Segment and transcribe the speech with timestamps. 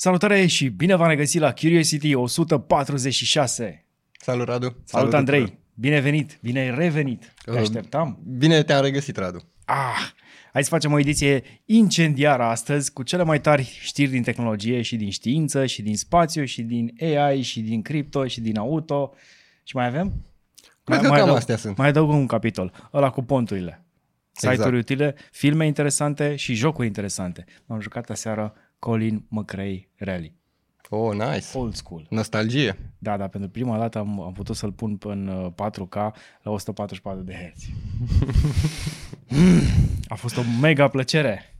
[0.00, 3.84] Salutare și bine v-am regăsit la Curiosity 146.
[4.20, 4.64] Salut, Radu.
[4.66, 5.40] Salut, Salut Andrei.
[5.40, 5.60] tuturor.
[5.74, 7.34] Bine venit, bine ai revenit.
[7.44, 8.18] Te Uh, așteptam.
[8.38, 9.38] Bine te-am regăsit, Radu.
[9.64, 10.10] Ah,
[10.52, 14.96] hai să facem o ediție incendiară astăzi cu cele mai tari știri din tehnologie și
[14.96, 19.14] din știință și din spațiu și din AI și din cripto și din auto.
[19.64, 20.24] Și mai avem?
[20.84, 21.76] Cred că mai cam adaug- astea sunt.
[21.76, 23.82] Mai adaug un capitol, ăla cu ponturile.
[24.32, 24.76] Site-uri Exact.
[24.76, 27.44] utile, filme interesante și jocuri interesante.
[27.66, 30.36] M-am jucat aseară Colin McRae Rally.
[30.90, 31.46] Oh, nice.
[31.58, 32.06] Old school.
[32.10, 32.92] Nostalgie.
[32.98, 35.94] Da, dar pentru prima dată am, am putut să-l pun în uh, 4K
[36.42, 37.64] la 144 de Hz.
[39.28, 39.60] Mm,
[40.08, 41.56] A fost o mega plăcere.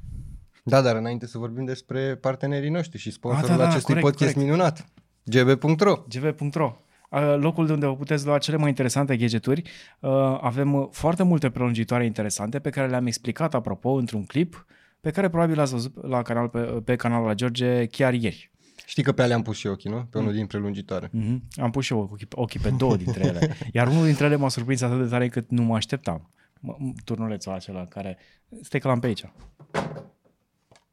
[0.64, 4.10] Da, dar înainte să vorbim despre partenerii noștri și sponsorul Ah, da, da, acestui corect,
[4.10, 4.50] podcast corect.
[4.50, 4.84] minunat,
[5.24, 5.94] gb.ro.
[6.08, 6.76] gv.ro
[7.10, 9.62] uh, locul de unde vă puteți lua cele mai interesante gadgeturi.
[10.00, 14.66] Uh, Avem uh, foarte multe prelungitoare interesante pe care le-am explicat, apropo, într-un clip
[15.00, 18.50] pe care probabil l-ați văzut la canal, pe, pe canalul la George chiar ieri.
[18.86, 19.96] Știi că pe alea am pus și ochii, nu?
[19.96, 20.06] Mm.
[20.06, 21.08] Pe unul din prelungitoare.
[21.08, 21.38] Mm-hmm.
[21.56, 23.56] Am pus și eu ochii, ochii pe două dintre ele.
[23.72, 26.30] Iar unul dintre ele m-a surprins atât de tare încât nu mă așteptam.
[26.58, 28.18] M- m- Turnulețul acela care...
[28.62, 29.24] Stai că l-am pe aici.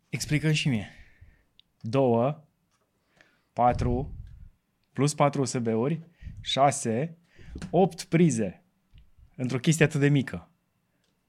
[0.10, 0.90] explică și mie.
[1.82, 2.44] Două,
[3.54, 4.14] patru,
[4.94, 6.00] plus patru USB-uri,
[6.42, 7.18] șase,
[7.70, 8.64] opt prize
[9.36, 10.50] într-o chestie atât de mică.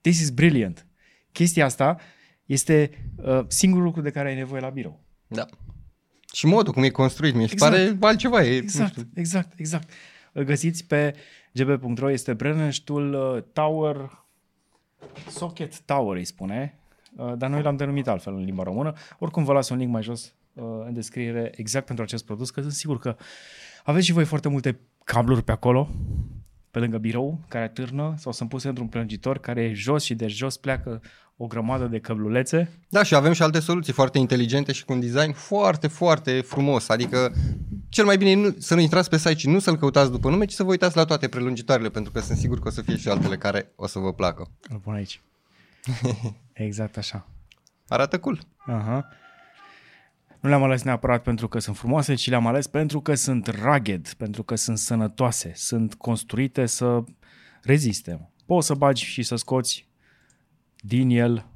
[0.01, 0.87] This is brilliant.
[1.33, 1.99] Chestia asta
[2.47, 5.01] este uh, singurul lucru de care ai nevoie la birou.
[5.27, 5.47] Da.
[6.33, 7.73] Și modul cum e construit, mi se Exact.
[7.73, 8.43] pare altceva.
[8.45, 9.91] E, nu Exact, știu, exact, exact.
[10.33, 11.15] Îl găsiți pe
[11.53, 14.25] gb.ro, este Brennenstuhl uh, Tower,
[15.29, 16.79] Socket Tower îi spune,
[17.17, 18.93] uh, dar noi l-am denumit altfel în limba română.
[19.19, 22.61] Oricum vă las un link mai jos uh, în descriere exact pentru acest produs, că
[22.61, 23.17] sunt sigur că
[23.85, 25.89] aveți și voi foarte multe cabluri pe acolo,
[26.77, 30.27] pe lângă birou, care atârnă sau sunt puse într-un prelungitor care e jos și de
[30.27, 31.01] jos pleacă
[31.37, 32.71] o grămadă de căblulețe.
[32.89, 36.89] Da, și avem și alte soluții foarte inteligente și cu un design foarte, foarte frumos.
[36.89, 37.33] Adică
[37.89, 40.31] cel mai bine e nu, să nu intrați pe site și nu să-l căutați după
[40.31, 42.83] nume, ci să vă uitați la toate prelungitoarele, pentru că sunt sigur că o să
[42.83, 44.50] fie și altele care o să vă placă.
[44.69, 45.21] Îl pun aici.
[46.53, 47.29] exact așa.
[47.89, 48.41] Arată cool.
[48.67, 49.09] Aha.
[50.47, 54.12] Nu le-am ales neapărat pentru că sunt frumoase, ci le-am ales pentru că sunt rugged,
[54.12, 57.05] pentru că sunt sănătoase, sunt construite să
[57.62, 58.31] reziste.
[58.45, 59.89] Poți să bagi și să scoți
[60.77, 61.47] din el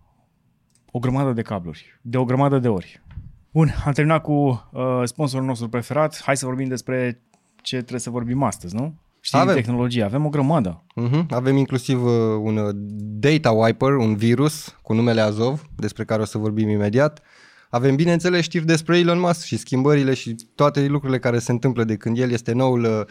[0.91, 3.03] o grămadă de cabluri, de o grămadă de ori.
[3.51, 6.23] Bun, am terminat cu uh, sponsorul nostru preferat.
[6.23, 7.23] Hai să vorbim despre
[7.63, 8.95] ce trebuie să vorbim astăzi, nu?
[9.21, 9.55] Știi, Avem.
[9.55, 10.03] tehnologie.
[10.03, 10.85] Avem o grămadă.
[11.01, 11.27] Uh-huh.
[11.31, 16.25] Avem inclusiv uh, un uh, data wiper, un virus cu numele Azov, despre care o
[16.25, 17.23] să vorbim imediat.
[17.71, 21.97] Avem, bineînțeles, știri despre Elon Musk și schimbările și toate lucrurile care se întâmplă de
[21.97, 23.07] când el este noul uh,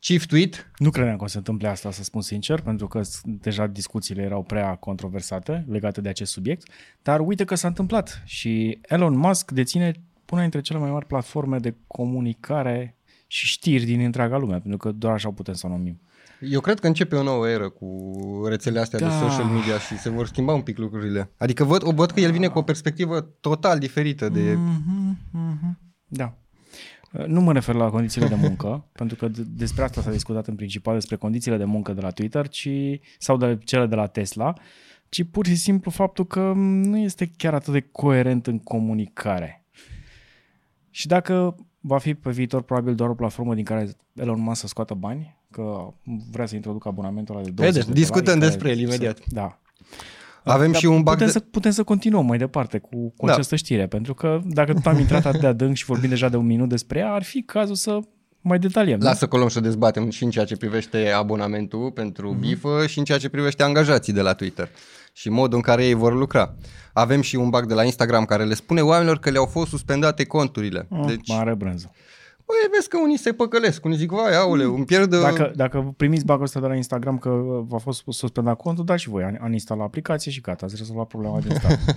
[0.00, 0.70] chief tweet.
[0.78, 3.66] Nu credeam că o să se întâmple asta, să spun sincer, pentru că s- deja
[3.66, 6.68] discuțiile erau prea controversate legate de acest subiect,
[7.02, 9.92] dar uite că s-a întâmplat și Elon Musk deține
[10.30, 12.96] una dintre cele mai mari platforme de comunicare
[13.26, 16.00] și știri din întreaga lume, pentru că doar așa o putem să o numim.
[16.40, 18.10] Eu cred că începe o nouă eră cu
[18.48, 19.08] rețelele astea da.
[19.08, 19.18] de Da.
[19.28, 21.30] social media și se vor schimba un pic lucrurile.
[21.36, 24.54] Adică văd, o văd că el vine cu o perspectivă total diferită de...
[24.56, 25.78] Mm.
[26.06, 26.38] Da.
[27.26, 30.54] Nu mă refer la condițiile de muncă, pentru că d- despre asta s-a discutat în
[30.54, 32.68] principal, despre condițiile de muncă de la Twitter ci,
[33.18, 34.52] sau de cele de la Tesla,
[35.08, 39.64] ci pur și simplu faptul că nu este chiar atât de coerent în comunicare.
[40.90, 44.66] Și dacă va fi pe viitor probabil doar o platformă din care Elon Musk să
[44.66, 45.92] scoată bani, că
[46.30, 49.16] vrea să introducă abonamentul ăla de 20 Vedem, de discutăm dolari, despre el care imediat.
[49.16, 49.58] Să, da.
[50.44, 51.32] Avem Dar și un bug putem, de...
[51.32, 53.32] să, putem să continuăm mai departe cu, cu Da.
[53.32, 56.36] această știre, pentru că dacă tot am intrat atât de adânc și vorbim deja de
[56.36, 57.98] un minut despre ea, ar fi cazul să
[58.40, 58.98] mai detaliem.
[58.98, 59.04] nu?
[59.04, 62.36] Lasă colom să dezbatem și în ceea ce privește abonamentul pentru Mhm.
[62.36, 62.40] mm-hmm.
[62.40, 64.68] bifă și în ceea ce privește angajații de la Twitter
[65.12, 66.54] și modul în care ei vor lucra.
[66.92, 70.24] Avem și un bug de la Instagram care le spune oamenilor că le-au fost suspendate
[70.24, 70.86] conturile.
[70.90, 71.90] Mm, Deci, Mare brânză.
[72.46, 75.12] Băi, vezi că unii se păcălesc, unii zic, vai, aule, îmi pierd...
[75.12, 77.30] uh, Dacă, dacă primiți bagul ăsta de la Instagram că
[77.66, 81.40] v-a fost suspendat contul, dați și voi, an- uninstala aplicație și gata, ați rezolvat problema
[81.40, 81.80] din start.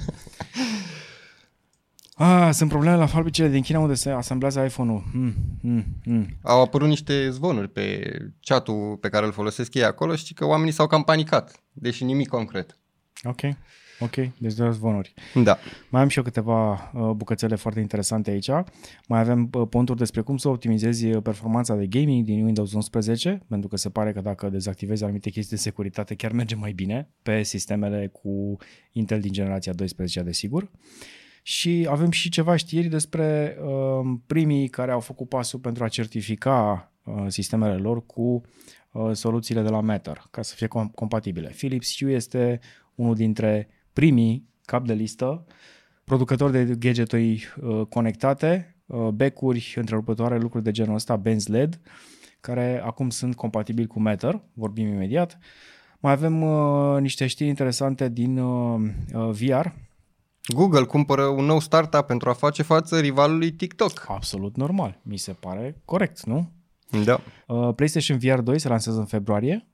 [2.20, 5.04] Ah, sunt probleme la fabricile din China unde se asamblează iPhone-ul.
[5.14, 6.28] Mm, mm, mm.
[6.42, 8.12] Au apărut niște zvonuri pe
[8.42, 12.28] chatul pe care îl folosesc ei acolo și că oamenii s-au cam panicat, deși nimic
[12.28, 12.78] concret.
[13.24, 13.40] Ok,
[14.00, 15.14] ok, deci doar zvonuri.
[15.44, 15.58] Da.
[15.90, 18.50] Mai am și eu câteva uh, bucățele foarte interesante aici.
[19.08, 23.42] Mai avem uh, ponturi despre cum să optimizezi uh, performanța de gaming din Windows 11,
[23.48, 27.10] pentru că se pare că dacă dezactivezi anumite chestii de securitate chiar merge mai bine
[27.22, 28.58] pe sistemele cu
[28.92, 30.72] Intel din generația 12, desigur.
[31.42, 36.92] Și avem și ceva știri despre uh, primii care au făcut pasul pentru a certifica
[37.04, 38.42] uh, sistemele lor cu
[38.92, 41.48] uh, soluțiile de la Matter, ca să fie com- compatibile.
[41.48, 42.60] Philips Hue este
[42.96, 43.68] unul dintre
[43.98, 45.46] primii cap de listă
[46.04, 51.80] producători de gadgeturi uh, conectate uh, becuri întrerupătoare, lucruri de genul ăsta, benz LED,
[52.40, 55.38] care acum sunt compatibili cu Matter, vorbim imediat.
[56.00, 58.82] Mai avem uh, niște știri interesante din uh,
[59.14, 59.68] uh, VR,
[60.48, 64.06] Google cumpără un nou startup pentru a face față rivalului TikTok.
[64.08, 66.52] absolut normal, mi se pare corect, nu?
[67.04, 67.20] Da.
[67.48, 69.68] Uh, PlayStation VR 2 se lansează în februarie,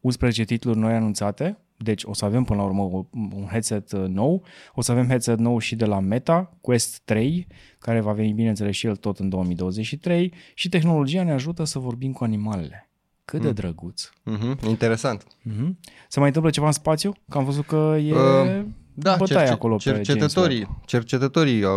[0.00, 4.04] 11 titluri noi anunțate, deci o să avem până la urmă o- un headset uh,
[4.06, 4.44] nou,
[4.74, 7.46] o să avem headset nou și de la Meta, Quest 3,
[7.78, 12.12] care va veni bineînțeles și el tot în 2023 și tehnologia ne ajută să vorbim
[12.12, 12.84] cu animalele.
[13.24, 14.08] Cât de drăguț.
[14.24, 15.24] Mhm, Interesant.
[15.42, 15.78] Mhm.
[16.08, 17.12] Se mai întâmplă ceva în spațiu?
[17.28, 18.62] Că am văzut că e Uh,
[18.94, 20.18] Da, bătaie cerce- acolo pe James Webb.
[20.18, 21.70] cercetătorii, cercetătorii uh,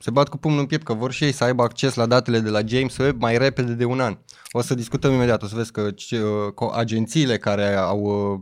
[0.00, 2.38] se bat cu pumnul în piept că vor și ei să aibă acces la datele
[2.40, 4.18] de la James Webb mai repede de un an.
[4.52, 8.00] O să discutăm imediat, o să vezi că ce, uh, co- agențiile care au
[8.32, 8.40] uh,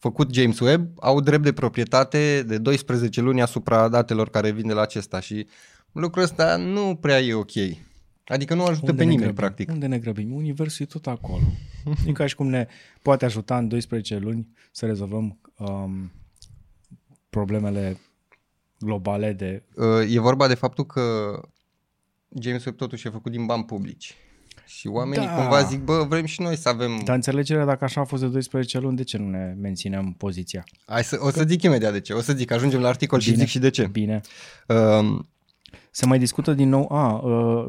[0.00, 4.72] făcut James Webb au drept de proprietate de 12 luni asupra datelor care vin de
[4.72, 5.46] la acesta și
[5.92, 7.50] lucrul ăsta nu prea e ok.
[8.24, 9.34] Adică nu ajută Unde pe ne nimeni, grăbim?
[9.34, 9.70] practic.
[9.70, 10.32] Unde ne grăbim?
[10.32, 11.42] Universul e tot acolo.
[12.06, 12.66] E ca și cum ne
[13.02, 16.12] poate ajuta în 12 luni să rezolvăm um,
[17.30, 17.98] problemele
[18.78, 19.62] globale de...
[19.76, 21.32] Uh, E vorba de faptul că
[22.40, 24.14] James Webb totuși e făcut din bani publici.
[24.76, 25.34] Și oamenii Da.
[25.34, 27.00] cumva zic, bă, vrem și noi să avem...
[27.04, 30.64] Dar înțelegerea, dacă așa a fost de 12 luni, de ce nu ne menținem poziția?
[30.86, 32.12] Hai să, o să zic imediat de ce.
[32.12, 33.42] O să zic, ajungem la articol și Bine.
[33.42, 33.86] zic și de ce.
[33.86, 34.20] Bine.
[34.66, 35.18] Uh,
[35.90, 36.92] Se mai discută din nou...
[36.92, 37.66] A, uh,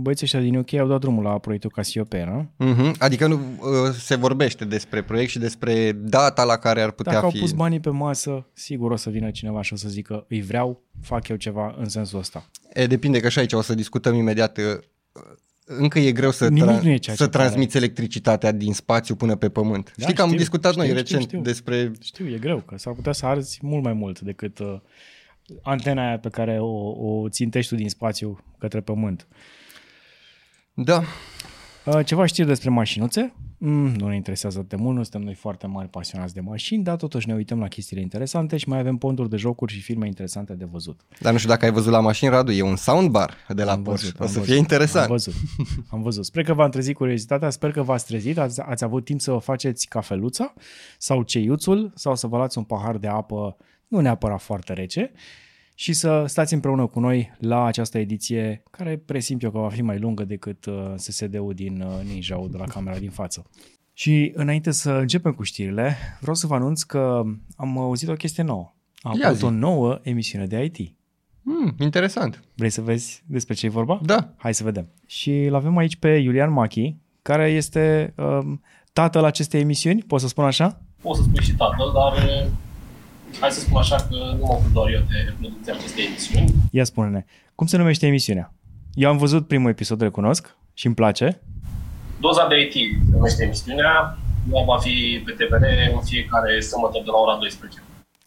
[0.00, 2.72] băieții ăștia din UK au dat drumul la proiectul Cassiopeia, nu?
[2.74, 2.98] uh-huh.
[2.98, 7.24] Adică nu uh, se vorbește despre proiect și despre data la care ar putea Dacă
[7.24, 7.38] au fi.
[7.38, 10.82] pus banii pe masă, sigur o să vină cineva și o să zică îi vreau,
[11.02, 12.46] fac eu ceva în sensul ăsta.
[12.72, 14.58] E, depinde că și aici o să discutăm imediat.
[15.68, 17.44] Uh, încă e greu să, Nimic nu e ceea să ce pare.
[17.44, 19.92] transmiți electricitatea din spațiu până pe pământ.
[19.96, 21.50] Da, Știi că am știu, discutat noi știu, recent știu, știu.
[21.50, 24.80] despre Știu, e greu, că s-ar putea să arzi mult mai mult decât uh,
[25.62, 29.26] antena aia pe care o, o țintești tu din spațiu către pământ.
[30.74, 31.02] Da,
[31.84, 33.34] Uh, ceva știri despre mașinuțe?
[33.60, 36.96] Mm, nu ne interesează de mult, nu suntem noi foarte mari pasionați de mașini, dar
[36.96, 40.54] totuși ne uităm la chestiile interesante și mai avem ponturi de jocuri și filme interesante
[40.54, 41.00] de văzut.
[41.20, 43.82] dar nu știu dacă ai văzut la mașini, Radu, e un soundbar de la Am
[43.82, 44.06] Porsche.
[44.06, 45.04] văzut, o am să văzut, fie interesant.
[45.04, 45.34] Am văzut,
[45.90, 46.24] am văzut.
[46.24, 49.38] Sper că v-am trezit curiozitatea, sper că v-ați trezit, ați, ați avut timp să vă
[49.38, 50.54] faceți cafeluța
[50.98, 53.56] sau ceiuțul sau să vă luați un pahar de apă,
[53.88, 55.12] nu neapărat foarte rece,
[55.80, 59.82] și să stați împreună cu noi la această ediție, care presimt eu că va fi
[59.82, 63.46] mai lungă decât uh, SSD-ul din uh, ninja de la camera din față.
[63.92, 67.22] Și înainte să începem cu știrile, vreau să vă anunț că
[67.56, 68.74] am auzit o chestie nouă.
[69.00, 69.44] Am Ia avut zi.
[69.44, 70.96] o nouă emisiune de IT.
[71.44, 72.44] Hmm, interesant.
[72.54, 74.00] Vrei să vezi despre ce e vorba?
[74.02, 74.32] Da.
[74.36, 74.88] Hai să vedem.
[75.06, 80.28] Și îl avem aici pe Iulian Machi, care este um, tatăl acestei emisiuni, pot să
[80.28, 80.80] spun așa?
[81.02, 82.46] pot să spui și tatăl, dar eh,
[83.40, 86.54] hai să spun așa că nu mă ocup doar eu de producția acestei emisiuni.
[86.70, 87.24] Ia spune-ne,
[87.54, 88.54] cum se numește emisiunea?
[88.94, 91.40] Eu am văzut primul episod, recunosc, și îmi place.
[92.20, 94.18] Doza de IT se numește emisiunea,
[94.52, 95.64] ea va fi pe TVR
[95.94, 97.82] în fiecare sâmbătă de la ora 12.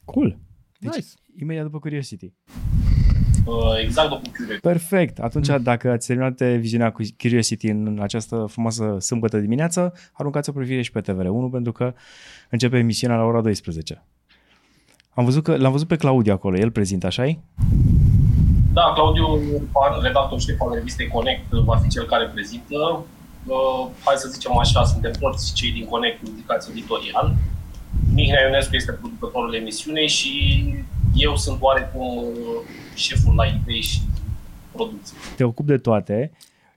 [0.06, 0.38] Cool.
[0.80, 1.08] Deci, Nice.
[1.40, 2.26] imediat după Curiosity.
[2.26, 4.62] Eh, Exact după Curiosity.
[4.62, 5.20] Perfect.
[5.20, 5.64] Atunci, mm.
[5.64, 10.92] dacă ați terminat viziunea cu Curiosity în această frumoasă sâmbătă dimineață, aruncați o privire și
[10.92, 11.94] pe TVR1, pentru că
[12.50, 14.06] începe emisiunea la ora 12.
[15.14, 17.40] Am văzut că, l-am văzut pe Claudiu acolo, el prezintă, așa -i?
[18.74, 19.26] Da, Claudiu,
[20.02, 23.04] redactor șef al revistei Connect, va fi cel care prezintă.
[23.46, 27.36] Uh, Hai să zicem așa, suntem toți cei din Connect indicați editorial.
[28.14, 30.64] Mihnea Ionescu este producătorul emisiunei și
[31.16, 32.34] eu sunt oarecum uh,
[32.96, 34.02] șeful la idei și
[34.72, 35.18] producție.
[35.36, 36.32] te ocupi de toate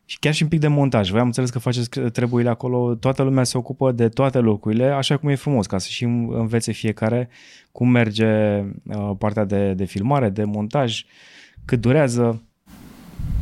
[0.04, 1.10] și chiar și un pic de montaj.
[1.10, 5.16] Voi am înțeles că faceți treburile acolo, toată lumea se ocupă de toate locurile, așa
[5.16, 7.28] cum e frumos, ca să și învețe fiecare
[7.76, 11.04] cum merge uh, partea de, de filmare, de montaj,
[11.64, 12.42] cât durează.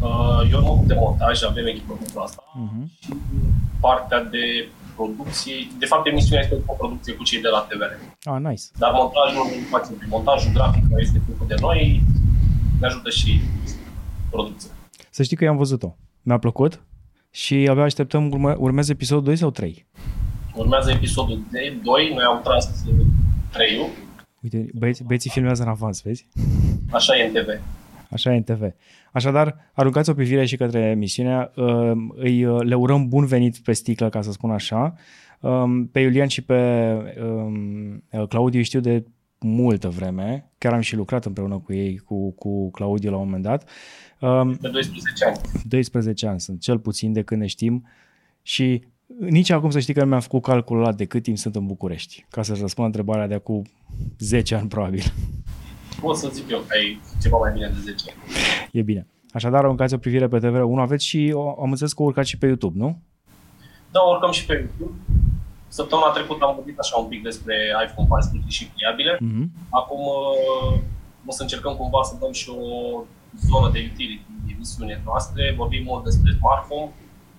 [0.02, 2.42] Uh, Eu nu mă ocup de montaj, avem echipă pentru asta.
[2.42, 2.84] Uh-huh.
[3.00, 3.12] Și
[3.80, 7.92] partea de producție, de fapt emisiunea este o producție cu cei de la TVR.
[8.32, 8.62] Ah, nice.
[8.78, 12.02] Dar montajul nu facem prin montajul grafic care este făcut de noi,
[12.80, 13.40] ne ajută și
[14.30, 14.70] producția.
[15.10, 15.96] Să știi că i-am văzut-o.
[16.22, 16.82] Mi-a plăcut
[17.30, 19.86] și abia așteptăm, urmă, urmează episodul 2 sau 3.
[20.54, 21.40] Urmează episodul
[21.82, 22.84] 2, noi am tras
[23.52, 23.78] 3
[24.42, 26.28] Uite, băieți, băieții filmează în avans, vezi?
[26.90, 27.61] așa e în TV.
[28.11, 28.62] Așa e în TV.
[29.12, 31.52] Așadar, aruncați o privire și către emisiunea.
[31.56, 34.94] Uh, Îi uh, le urăm bun venit pe sticlă, ca să spun așa.
[35.40, 36.92] Um, Pe Iulian și pe
[37.25, 39.04] um, Claudiu îi știu de
[39.38, 40.50] multă vreme.
[40.58, 43.68] Chiar am și lucrat împreună cu ei, cu, cu Claudiu la un moment dat.
[44.20, 45.37] Um, De 12 ani.
[45.68, 47.87] 12 ani sunt, cel puțin de când ne știm
[48.42, 48.84] și
[49.19, 51.66] nici acum să știi că nu mi-am făcut calculul ăla de cât timp sunt în
[51.66, 53.62] București, ca să-ți răspund întrebarea de acum
[54.19, 55.02] 10 ani probabil.
[56.00, 58.21] Pot să zic eu că ai ceva mai bine de 10 ani.
[58.73, 59.07] E bine.
[59.33, 60.78] Așadar, aruncați o privire pe TV1.
[60.78, 63.02] Aveți și, o, am înțeles că urcați și pe YouTube, nu?
[63.90, 64.99] Da, urcăm și pe YouTube.
[65.69, 67.54] Săptămâna trecută am vorbit așa un pic despre
[67.85, 69.12] iPhone 14 și pliabile.
[69.16, 69.47] Mm-hmm.
[69.81, 70.81] Acum uh,
[71.26, 72.62] o să încercăm cumva să dăm și o
[73.49, 75.54] zonă de utility emisiune noastre.
[75.57, 76.90] Vorbim mult despre smartphone.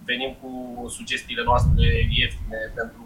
[0.09, 0.51] Venim cu
[0.95, 1.85] sugestiile noastre
[2.19, 3.05] ieftine pentru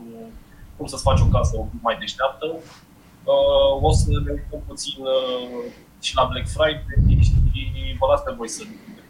[0.75, 2.45] cum să-ți faci o casă un pic mai deșteaptă.
[2.55, 5.71] Uh, o să ne uităm puțin uh,
[6.05, 7.33] și la Black Friday și
[7.99, 8.63] vă las pe voi să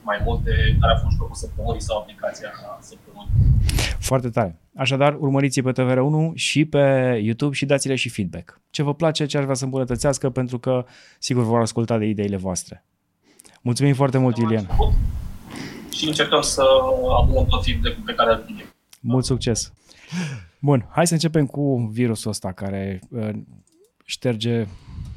[0.09, 3.31] mai multe care a fost jocul săptămânii sau aplicația săptămânii.
[3.99, 4.59] Foarte tare.
[4.75, 6.83] Așadar, urmăriți pe TVR1 și pe
[7.23, 8.61] YouTube și dați-le și feedback.
[8.69, 10.85] Ce vă place, ce ar vrea să îmbunătățească, pentru că
[11.19, 12.85] sigur vor asculta de ideile voastre.
[13.61, 14.67] Mulțumim foarte mult, Iulian.
[15.97, 16.63] Și încercăm să
[17.21, 18.65] adunăm tot feedback pe care îl primim.
[18.99, 19.71] Mult succes!
[20.59, 23.29] Bun, hai să începem cu virusul ăsta care uh,
[24.05, 24.65] șterge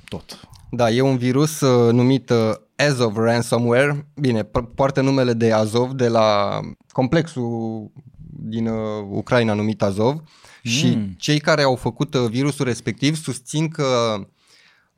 [0.08, 0.40] tot.
[0.70, 4.06] Da, e un virus uh, numit uh, Azov Ransomware.
[4.14, 4.42] Bine,
[4.75, 6.60] poartă numele de Azov de la
[6.92, 7.90] complexul
[8.42, 10.22] din uh, Ucraina numit Azov mm.
[10.62, 14.14] și cei care au făcut uh, virusul respectiv susțin că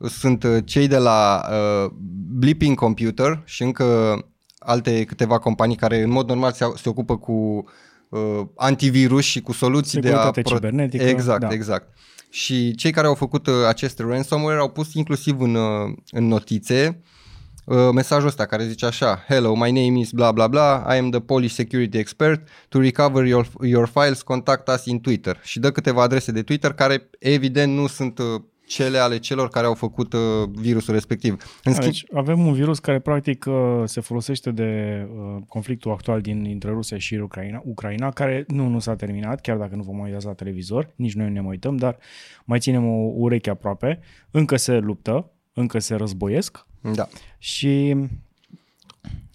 [0.09, 1.91] sunt uh, cei de la uh,
[2.39, 4.19] Blipping Computer și încă
[4.65, 7.65] alte câteva companii care în mod normal se, se ocupă cu
[8.09, 10.55] uh, antivirus și cu soluții Securitate de a...
[10.55, 11.05] cibernetică.
[11.05, 11.49] Exact, da.
[11.51, 11.89] exact.
[12.31, 17.03] Și cei care au făcut uh, acest ransomware au pus inclusiv în, uh, în notițe
[17.65, 21.11] uh, mesajul ăsta care zice așa Hello, my name is bla bla bla, I am
[21.11, 22.49] the Polish security expert.
[22.69, 25.41] To recover your, your files, contact us in Twitter.
[25.43, 28.43] Și dă câteva adrese de Twitter care evident nu sunt uh,
[28.73, 30.21] cele ale celor care au făcut uh,
[30.55, 31.33] virusul respectiv.
[31.65, 31.93] În schimb...
[31.93, 36.71] Deci avem un virus care practic uh, se folosește de uh, conflictul actual din, dintre
[36.71, 40.29] Rusia și Ucraina, Ucraina, care nu, nu s-a terminat, chiar dacă nu vom mai uita
[40.29, 41.99] la televizor, nici noi nu ne mai uităm, dar
[42.45, 44.01] mai ținem o ureche aproape,
[44.31, 47.09] încă se luptă, încă se războiesc Da.
[47.39, 47.97] și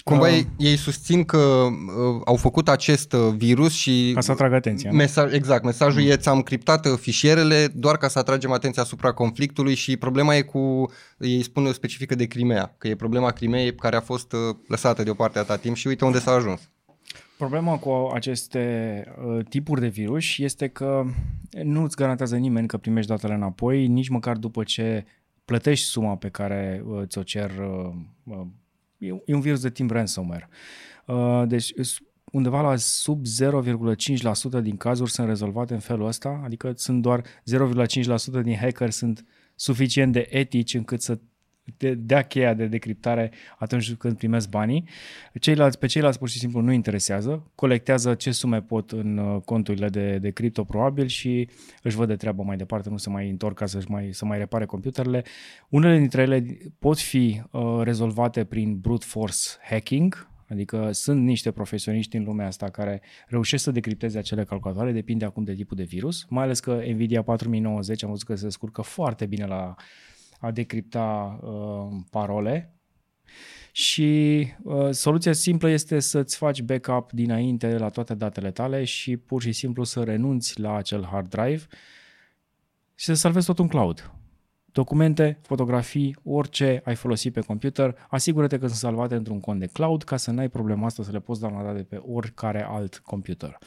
[0.07, 0.33] Cumva Uh.
[0.33, 4.11] ei, ei susțin că uh, au făcut acest uh, virus și...
[4.13, 4.89] ca să atragă atenția.
[4.91, 4.97] nu?
[4.97, 6.09] Mesaj, exact, mesajul mm.
[6.09, 10.41] e ți-am criptat uh, fișierele doar ca să atragem atenția asupra conflictului și problema e
[10.41, 15.03] cu, ei spun specifică de Crimea, că e problema Crimeei care a fost uh, lăsată
[15.03, 16.69] deoparte atâta timp și uite unde s-a ajuns.
[17.37, 21.03] Problema cu aceste uh, tipuri de virus este că
[21.63, 25.05] nu îți garantează nimeni că primești datele înapoi, nici măcar după ce
[25.45, 27.51] plătești suma pe care uh, ți-o cer.
[27.59, 28.45] Uh, uh,
[28.97, 30.49] e, e un virus de timp ransomware.
[31.05, 31.97] Uh, deci s-
[32.31, 38.41] undeva la sub 0,5% din cazuri sunt rezolvate în felul ăsta, adică sunt doar 0,5%
[38.43, 39.25] din hacker sunt
[39.55, 41.19] suficient de etici încât să
[41.77, 44.83] de, dea cheia de decriptare atunci când primesc banii.
[45.39, 49.89] Ceilalți, pe ceilalți pur și simplu nu interesează, colectează ce sume pot în uh, conturile
[49.89, 51.49] de, de cripto probabil și
[51.83, 54.37] își văd de treabă mai departe, nu se mai întorc ca să mai, să mai
[54.37, 55.23] repare computerele.
[55.69, 62.15] Unele dintre ele pot fi uh, rezolvate prin brute force hacking, Adică sunt niște profesioniști
[62.15, 66.25] în lumea asta care reușesc să decripteze acele calculatoare, depinde acum de tipul de virus,
[66.29, 69.75] mai ales că Nvidia 4090 am văzut că se descurcă foarte bine la
[70.39, 72.71] a decripta uh, parole
[73.71, 79.41] și uh, soluția simplă este să-ți faci backup dinainte la toate datele tale și pur
[79.41, 81.65] și simplu să renunți la acel hard drive
[82.95, 84.11] și să salvezi tot în cloud.
[84.65, 90.03] Documente, fotografii, orice ai folosit pe computer, asigură-te că sunt salvate într-un cont de cloud
[90.03, 93.57] ca să n-ai problema asta să le poți downloada de pe oricare alt computer.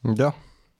[0.00, 0.34] Da.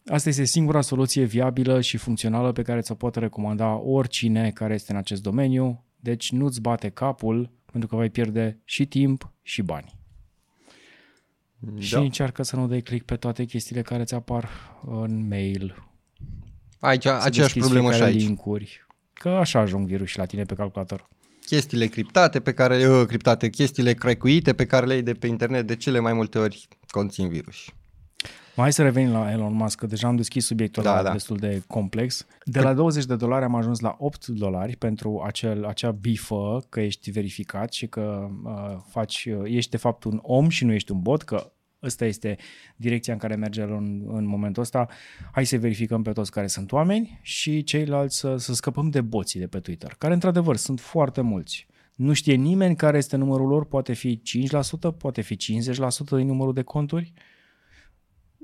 [0.07, 4.93] Asta este singura soluție viabilă și funcțională pe care ți-o poate recomanda oricine care este
[4.93, 9.95] în acest domeniu, deci nu-ți bate capul pentru că vei pierde și timp și bani.
[11.59, 11.81] Da.
[11.81, 14.49] Și încearcă să nu dai click pe toate chestiile care ți apar
[14.87, 15.89] în mail.
[16.79, 18.23] Aici, să aceeași deschizi problemă și fiecare aici.
[18.27, 18.87] linkuri.
[19.13, 21.09] Că așa ajung virus și la tine pe calculator.
[21.47, 25.67] Chestiile criptate pe care, uh, criptate, chestiile cracuite pe care le ai de pe internet
[25.67, 27.57] de cele mai multe ori conțin virus.
[28.57, 31.13] Mai hai să revenim la Elon Musk, că deja am deschis subiectul Da, ăla da.
[31.13, 32.27] destul de complex.
[32.45, 36.81] De la 20 de dolari am ajuns la 8 dolari pentru acel, acea bifă că
[36.81, 40.93] ești verificat și că uh, faci, uh, ești de fapt un om și nu ești
[40.93, 42.37] un bot, că ăsta este
[42.77, 44.89] direcția în care merge el în, în momentul ăsta.
[45.33, 49.41] Hai să verificăm pe toți care sunt oameni și ceilalți să, să scăpăm de boții
[49.41, 51.67] de pe Twitter, care într-adevăr sunt foarte mulți.
[51.95, 54.23] Nu știe nimeni care este numărul lor, poate fi
[54.93, 55.39] 5%, poate fi 50%
[56.11, 57.13] din numărul de conturi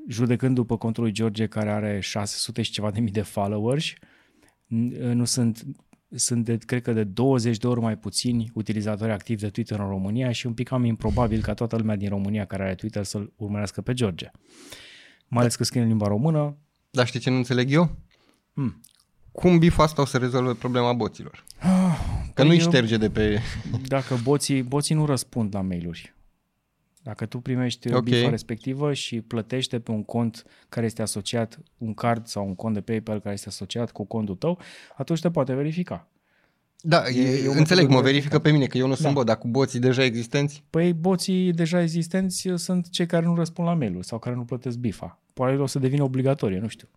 [0.09, 5.13] judecând după contul lui George care are 600 și ceva de mii de followers, n-
[5.13, 5.67] nu sunt,
[6.15, 9.89] sunt de, cred că de 20 de ori mai puțini utilizatori activi de Twitter în
[9.89, 13.33] România și un pic cam improbabil ca toată lumea din România care are Twitter să-l
[13.37, 14.31] urmărească pe George.
[15.29, 16.57] Mai ales că scrie în limba română.
[16.91, 17.97] Dar știi ce nu înțeleg eu?
[18.55, 18.81] Hmm.
[19.33, 21.45] Cum biful asta o să rezolve problema boților?
[22.35, 23.41] Că nu-i Păi, șterge de pe...
[23.87, 26.15] Dacă boții, boții nu răspund la mail-uri.
[27.03, 27.97] Dacă tu primești Ok.
[27.97, 28.13] okay.
[28.13, 32.75] bifa respectivă și plătește pe un cont care este asociat, un card sau un cont
[32.75, 34.59] de PayPal care este asociat cu contul tău,
[34.97, 36.07] atunci te poate verifica.
[36.85, 38.95] Da, E- e, e o înțeleg, metodă mă de verifică pe mine, că eu nu
[38.95, 39.13] sunt Da.
[39.13, 40.65] bot, dar cu boții deja existenți?
[40.71, 44.77] Păi boții deja existenți sunt cei care nu răspund la mail sau care nu plătesc
[44.77, 45.21] bifa.
[45.33, 46.89] Poate o să devină obligatorie, nu știu.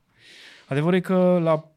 [0.67, 1.71] Adevărul e că la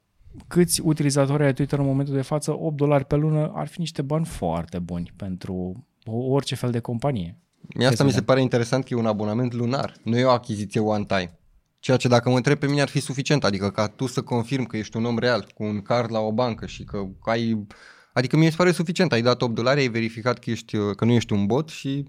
[0.47, 4.03] câți utilizatori ai Twitter în momentul de față, 8 dolari pe lună ar fi niște
[4.03, 7.37] bani foarte buni pentru orice fel de companie.
[7.75, 8.25] Mie asta să mi se vedem.
[8.25, 11.39] pare interesant că e un abonament lunar, nu e o achiziție one time.
[11.79, 14.65] Ceea ce dacă mă întreb pe mine ar fi suficient, adică ca tu să confirm
[14.65, 17.67] că ești un om real, cu un card la o bancă și că ai...
[18.13, 21.13] Adică mi se pare suficient, ai dat 8 dolari, ai verificat că, ești, că nu
[21.13, 22.07] ești un bot și...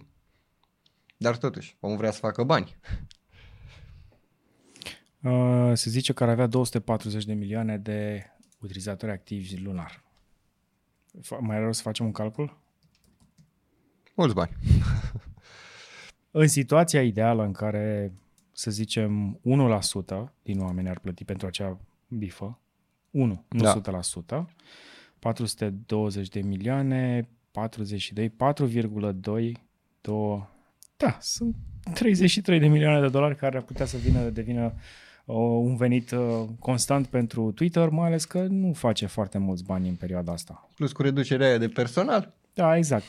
[1.18, 2.76] Dar totuși, omul vrea să facă bani.
[5.24, 8.26] Uh, se zice că ar avea 240 de milioane de
[8.60, 10.04] utilizatori activi lunar.
[11.18, 12.58] Fa- Mai rău să facem un calcul?
[14.16, 14.52] Mulți bani.
[16.42, 18.14] În situația ideală în care,
[18.52, 21.78] să zicem, 1% din oameni ar plăti pentru acea
[22.08, 22.60] bifă,
[23.12, 23.80] 1, nu Da.
[23.80, 24.00] da.
[24.44, 24.46] 100%,
[25.20, 28.34] 420 de milioane, 42, 4,2,
[29.22, 29.58] 2,
[30.98, 31.56] da, sunt
[31.94, 34.74] 33 de milioane de dolari care ar putea să vină, devină
[35.26, 39.88] uh, un venit uh, constant pentru Twitter, mai ales că nu face foarte mulți bani
[39.88, 40.70] în perioada asta.
[40.76, 42.34] Plus cu reducerea aia de personal.
[42.60, 43.06] Da, exact.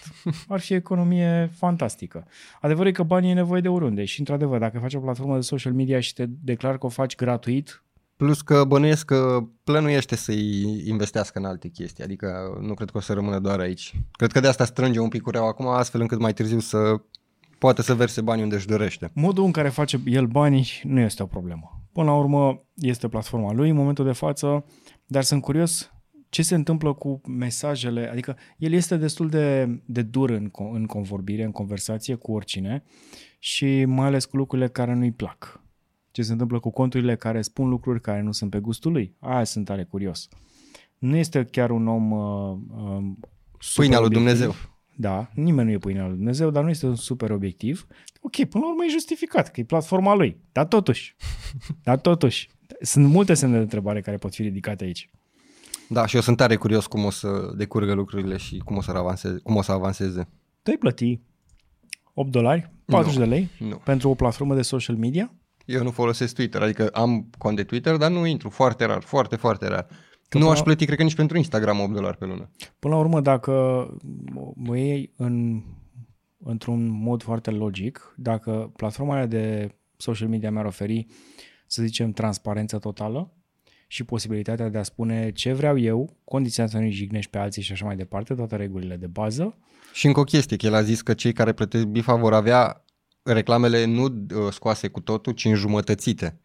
[0.48, 2.26] Ar fi economie fantastică.
[2.60, 5.40] Adevărul e că banii e nevoie de oriunde și, într-adevăr, dacă faci o platformă de
[5.40, 7.82] social media și te declar că o faci gratuit,
[8.16, 13.00] Plus că bănuiesc că plănuiește să-i investească în alte chestii, adică nu cred că o
[13.00, 13.94] să rămână doar aici.
[14.10, 17.00] Cred că de asta strânge un pic cureaua acum, astfel încât mai târziu să
[17.58, 19.10] poate să verse bani unde își dorește.
[19.14, 21.82] modul în care face el banii nu este o problemă.
[21.92, 24.64] Până la urmă, este platforma lui în momentul de față,
[25.06, 25.90] dar sunt curios
[26.30, 30.86] ce se întâmplă cu mesajele, adică el este destul de, de dur în, co- în
[30.86, 32.82] convorbire, în conversație cu oricine
[33.38, 35.64] și mai ales cu lucrurile care nu-i plac.
[36.10, 39.14] Ce se întâmplă cu conturile care spun lucruri care nu sunt pe gustul lui.
[39.18, 40.28] Aia sunt tare curios.
[40.98, 43.12] Nu este chiar un om uh, uh,
[43.58, 44.12] super Pâinea lui obiectiv.
[44.12, 44.54] Dumnezeu.
[44.96, 47.86] Da, nimeni nu e pâinea lui Dumnezeu, dar nu este un super obiectiv.
[48.20, 50.40] Ok, până la urmă e justificat, că e platforma lui.
[50.52, 51.16] Dar totuși,
[51.84, 55.10] dar totuși, sunt multe semne de întrebare care pot fi ridicate aici.
[55.92, 58.90] Da, și eu sunt tare curios cum o să decurgă lucrurile și cum o să
[58.90, 59.38] avanseze.
[59.42, 60.28] Cum o să avanseze.
[60.62, 61.20] Tu ai plăti
[62.14, 63.76] 8 dolari, 40 de lei Nu.
[63.84, 65.34] pentru o platformă de social media?
[65.64, 69.36] Eu nu folosesc Twitter, adică am cont de Twitter, dar nu intru foarte rar, foarte,
[69.36, 69.86] foarte rar.
[70.28, 72.50] Că nu până- aș plăti, cred că nici pentru Instagram 8 dolari pe lună.
[72.78, 73.52] Până la urmă, dacă
[74.54, 75.62] mă iei în,
[76.38, 81.06] într-un mod foarte logic, dacă platforma aia de social media mi-ar oferi,
[81.66, 83.32] să zicem, transparență totală
[83.92, 87.72] și posibilitatea de a spune ce vreau eu, condiția să nu jignești pe alții și
[87.72, 89.56] așa mai departe, toate regulile de bază,
[89.92, 92.84] Și încă o chestie, că el a zis că cei care plătesc bifa vor avea
[93.22, 96.40] reclamele nu uh, scoase cu totul, ci înjumătățite.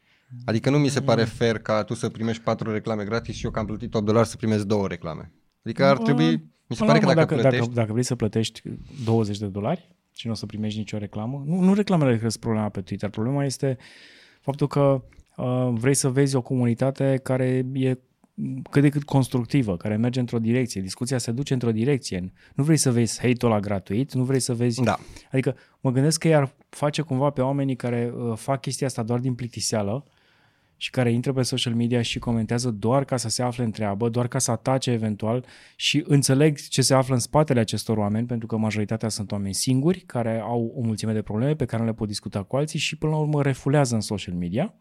[0.46, 3.52] Adică nu mi se pare fair ca tu să primești patru reclame gratis și eu
[3.52, 5.32] că am plătit 8 dolari să primesc două reclame.
[5.64, 6.32] Adică ar Bă, trebui,
[6.68, 8.62] mi se Până la pare că urmă, dacă, plătești, dacă, dacă vrei să plătești
[9.04, 12.30] 20 de dolari și nu o să primești nicio reclamă, nu, nu reclamele cred că
[12.30, 13.10] sunt problema pe Twitter.
[13.10, 13.78] Problema este
[14.42, 15.02] faptul că uh,
[15.72, 17.98] vrei să vezi o comunitate care e
[18.70, 22.32] cât de cât constructivă, care merge într-o direcție, discuția se duce într-o direcție.
[22.56, 24.84] Nu vrei să vezi hate-ul la gratuit, nu vrei să vezi...
[24.84, 24.98] Da.
[25.32, 29.20] Adică mă gândesc că i-ar face cumva pe oamenii care uh, fac chestia asta doar
[29.20, 30.06] din plictiseală
[30.78, 34.10] și care intră pe social media și comentează doar ca să se afle în treabă,
[34.10, 35.46] doar ca să atace eventual
[35.76, 40.00] și înțeleg ce se află în spatele acestor oameni, pentru că majoritatea sunt oameni singuri
[40.00, 42.98] care au o mulțime de probleme pe care nu le pot discuta cu alții și
[42.98, 44.74] până la urmă refulează în social media.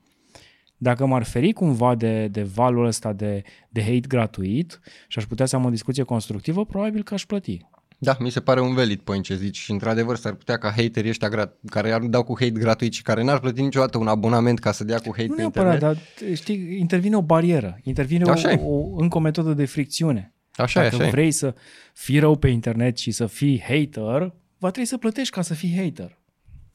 [0.76, 5.46] Dacă m-ar feri cumva de, de valul ăsta de, de hate gratuit și aș putea
[5.46, 7.66] să am o discuție constructivă, probabil că aș plăti.
[7.98, 11.10] Da, mi se pare un valid point ce zici și într-adevăr s-ar putea ca haterii
[11.10, 14.58] ăștia gra- care ar dau cu hate gratuit și care n-ar plăti niciodată un abonament
[14.58, 15.98] ca să dea cu hate Nu pe neapărat, internet.
[16.26, 18.60] dar știi, intervine o barieră, intervine Așa e.
[18.64, 20.34] o, o, încă o metodă de fricțiune.
[20.52, 21.10] Așa e, Dacă așa e.
[21.10, 21.54] vrei să
[21.94, 25.74] fii rău pe internet și să fii hater, va trebui să plătești ca să fii
[25.76, 26.18] hater.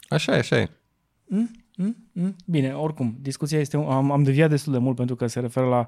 [0.10, 0.70] Așa e, așa e.
[1.26, 1.52] Mm?
[1.82, 1.96] Mm?
[2.12, 2.36] Mm?
[2.46, 5.86] Bine, oricum, discuția este, am, am deviat destul de mult pentru că se referă la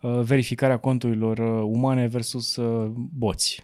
[0.00, 3.62] uh, verificarea conturilor uh, umane versus uh, boți.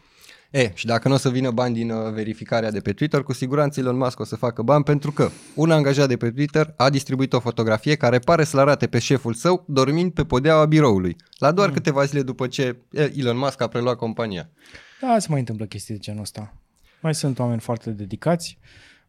[0.51, 3.33] E, și dacă nu o să vină bani din uh, verificarea de pe Twitter, cu
[3.33, 6.91] siguranță Elon Musk o să facă bani pentru că un angajat de pe Twitter a
[6.91, 11.53] distribuit o fotografie care pare să-l arate pe șeful său dormind pe podeaua biroului, la
[11.53, 11.75] doar mm.
[11.75, 12.77] câteva zile după ce
[13.17, 14.51] Elon Musk a preluat compania.
[15.01, 16.55] Da, se mai întâmplă chestii de genul ăsta.
[17.01, 18.59] Mai sunt oameni foarte dedicați,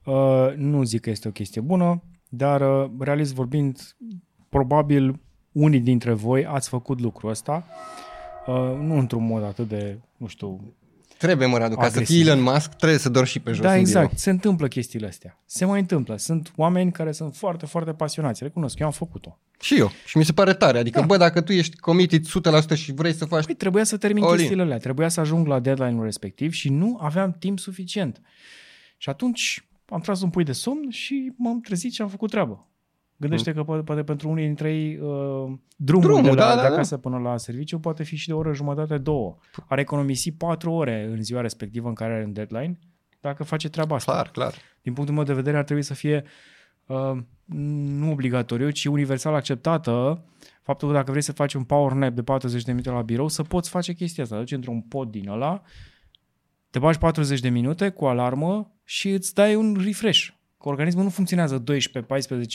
[0.05, 2.03] uh, nu zic că este o chestie bună,
[2.35, 3.95] dar uh, realist vorbind,
[4.49, 5.19] probabil
[5.51, 7.65] unii dintre voi ați făcut lucrul ăsta,
[8.45, 10.73] uh, nu într-un mod atât de, nu știu,
[11.17, 12.15] Trebuie, mă, Radu, ca să Agresiv.
[12.15, 14.05] fii Elon Musk, trebuie să dormi și pe jos Da, în exact.
[14.05, 14.17] birou.
[14.19, 15.39] Se întâmplă chestiile astea.
[15.45, 16.17] Se mai întâmplă.
[16.17, 18.43] Sunt oameni care sunt foarte, foarte pasionați.
[18.43, 19.39] Recunosc, eu am făcut-o.
[19.59, 19.91] Și eu.
[20.05, 20.77] Și mi se pare tare.
[20.77, 21.05] Adică, Da.
[21.05, 23.45] bă, dacă tu ești committed 100% și vrei să faci...
[23.45, 24.37] Păi trebuia să termin All in.
[24.37, 24.77] chestiile alea.
[24.77, 28.21] Trebuia să ajung la deadline-ul respectiv și nu aveam timp suficient.
[28.97, 32.67] Și atunci am tras un pui de somn și m-am trezit și am făcut treabă.
[33.17, 36.55] Gândește că poate, poate pentru unii dintre ei uh, drumul, Drumul, de, la, da, da,
[36.55, 36.73] de da.
[36.73, 39.37] acasă până la serviciu poate fi și de o oră jumătate, două.
[39.67, 42.79] Ar economisi patru ore în ziua respectivă în care are un deadline
[43.19, 44.11] dacă face treaba asta.
[44.11, 44.53] Clar, clar.
[44.81, 46.23] din punctul meu de vedere, ar trebui să fie
[46.85, 50.23] uh, nu obligatoriu, ci universal acceptată
[50.61, 53.27] faptul că dacă vrei să faci un power nap de 40 de minute la birou,
[53.27, 54.37] să poți face chestia asta.
[54.37, 55.61] Duci într-un pod din ăla,
[56.69, 60.27] te bagi 40 de minute cu alarmă și îți dai un refresh.
[60.61, 61.65] Că organismul nu funcționează 12-14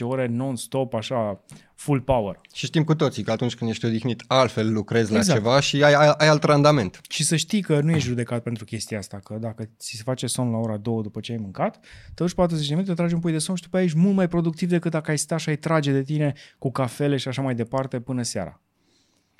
[0.01, 2.41] ore non-stop, așa, full power.
[2.53, 5.29] Și știm cu toții că atunci când ești odihnit, altfel lucrezi Exact.
[5.29, 7.01] la ceva și ai, ai, ai alt randament.
[7.09, 10.27] Și să știi că nu ești judecat pentru chestia asta, că dacă ți se face
[10.27, 11.79] somn la ora 2 după ce ai mâncat,
[12.15, 14.15] te duci 40 de minute, tragi un pui de somn și după aia ești mult
[14.15, 17.43] mai productiv decât dacă ai sta și ai trage de tine cu cafele și așa
[17.43, 18.61] mai departe până seara.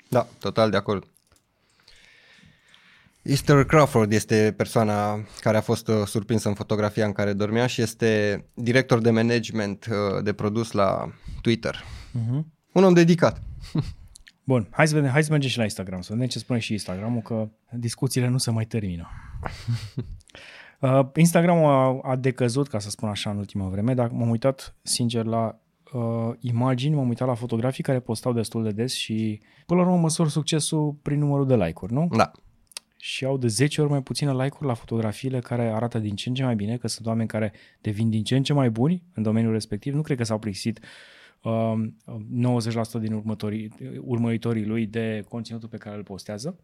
[0.07, 1.10] Da, total de acord.
[3.23, 7.81] Easter Crawford este persoana care a fost uh, surprinsă în fotografia în care dormea și
[7.81, 11.83] este director de management uh, de produs la Twitter.
[11.83, 12.43] Uh-huh.
[12.71, 13.41] Un om dedicat.
[14.43, 16.71] Bun, hai să, vedem, hai să mergem și la Instagram, să vedem ce spune și
[16.71, 19.09] Instagramul, că discuțiile nu se mai termină.
[20.79, 24.75] uh, Instagramul a, a decăzut, ca să spun așa, în ultima vreme, dar m-am uitat,
[24.81, 25.59] sincer, la
[25.93, 29.99] uh, imagini, m-am uitat la fotografii care postau destul de des și, până la urmă,
[29.99, 32.07] măsor succesul prin numărul de like-uri, nu?
[32.15, 32.31] Da.
[33.01, 36.35] Și au de 10 ori mai puține like-uri la fotografiile care arată din ce în
[36.35, 39.23] ce mai bine, că sunt oameni care devin din ce în ce mai buni în
[39.23, 39.93] domeniul respectiv.
[39.93, 40.79] Nu cred că s-au plictisit
[41.41, 41.97] um,
[42.97, 46.59] 90% din următorii, urmăritorii lui de conținutul pe care îl postează.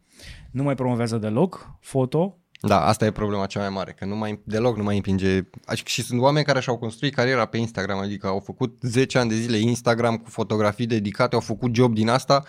[0.52, 2.38] Nu mai promovează deloc foto.
[2.62, 5.42] Da, asta e problema cea mai mare, că nu mai, deloc nu mai împinge.
[5.66, 9.30] Adică Și sunt oameni care și-au construit cariera pe Instagram, adică au făcut 10 ani
[9.30, 12.44] de zile Instagram cu fotografii dedicate, au făcut job din asta.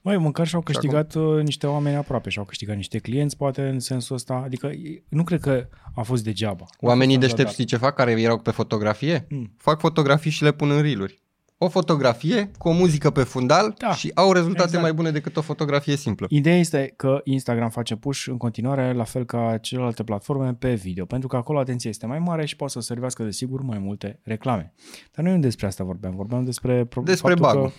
[0.00, 4.14] Mai măcar și-au câștigat uh, niște oameni aproape, și-au câștigat niște clienți, poate în sensul
[4.16, 4.42] ăsta.
[4.44, 6.64] Adică e- nu cred că a fost degeaba.
[6.80, 7.52] Nu a Oamenii fost deștepți dat.
[7.52, 9.26] știi ce fac, care erau pe fotografie?
[9.28, 9.52] Mm.
[9.56, 11.20] Fac fotografii și le pun în riluri.
[11.58, 14.82] O fotografie cu o muzică pe fundal Da, și au rezultate exact.
[14.82, 16.26] mai bune decât o fotografie simplă.
[16.30, 21.04] Ideea este că Instagram face push în continuare, la fel ca celelalte platforme, pe video,
[21.04, 24.72] pentru că acolo atenția este mai mare și poate să servească, desigur, mai multe reclame.
[25.14, 27.72] Dar noi nu despre asta vorbeam, vorbeam despre, pro- Despre faptul bug.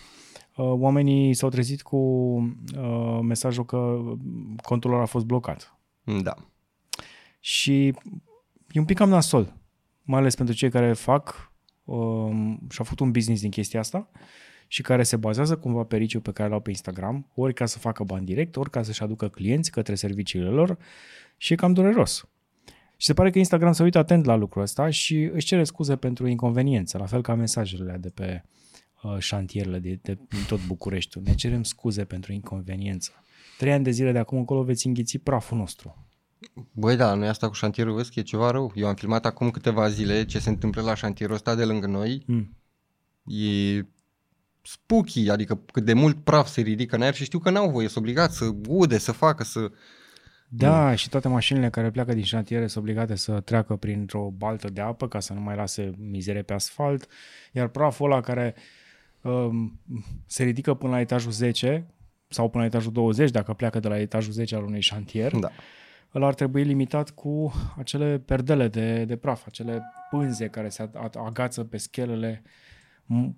[0.53, 4.01] Că uh, oamenii s-au trezit cu uh, mesajul că
[4.61, 5.77] contul lor a fost blocat.
[6.03, 6.33] Da.
[7.39, 7.87] Și
[8.69, 9.53] e un pic cam nasol,
[10.01, 11.51] mai ales pentru cei care fac
[11.83, 14.09] um, și-au făcut un business din chestia asta
[14.67, 17.79] și care se bazează cumva pe riciul pe care l-au pe Instagram, ori ca să
[17.79, 20.77] facă bani direct, ori ca să-și aducă clienți către serviciile lor
[21.37, 22.27] și e cam dureros.
[22.97, 25.95] Și se pare că Instagram se uită atent la lucrul ăsta și își cere scuze
[25.95, 28.62] pentru inconveniență, la fel ca mesajele de pe uh,
[29.19, 31.23] șantierele de, de, din tot Bucureștiul.
[31.23, 33.11] Ne cerem scuze pentru inconveniență.
[33.57, 36.07] Trei ani de zile de acum încolo veți înghiți praful nostru.
[36.71, 38.71] Băi, da, noi asta cu șantierul vezi că e ceva rău.
[38.75, 42.23] Eu am filmat acum câteva zile ce se întâmplă la șantierul ăsta de lângă noi.
[42.25, 42.57] Mm.
[43.25, 43.85] E
[44.61, 47.87] spooky, adică cât de mult praf se ridică în aer și știu că n-au voie,
[47.87, 49.71] sunt obligați să ude, să facă, să...
[50.47, 54.81] Da, și toate mașinile care pleacă din șantiere sunt obligate să treacă printr-o baltă de
[54.81, 57.07] apă ca să nu mai lase mizere pe asfalt,
[57.51, 58.63] iar praful ăla care um,
[60.25, 61.85] se ridică până la etajul 10
[62.27, 65.49] sau până la etajul 20, dacă pleacă de la etajul 10 al unui șantier, Da.
[66.15, 70.99] ăla ar trebui limitat cu acele perdele de, de praf, acele pânze care se a-
[70.99, 72.41] a- agață pe schelele
[73.05, 73.33] m-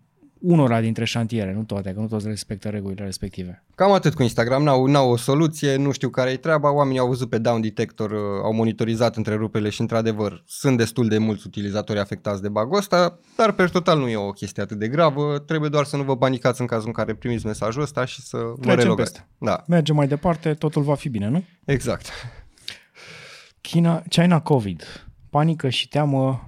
[0.45, 3.63] unora dintre șantiere, nu toate, că nu toți respectă regulile respective.
[3.75, 7.08] Cam atât cu Instagram, n-au, n-au o soluție, nu știu care e treaba, oamenii au
[7.08, 11.99] văzut pe Down Detector, uh, au monitorizat întreruperile și într-adevăr sunt destul de mulți utilizatori
[11.99, 15.69] afectați de bug ăsta, dar pe total nu e o chestie atât de gravă, trebuie
[15.69, 18.55] doar să nu vă panicați în cazul în care primiți mesajul ăsta și să vă
[18.62, 19.12] Trecem relogați.
[19.12, 19.27] peste.
[19.38, 21.43] Da, Mergem mai departe, totul va fi bine, nu?
[21.65, 22.12] exact.
[23.62, 24.84] China, China COVID.
[25.29, 26.39] Panică și teamă uh,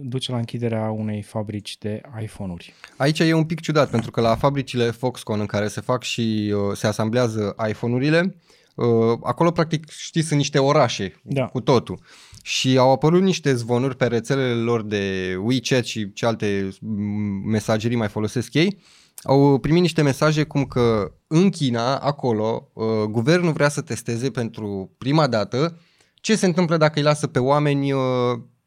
[0.00, 2.74] duce la închiderea unei fabrici de iPhone-uri.
[2.96, 6.54] Aici e un pic ciudat pentru că la fabricile Foxconn în care se fac și
[6.54, 8.36] uh, se asamblează iPhone-urile,
[8.74, 11.46] uh, acolo practic știți sunt niște orașe Da.
[11.46, 12.00] cu totul.
[12.42, 17.96] Și au apărut niște zvonuri pe rețelele lor de WeChat și ce alte mm, mesagerii
[17.96, 18.78] mai folosesc ei.
[19.22, 24.94] Au primit niște mesaje cum că în China, acolo, uh, guvernul vrea să testeze pentru
[24.98, 25.78] prima dată
[26.14, 28.00] ce se întâmplă dacă îi lasă pe oameni uh,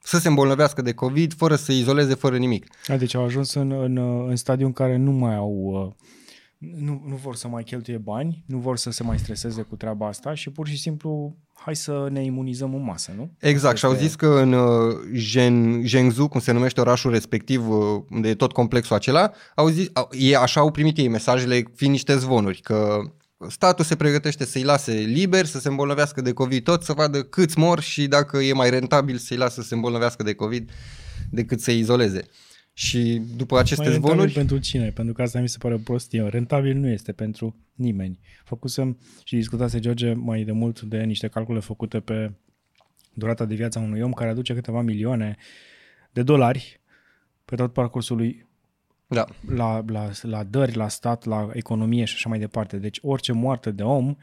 [0.09, 2.65] să se îmbolnăvească de COVID fără să se izoleze, fără nimic.
[2.87, 6.07] Da, Deci au ajuns în, în, în stadiu în care nu mai au uh,
[6.59, 10.07] nu, nu vor să mai cheltuie bani, nu vor să se mai streseze cu treaba
[10.07, 13.31] asta și pur și simplu hai să ne imunizăm în masă, nu?
[13.39, 18.01] Exact, și au zis că în uh, Gen, Zhengzhou, cum se numește orașul respectiv, uh,
[18.09, 21.93] unde e tot complexul acela, au zis, au, e, așa au primit ei mesajele, fiind
[21.93, 22.99] niște zvonuri, că
[23.47, 27.57] statul se pregătește să-i lase liber, să se îmbolnăvească de COVID tot, să vadă câți
[27.57, 30.71] mor și dacă e mai rentabil să-i lasă să se îmbolnăvească de COVID
[31.29, 32.21] decât să-i izoleze.
[32.73, 34.17] Și după aceste mai zvonuri...
[34.17, 34.89] rentabil pentru cine?
[34.89, 36.27] Pentru că asta mi se pare prostie.
[36.27, 38.19] Rentabil nu este pentru nimeni.
[38.43, 42.31] Făcusem și discutase George mai de mult de niște calcule făcute pe
[43.13, 45.37] durata de viață a unui om care aduce câteva milioane
[46.11, 46.81] de dolari
[47.45, 48.48] pe tot parcursul lui
[49.11, 49.25] Da.
[49.47, 52.77] la, la, la dări, la stat, la economie și așa mai departe.
[52.77, 54.15] Deci orice moarte de om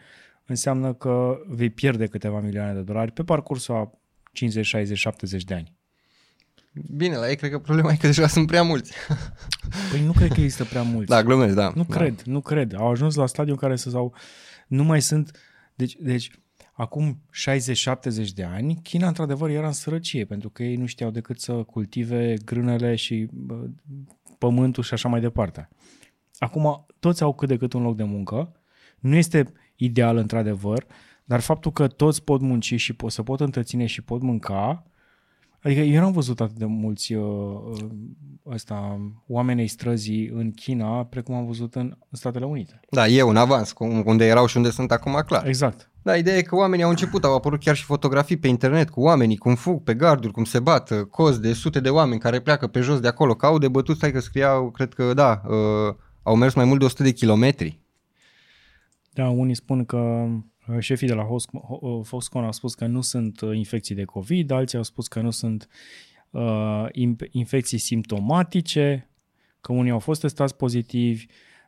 [0.47, 3.91] înseamnă că vei pierde câteva milioane de dolari pe parcursul a
[4.33, 5.75] 50, 60, 70 de ani.
[6.97, 8.93] Bine, la ei cred că problema e că deja sunt prea mulți.
[9.91, 11.09] Păi nu cred că există prea mulți.
[11.09, 11.73] da, glumesc, da.
[11.75, 11.97] Nu da.
[11.97, 12.75] cred, nu cred.
[12.75, 14.15] Au ajuns la stadiul în care să sau
[14.67, 15.39] nu mai sunt
[15.75, 16.31] deci, deci
[16.73, 17.21] acum
[18.29, 21.53] 60-70 de ani, China într-adevăr era în sărăcie, pentru că ei nu știau decât să
[21.53, 23.67] cultive grânele și bă,
[24.39, 25.69] pământul și așa mai departe.
[26.39, 28.53] Acum toți au cât de cât un loc de muncă,
[28.99, 30.87] nu este ideal într-adevăr,
[31.25, 34.87] dar faptul că toți pot munci și pot, să pot întreține și pot mânca,
[35.63, 37.87] adică eu n-am văzut atât de mulți uh, uh,
[38.47, 42.81] ăsta, oameni ai străzii în China precum am văzut în Statele Unite.
[42.91, 45.47] Da, e un avans, cum- unde erau și unde sunt acum, clar.
[45.47, 45.91] Exact.
[46.07, 49.01] Da, ideea e că oamenii au început, au apărut chiar și fotografii pe internet cu
[49.01, 52.41] oamenii, cum fug pe garduri, cum se bat, uh, cozi de sute de oameni care
[52.41, 55.43] pleacă pe jos de acolo, că au de bătut, stai că scriau, cred că da,
[55.47, 57.81] uh, au mers mai mult de 100 de kilometri.
[59.13, 63.01] Da, unii spun că uh, șefii de la Hos- Ho- Foxconn au spus că nu
[63.01, 65.69] sunt uh, infecții de COVID, alții au spus că nu sunt
[66.31, 69.11] uh, im- infecții simptomatice,
[69.61, 71.27] că unii au fost testați pozitivi,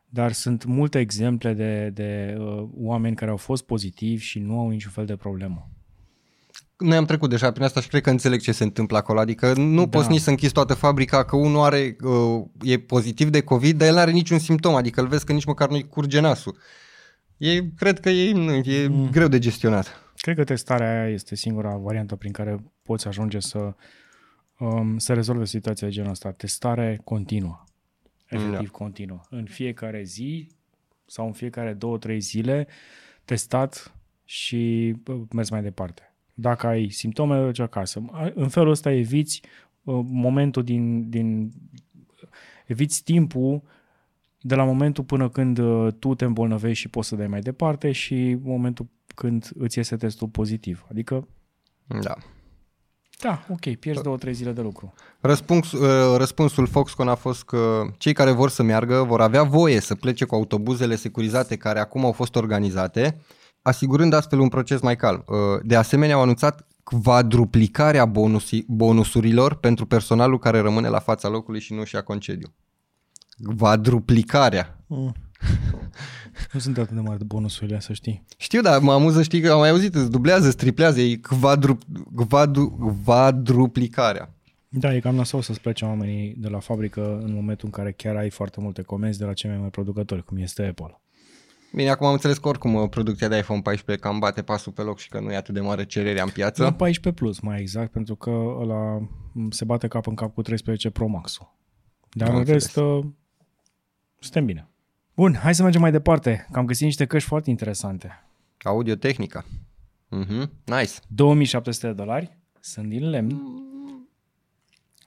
[0.09, 4.69] dar sunt multe exemple de, de uh, oameni care au fost pozitivi și nu au
[4.69, 5.69] niciun fel de problemă.
[6.77, 9.53] Noi am trecut deja prin asta și cred că înțeleg ce se întâmplă acolo, adică
[9.53, 9.89] nu Da.
[9.89, 13.87] poți nici să închizi toată fabrica că unul are, uh, e pozitiv de COVID, dar
[13.87, 16.57] el nu are niciun simptom, adică îl vezi că nici măcar nu-i curge nasul.
[17.37, 19.09] E, cred că e, nu, e mm.
[19.11, 20.13] greu de gestionat.
[20.15, 23.73] Cred că testarea aia este singura variantă prin care poți ajunge să,
[24.59, 26.31] um, să rezolve situația de genul ăsta.
[26.31, 27.63] Testare continuă.
[28.29, 29.19] Efectiv continuă.
[29.29, 30.47] În fiecare zi
[31.05, 32.67] sau în fiecare două, trei zile
[33.25, 36.13] testat și bă, mers mai departe.
[36.33, 38.05] Dacă ai simptome, duci acasă.
[38.11, 39.41] A- În felul ăsta eviți
[39.83, 41.51] uh, momentul din, din
[42.65, 43.61] eviți timpul
[44.41, 47.91] de la momentul până când uh, tu te îmbolnăvești și poți să dai mai departe
[47.91, 50.85] și momentul când îți iese testul pozitiv.
[50.89, 51.27] Adică,
[52.01, 52.15] Da.
[53.21, 54.93] Da, ok, pierzi două, trei zile de lucru.
[55.19, 59.79] Răspuns, uh, răspunsul Foxconn a fost că cei care vor să meargă vor avea voie
[59.79, 63.21] să plece cu autobuzele securizate care acum au fost organizate,
[63.61, 65.23] asigurând astfel un proces mai calm.
[65.27, 71.59] Uh, De asemenea, au anunțat quadruplicarea bonusi, bonusurilor pentru personalul care rămâne la fața locului
[71.59, 72.53] și nu și ia concediu.
[73.57, 74.79] Quadruplicarea.
[74.87, 75.13] Mm.
[76.53, 78.25] Nu sunt atât de mari bonusurile, să știi.
[78.37, 81.77] Știu, dar mă amuză, știi că am mai auzit, îți dublează, îți triplează, e quadru,
[82.29, 84.33] quadru, quadruplicarea.
[84.69, 88.15] Da, e cam nasol să-ți plece oamenii de la fabrică în momentul în care chiar
[88.15, 91.01] ai foarte multe comenzi de la cei mai mari producători, cum este Apple.
[91.73, 94.81] Bine, acum am înțeles că oricum uh, producția de iPhone 14 cam bate pasul pe
[94.81, 96.63] loc și că nu e atât de mare cererea în piață.
[96.63, 98.97] La 14 Plus, mai exact, pentru că ăla
[99.31, 101.55] m, se bate cap în cap cu 13 Pro Max-ul.
[102.11, 103.05] Dar Am în rest, uh,
[104.19, 104.68] suntem bine.
[105.19, 108.23] Bun, hai să mergem mai departe, că am găsit niște căști foarte interesante.
[108.63, 109.45] Audio tehnica.
[110.09, 110.91] Mhm, nice.
[111.07, 113.41] 2700 de dolari, sunt din lemn.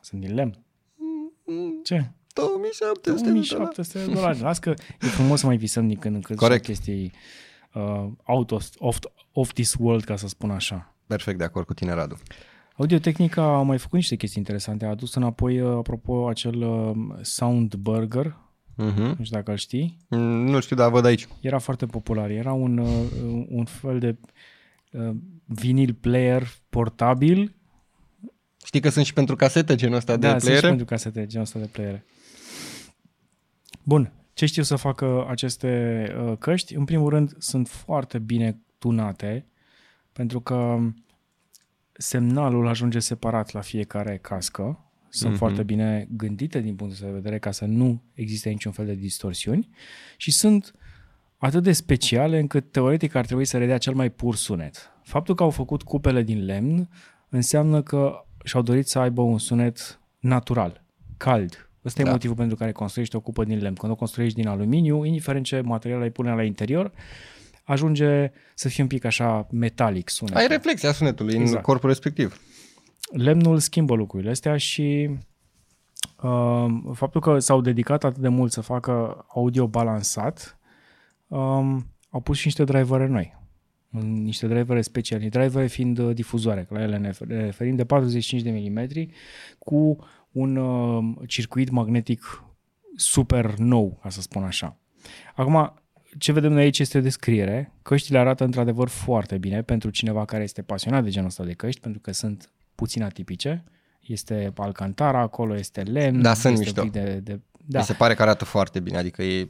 [0.01, 0.59] Sunt din lemn.
[1.83, 2.11] Ce?
[2.35, 3.75] 2700 de dolari.
[3.75, 4.40] 2700 de dolari.
[4.40, 6.64] Las că e frumos să mai visăm din când în când Corect.
[6.64, 7.12] și chestii
[7.75, 8.98] uh, out of, of,
[9.33, 10.94] of this world, ca să spun așa.
[11.07, 12.18] Perfect de acord cu tine, Radu.
[12.77, 14.85] Audiotehnica a mai făcut niște chestii interesante.
[14.85, 18.37] A adus înapoi, uh, apropo, acel uh, Soundburger,
[18.75, 19.03] Mhm.
[19.03, 19.97] nu știu dacă îl știi.
[20.09, 21.29] Mm, Nu știu, dar văd aici.
[21.41, 22.31] Era foarte popular.
[22.31, 24.17] Era un, uh, un fel de
[24.93, 27.55] uh, vinil player portabil.
[28.65, 30.69] Știi că sunt și pentru casete genul ăsta de da, sunt și playere?
[30.69, 32.05] pentru casete, genul ăsta de playere.
[33.83, 36.75] Bun, ce știu să facă aceste uh, căști?
[36.75, 39.47] În primul rând, sunt foarte bine tunate,
[40.13, 40.79] pentru că
[41.93, 44.92] semnalul ajunge separat la fiecare cască.
[45.14, 45.35] Sunt Mhm.
[45.35, 45.38] mm-hmm.
[45.38, 49.68] foarte bine gândite din punctul de vedere ca să nu existe niciun fel de distorsiuni
[50.16, 50.75] și sunt
[51.37, 54.90] atât de speciale încât teoretic ar trebui să redea cel mai pur sunet.
[55.03, 56.88] Faptul că au făcut cupele din lemn
[57.29, 60.85] înseamnă că și-au dorit să aibă un sunet natural,
[61.16, 62.11] cald, Ăsta e Da.
[62.11, 63.75] motivul pentru care construiești o cupă din lemn.
[63.75, 66.92] Când o construiești din aluminiu, indiferent ce material ai pune la interior,
[67.64, 70.40] ajunge să fie un pic așa metalic sunetul.
[70.40, 71.62] Ai reflexia sunetului în Exact.
[71.62, 72.40] corpul respectiv.
[73.12, 75.11] Lemnul schimbă lucrurile astea și
[76.22, 80.59] uh, faptul că s-au dedicat atât de mult să facă audio balansat,
[81.27, 83.40] um, au pus și niște drivere noi.
[84.01, 87.85] Niște drivere speciale, drivere fiind uh, difuzoare, că la ele ne refer- ne referim de
[87.85, 89.07] 45 de mm
[89.59, 89.96] cu
[90.33, 92.44] un uh, circuit magnetic
[92.96, 94.77] super nou, ca să spun așa.
[95.35, 95.75] Acum,
[96.18, 97.72] ce vedem noi aici este o descriere.
[97.83, 101.81] Căștile arată într-adevăr foarte bine pentru cineva care este pasionat de genul ăsta de căști,
[101.81, 103.65] pentru că sunt puțin atipice.
[104.01, 106.23] Este alcantara, acolo este lemn.
[106.23, 106.83] Da, sunt este mișto.
[106.83, 107.41] un pic De, de, Da.
[107.67, 109.49] da, Mi se pare că arată foarte bine, adică e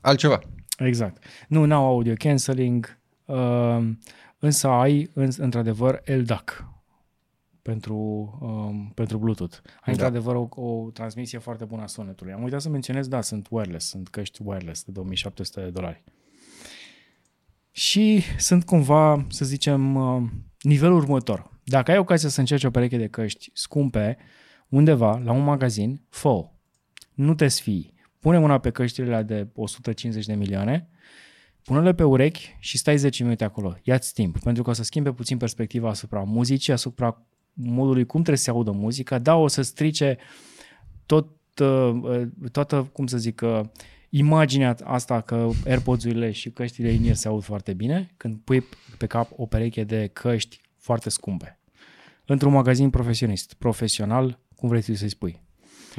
[0.00, 0.38] altceva.
[0.78, 1.24] exact.
[1.48, 3.88] Nu, n-au audio cancelling, uh,
[4.38, 6.64] însă ai, în, într-adevăr, LDAC
[7.62, 7.96] pentru,
[8.40, 9.56] um, pentru Bluetooth.
[9.64, 9.90] Ai Da.
[9.92, 12.32] într-adevăr o, o transmisie foarte bună a sunetului.
[12.32, 16.04] Am uitat să menționez, da, sunt wireless, sunt căști wireless de 2700 de dolari.
[17.70, 20.22] Și sunt cumva, să zicem, uh,
[20.66, 21.50] nivelul următor.
[21.64, 24.16] Dacă ai ocazia să încerci o pereche de căști scumpe
[24.68, 26.48] undeva, la un magazin, fă
[27.14, 27.94] Nu te sfii.
[28.20, 30.88] Pune mâna pe căștile alea de 150 de milioane,
[31.62, 33.76] pune-le pe urechi și stai 10 minute acolo.
[33.82, 38.36] Ia-ți timp, pentru că o să schimbe puțin perspectiva asupra muzicii, asupra modului cum trebuie
[38.36, 39.18] să se audă muzica.
[39.18, 40.18] Da, o să strice
[41.06, 43.60] tot, uh, toată, cum să zic, uh,
[44.10, 48.64] imaginea asta că AirPods-urile și căștile in se aud foarte bine când pui
[48.98, 51.58] pe cap o pereche de căști foarte scumpe.
[52.24, 55.40] Într-un magazin profesionist, profesional, cum vrei tu să-i spui.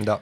[0.04, 0.22] Da.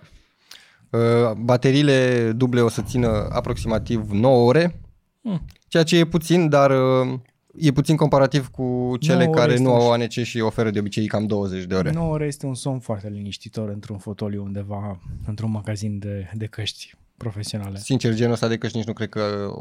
[0.90, 4.80] Uh, Bateriile duble o să țină aproximativ 9 ore,
[5.22, 5.46] Hmm.
[5.68, 7.20] ceea ce e puțin, dar uh,
[7.60, 10.70] e puțin comparativ cu cele 9 ore care este nu un- au ANC și oferă
[10.70, 11.92] de obicei cam 20 de ore.
[11.92, 16.94] 9 ore este un somn foarte liniștitor într-un fotoliu undeva, într-un magazin de, de căști
[17.18, 17.78] profesionale.
[17.78, 19.54] Sincer, genul ăsta de căști nici nu cred că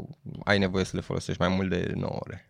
[0.44, 2.48] ai nevoie să le folosești mai mult de 9 ore.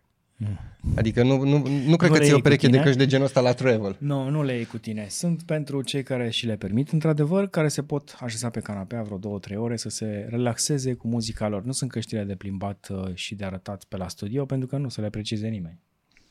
[0.95, 2.83] Adică nu, nu, nu cred Nu că le ți iei o cu pereche de tine?
[2.83, 3.95] căști de genul ăsta la travel.
[3.99, 5.05] Nu, nu le iei cu tine.
[5.09, 9.17] Sunt pentru cei care și le permit, într-adevăr, care se pot așeza pe canapea vreo
[9.17, 11.63] două, trei ore să se relaxeze cu muzica lor.
[11.63, 14.89] Nu sunt căștile de plimbat uh, și de arătat pe la studio, pentru că nu
[14.89, 15.79] să le aprecieze nimeni.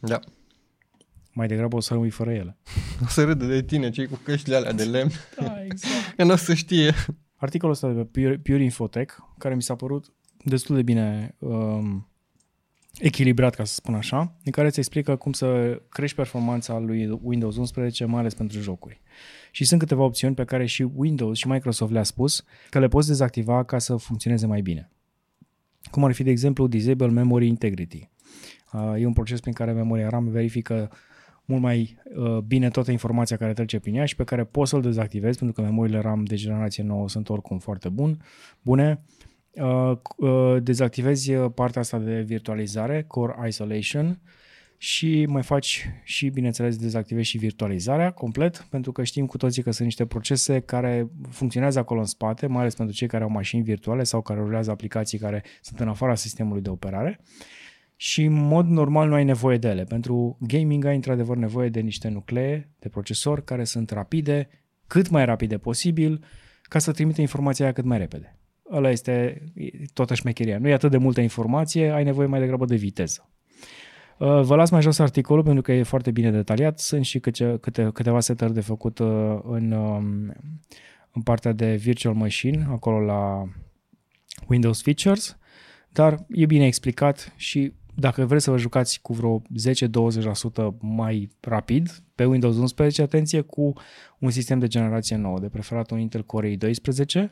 [0.01, 0.21] Da.
[1.33, 2.57] Mai degrabă o să rămâi fără ele.
[3.05, 5.11] O să râdă de tine cei cu căștile alea de lemn,
[5.41, 6.15] Da, exact.
[6.17, 6.95] că nu o să știe.
[7.45, 10.13] Articolul ăsta de pe Pure, Pure Infotech, care mi s-a părut
[10.45, 12.09] destul de bine um,
[12.99, 17.57] echilibrat, ca să spun așa, în care îți explică cum să crești performanța lui Windows
[17.57, 19.01] 11, mai ales pentru jocuri.
[19.51, 23.09] Și sunt câteva opțiuni pe care și Windows și Microsoft le-a spus că le poți
[23.09, 24.91] dezactiva ca să funcționeze mai bine.
[25.91, 28.11] Cum ar fi, de exemplu, Disable Memory Integrity.
[28.73, 30.91] Uh, e un proces prin care memoria RAM verifică
[31.45, 34.83] mult mai uh, bine toată informația care trece prin ea și pe care poți să-l
[34.83, 38.19] dezactivezi, pentru că memoriile RAM de generație nouă sunt oricum foarte bun,
[38.63, 39.01] bune.
[39.51, 44.21] Uh, uh, dezactivezi uh, partea asta de virtualizare, Core Isolation,
[44.85, 49.71] și mai faci și, bineînțeles, dezactivezi și virtualizarea complet, pentru că știm cu toții că
[49.71, 53.63] sunt niște procese care funcționează acolo în spate, mai ales pentru cei care au mașini
[53.63, 57.21] virtuale sau care rulează aplicații care sunt în afara sistemului de operare
[58.05, 59.85] și în mod normal nu ai nevoie de ele.
[59.85, 64.49] Pentru gaming ai într-adevăr nevoie de niște nuclee de procesor care sunt rapide,
[64.87, 66.25] cât mai rapide posibil,
[66.63, 68.39] ca să trimite informația aia cât mai repede.
[68.73, 69.45] Ăla este
[69.93, 70.59] toată șmecheria.
[70.59, 73.31] Nu e atât de multă informație, ai nevoie mai degrabă de viteză.
[74.19, 76.79] Uh, Vă las mai jos articolul pentru că e foarte bine detaliat.
[76.79, 80.35] Sunt și câte, câte, câteva setări de făcut uh, în, um,
[81.13, 83.49] în partea de virtual machine, acolo la
[84.49, 85.39] Windows Features,
[85.89, 89.43] dar e bine explicat și dacă vreți să vă jucați cu vreo 10-20%
[90.81, 93.73] mai rapid pe Windows 11, atenție, cu
[94.19, 97.31] un sistem de generație nouă, de preferat un Intel Core i12,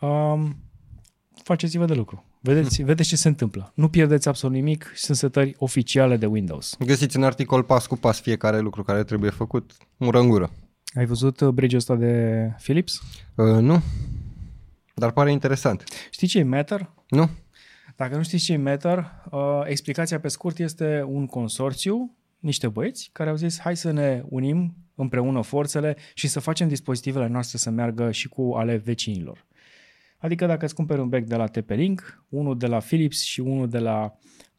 [0.00, 0.56] um,
[1.42, 2.24] faceți-vă de lucru.
[2.40, 3.72] Vedeți, vedeți ce se întâmplă.
[3.74, 6.76] Nu pierdeți absolut nimic, sunt setări oficiale de Windows.
[6.78, 10.50] Găsiți în articol pas cu pas fiecare lucru care trebuie făcut, mură în gură.
[10.94, 13.00] Ai văzut uh, bridge-ul ăsta de Philips?
[13.34, 13.82] Uh, nu,
[14.94, 15.84] dar pare interesant.
[16.10, 16.90] Știi ce e Matter?
[17.08, 17.30] Nu?
[17.96, 23.10] Dacă nu știți ce e Matter, uh, explicația pe scurt este un consorțiu, niște băieți,
[23.12, 27.70] care au zis hai să ne unim împreună forțele și să facem dispozitivele noastre să
[27.70, 29.46] meargă și cu ale vecinilor.
[30.18, 33.68] Adică dacă îți cumperi un bec de la TP-Link, unul de la Philips și unul
[33.68, 34.18] de la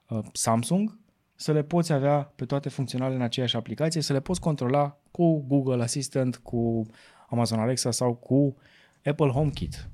[0.10, 1.00] uh, Samsung,
[1.36, 5.46] să le poți avea pe toate funcționale în aceeași aplicație, să le poți controla cu
[5.48, 6.86] Google Assistant, cu
[7.30, 8.56] Amazon Alexa sau cu
[9.06, 9.90] Apple HomeKit.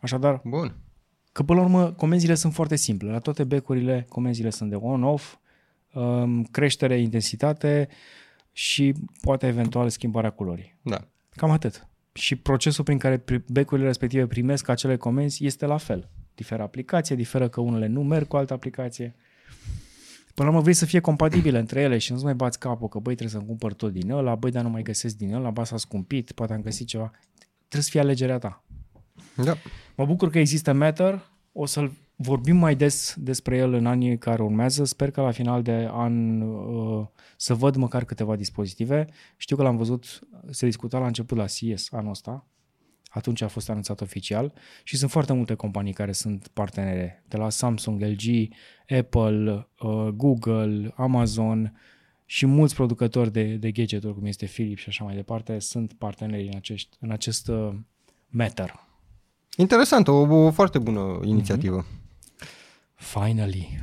[0.00, 0.81] Așadar, Bun.
[1.32, 3.10] Că până la urmă comenzile sunt foarte simple.
[3.10, 5.34] La toate becurile comenzile sunt de on-off,
[5.94, 7.88] um, creștere, intensitate
[8.52, 10.78] și poate eventual schimbarea culorii.
[10.82, 11.08] Da.
[11.30, 11.86] Cam atât.
[12.12, 16.10] și procesul prin care pri- becurile respective primesc acele comenzi este la fel.
[16.34, 19.14] Diferă aplicație, diferă că unele nu merg cu altă aplicație.
[20.34, 22.98] Până la urmă vrei să fie compatibile între ele și nu-ți mai bați capul că
[22.98, 25.64] băi trebuie să-mi cumpăr tot din ăla, băi dar nu mai găsesc din ăla, ba
[25.64, 27.10] s-a scumpit, poate am găsit ceva.
[27.56, 28.64] Trebuie să fie alegerea ta.
[29.36, 29.54] Da.
[29.96, 34.42] Mă bucur că există Matter, o să-l vorbim mai des despre el în anii care
[34.42, 34.84] urmează.
[34.84, 37.06] Sper că la final de an uh,
[37.36, 39.06] să văd măcar câteva dispozitive.
[39.36, 42.46] Știu că l-am văzut, se discuta la început la CES anul ăsta,
[43.08, 44.52] atunci a fost anunțat oficial
[44.82, 48.48] și sunt foarte multe companii care sunt partenere, de la Samsung, LG,
[48.98, 51.76] Apple, uh, Google, Amazon
[52.24, 56.46] și mulți producători de, de gadgeturi, cum este Philips și așa mai departe, sunt parteneri
[56.46, 57.74] în, acești, în acest uh,
[58.26, 58.90] Matter.
[59.56, 61.84] Interesant, o, o foarte bună inițiativă.
[62.94, 63.80] Finally.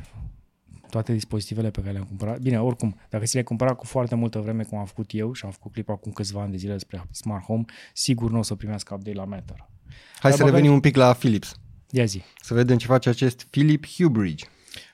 [0.90, 2.40] Toate dispozitivele pe care le-am cumpărat.
[2.40, 5.46] Bine, oricum, dacă ți le cumpărat cu foarte multă vreme, cum am făcut eu și
[5.46, 7.64] am făcut clip acum câțiva ani de zile despre Smart Home,
[7.94, 9.56] sigur nu o să primească update la Matter.
[9.58, 11.60] Hai Dar să băgăm- revenim un pic la Philips.
[11.90, 12.22] Ia zi.
[12.42, 14.46] Să vedem ce face acest Philip Hue Bridge.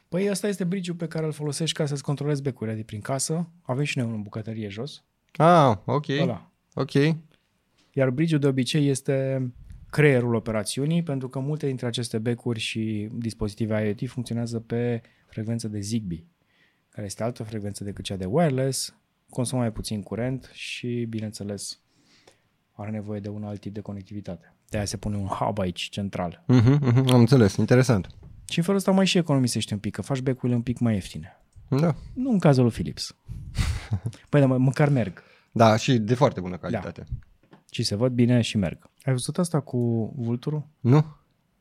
[0.10, 3.48] Păi ăsta este bridge pe care îl folosești ca să-ți controlezi becurile de prin casă.
[3.62, 5.04] Avem și noi unul în bucătărie jos.
[5.32, 6.06] Ah, ok.
[6.22, 6.52] Ăla.
[6.74, 6.92] Ok.
[7.94, 9.48] Iar bridge de obicei este
[9.96, 15.80] creierul operațiunii, pentru că multe dintre aceste becuri și dispozitive IoT funcționează pe frecvență de
[15.80, 16.28] Zigbee,
[16.90, 18.96] care este altă frecvență decât cea de wireless,
[19.30, 21.80] consumă mai puțin curent și, bineînțeles,
[22.72, 24.56] are nevoie de un alt tip de conectivitate.
[24.70, 26.46] De aia se pune un hub aici, central.
[26.54, 28.08] Uh-huh, uh-huh, am înțeles, interesant.
[28.50, 30.94] Și în felul ăsta mai și economisești un pic, că faci becurile un pic mai
[30.94, 31.42] ieftine.
[31.70, 31.96] Da.
[32.14, 33.16] Nu în cazul lui Philips.
[34.30, 35.24] Păi, dar mă- măcar merg.
[35.52, 37.06] Da, și de foarte bună calitate.
[37.76, 38.90] Și se văd bine și merg.
[39.04, 40.68] Ai văzut asta cu vulturul?
[40.80, 41.06] Nu?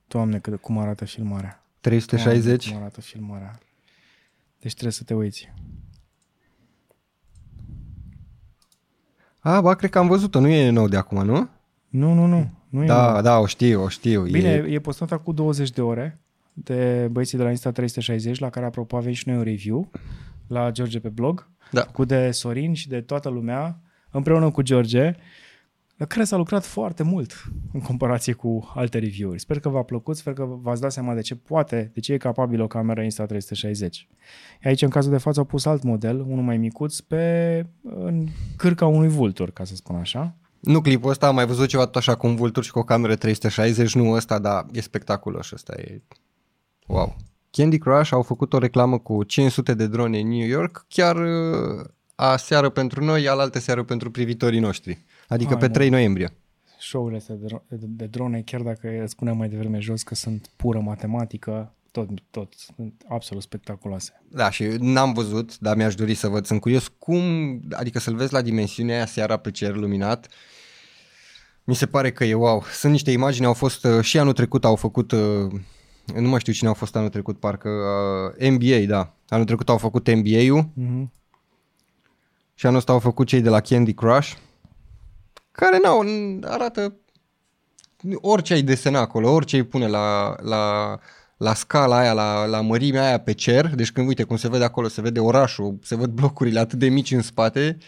[0.06, 1.64] Doamne, cât, cum arată filmarea.
[1.80, 2.44] 360?
[2.44, 3.58] Doamne, cum arată filmarea.
[4.60, 5.52] Deci trebuie să te uiți.
[9.38, 11.48] A, ba, cred că am văzut-o, nu e nou de acum, nu?
[11.88, 12.50] Nu, nu, nu.
[12.68, 13.22] nu e Da, nou.
[13.22, 14.22] da, o știu, o știu.
[14.22, 14.72] Bine, E...
[14.72, 16.18] e postat acum 20 de ore
[16.52, 19.90] de băieții de la Insta 360, la care apropo avem și noi un review
[20.46, 21.82] la George pe blog, Da.
[21.82, 25.14] cu de Sorin și de toată lumea, împreună cu George,
[26.04, 29.40] la care s-a lucrat foarte mult în comparație cu alte review-uri.
[29.40, 32.16] Sper că v-a plăcut, sper că v-ați dat seama de ce poate, de ce e
[32.16, 33.88] capabil o cameră Insta360.
[34.64, 38.26] Aici, în cazul de față, au pus alt model, unul mai micuț, pe în
[38.56, 40.36] cârca unui vultur, ca să spun așa.
[40.60, 42.84] Nu clipul ăsta, am mai văzut ceva tot așa cu un vultur și cu o
[42.84, 46.02] cameră 360, nu ăsta, dar e spectaculos ăsta, e...
[46.86, 47.16] Wow.
[47.50, 51.84] Candy Crush au făcut o reclamă cu 500 de drone în New York, chiar uh,
[52.14, 55.04] aseară pentru noi, alaltă seară pentru privitorii noștri.
[55.28, 55.72] Adică Hai, pe mă.
[55.72, 56.32] 3 noiembrie.
[56.78, 60.50] show-urile astea de, dro- de, de drone, chiar dacă spuneam mai devreme jos că sunt
[60.56, 64.22] pură matematică, tot, tot sunt absolut spectaculoase.
[64.30, 66.46] Da, și n-am văzut, dar mi-aș dori să văd.
[66.46, 67.22] Sunt curios cum,
[67.72, 70.28] adică să-l vezi la dimensiunea aia seara pe cer luminat.
[71.64, 72.62] Mi se pare că e wow.
[72.72, 75.52] Sunt niște imagini, au fost uh, și anul trecut au făcut, uh,
[76.14, 77.68] nu mai știu cine au fost anul trecut, parcă
[78.38, 79.14] uh, NBA, da.
[79.28, 81.10] Anul trecut au făcut NBA-ul Mm-hmm.
[82.54, 84.32] și anul ăsta au făcut cei de la Candy Crush,
[85.56, 86.04] care n-au,
[86.42, 86.96] arată
[88.14, 90.98] orice ai desena acolo, orice îi pune la, la,
[91.36, 94.64] la scala aia, la, la mărimea aia pe cer, deci când uite cum se vede
[94.64, 97.78] acolo, se vede orașul, se văd blocurile atât de mici în spate,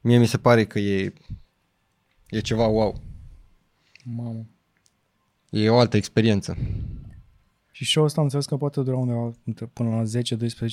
[0.00, 1.12] mie mi se pare că e,
[2.28, 3.00] e ceva wow.
[4.04, 4.46] Mamă.
[5.50, 6.56] E o altă experiență.
[7.70, 10.02] Și show-ul ăsta am înțeles că poate dura undeva între- până la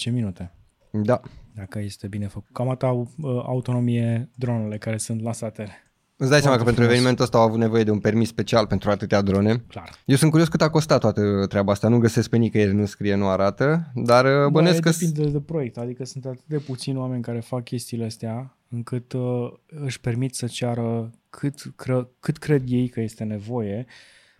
[0.09, 0.51] 10-12 minute,
[0.91, 1.21] Da.
[1.53, 2.49] dacă este bine făcut.
[2.53, 5.86] Cam atâta au uh, autonomie dronele care sunt lansate.
[6.20, 6.91] Îți dai seama că Foarte pentru frumos.
[6.91, 9.57] evenimentul ăsta au avut nevoie de un permis special pentru atâtea drone.
[9.57, 9.89] Clar.
[10.05, 11.88] Eu sunt curios cât a costat toată treaba asta.
[11.88, 14.89] Nu găsesc pe nicăieri, nu scrie, nu arată, dar uh, bănesc că...
[14.89, 19.13] Da, depinde de proiect, adică sunt atât de puțini oameni care fac chestiile astea încât
[19.13, 23.86] uh, își permit să ceară cât, cre- cât cred ei că este nevoie,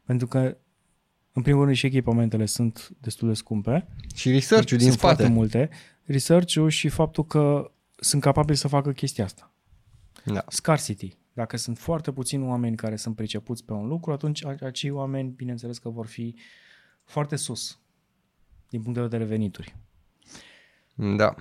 [0.06, 0.58] pentru că
[1.34, 3.88] în primul rând și echipamentele sunt destul de scumpe.
[4.16, 5.16] Și research-ul din sunt spate.
[5.16, 5.70] foarte multe.
[6.04, 9.52] Research-ul și faptul că sunt capabili să facă chestia asta.
[10.26, 10.44] Da.
[10.48, 11.18] Scarcity.
[11.38, 15.30] Dacă sunt foarte puțini oameni care sunt pricepuți pe un lucru, atunci a- acei oameni,
[15.30, 16.36] bineînțeles că vor fi
[17.04, 17.80] foarte sus
[18.70, 19.76] din punct de vedere venituri.
[20.96, 21.36] da.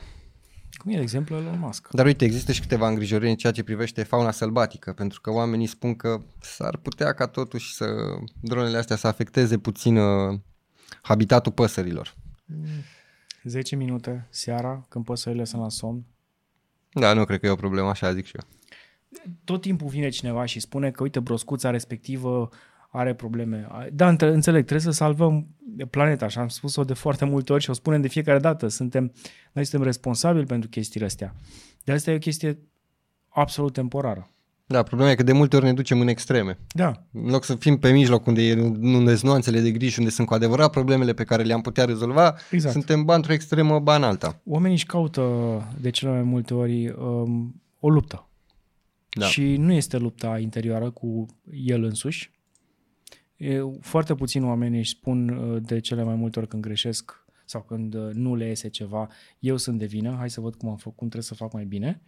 [0.70, 1.88] Cum e, de exemplu, Elon Musk.
[1.90, 5.66] Dar uite, există și câteva îngrijorări în ceea ce privește fauna sălbatică, pentru că oamenii
[5.66, 7.86] spun că s-ar putea ca totuși să
[8.40, 10.38] dronele astea să afecteze puțin uh,
[11.02, 12.14] habitatul păsărilor.
[13.44, 16.04] 10 minute seara, când păsările sunt la somn,
[16.92, 18.55] Da, nu cred că e o problemă, așa zic și eu.
[19.44, 22.48] Tot timpul vine cineva și spune că, uite, broscuța respectivă
[22.90, 23.66] are probleme.
[23.92, 25.46] Da, între- înțeleg, trebuie să salvăm
[25.90, 28.68] planeta, și am spus-o de foarte multe ori și o spunem de fiecare dată.
[28.68, 29.12] Suntem,
[29.52, 31.34] noi suntem responsabili pentru chestiile astea.
[31.84, 32.58] De asta e o chestie
[33.28, 34.30] absolut temporară.
[34.68, 36.58] Da, problema e că de multe ori ne ducem în extreme.
[36.74, 39.98] Da, În loc să fim pe mijloc unde, e, unde sunt nuanțele de gri și
[39.98, 42.72] unde sunt cu adevărat problemele pe care le-am putea rezolva, Exact.
[42.74, 44.40] suntem ba într-o extremă, ba în alta.
[44.44, 45.22] oamenii își caută
[45.80, 48.28] de cele mai multe ori um, o luptă.
[49.18, 49.26] Da.
[49.26, 52.30] Și nu este lupta interioară cu el însuși.
[53.36, 57.62] E, foarte puțin oamenii își spun uh, de cele mai multe ori când greșesc sau
[57.62, 59.08] când uh, nu le iese ceva,
[59.38, 61.64] eu sunt de vină, hai să văd cum am făcut, cum trebuie să fac mai
[61.64, 62.00] bine.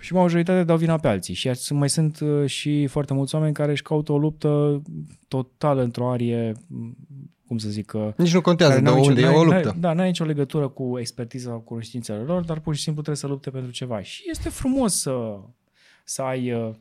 [0.00, 1.34] Și majoritatea dau vina pe alții.
[1.34, 4.82] Și sunt- mai sunt uh, și foarte mulți oameni care își caută o luptă
[5.28, 6.96] totală într-o arie, m,
[7.46, 9.62] cum să zic, uh, Nici nu contează de n-au nicio- unde e n-ai- o n-ai-
[9.62, 9.76] luptă.
[9.80, 13.26] Da, n-ai nicio legătură cu expertiza sau cunoștințele lor, dar pur și simplu trebuie să
[13.26, 14.02] lupte pentru ceva.
[14.02, 15.40] Și este frumos să,
[16.08, 16.74] să ai uh,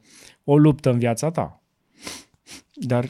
[0.43, 1.61] o luptă în viața ta.
[2.73, 3.09] Dar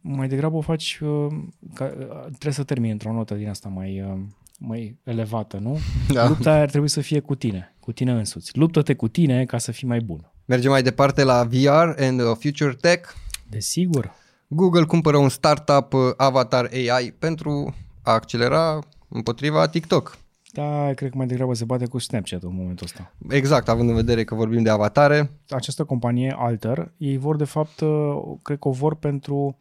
[0.00, 1.26] mai degrabă o faci, uh,
[1.74, 4.20] ca, uh, trebuie să termini într-o notă din asta mai, uh,
[4.58, 5.78] mai elevată, nu?
[6.08, 6.28] Da.
[6.28, 8.58] Lupta aia ar trebui să fie cu tine, cu tine însuți.
[8.58, 10.30] Luptă-te cu tine ca să fii mai bun.
[10.44, 13.10] Mergem mai departe la VR and uh, Future Tech.
[13.48, 14.12] Desigur.
[14.46, 18.78] Google cumpără un startup uh, Avatar AI pentru a accelera
[19.08, 20.18] împotriva TikTok.
[20.54, 23.14] Da, cred că mai degrabă se bate cu Snapchat în momentul ăsta.
[23.28, 25.30] Exact, având în vedere că vorbim de avatare.
[25.48, 29.58] această companie Alter, ei vor de fapt, uh, cred că o vor pentru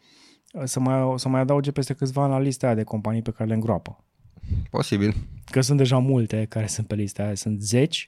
[0.54, 3.32] uh, să mai, să mai adauge peste câțiva ani la lista aia de companii pe
[3.32, 4.04] care le îngroapă.
[4.70, 5.16] Posibil.
[5.46, 8.08] Că sunt deja multe care sunt pe lista aia, sunt zeci,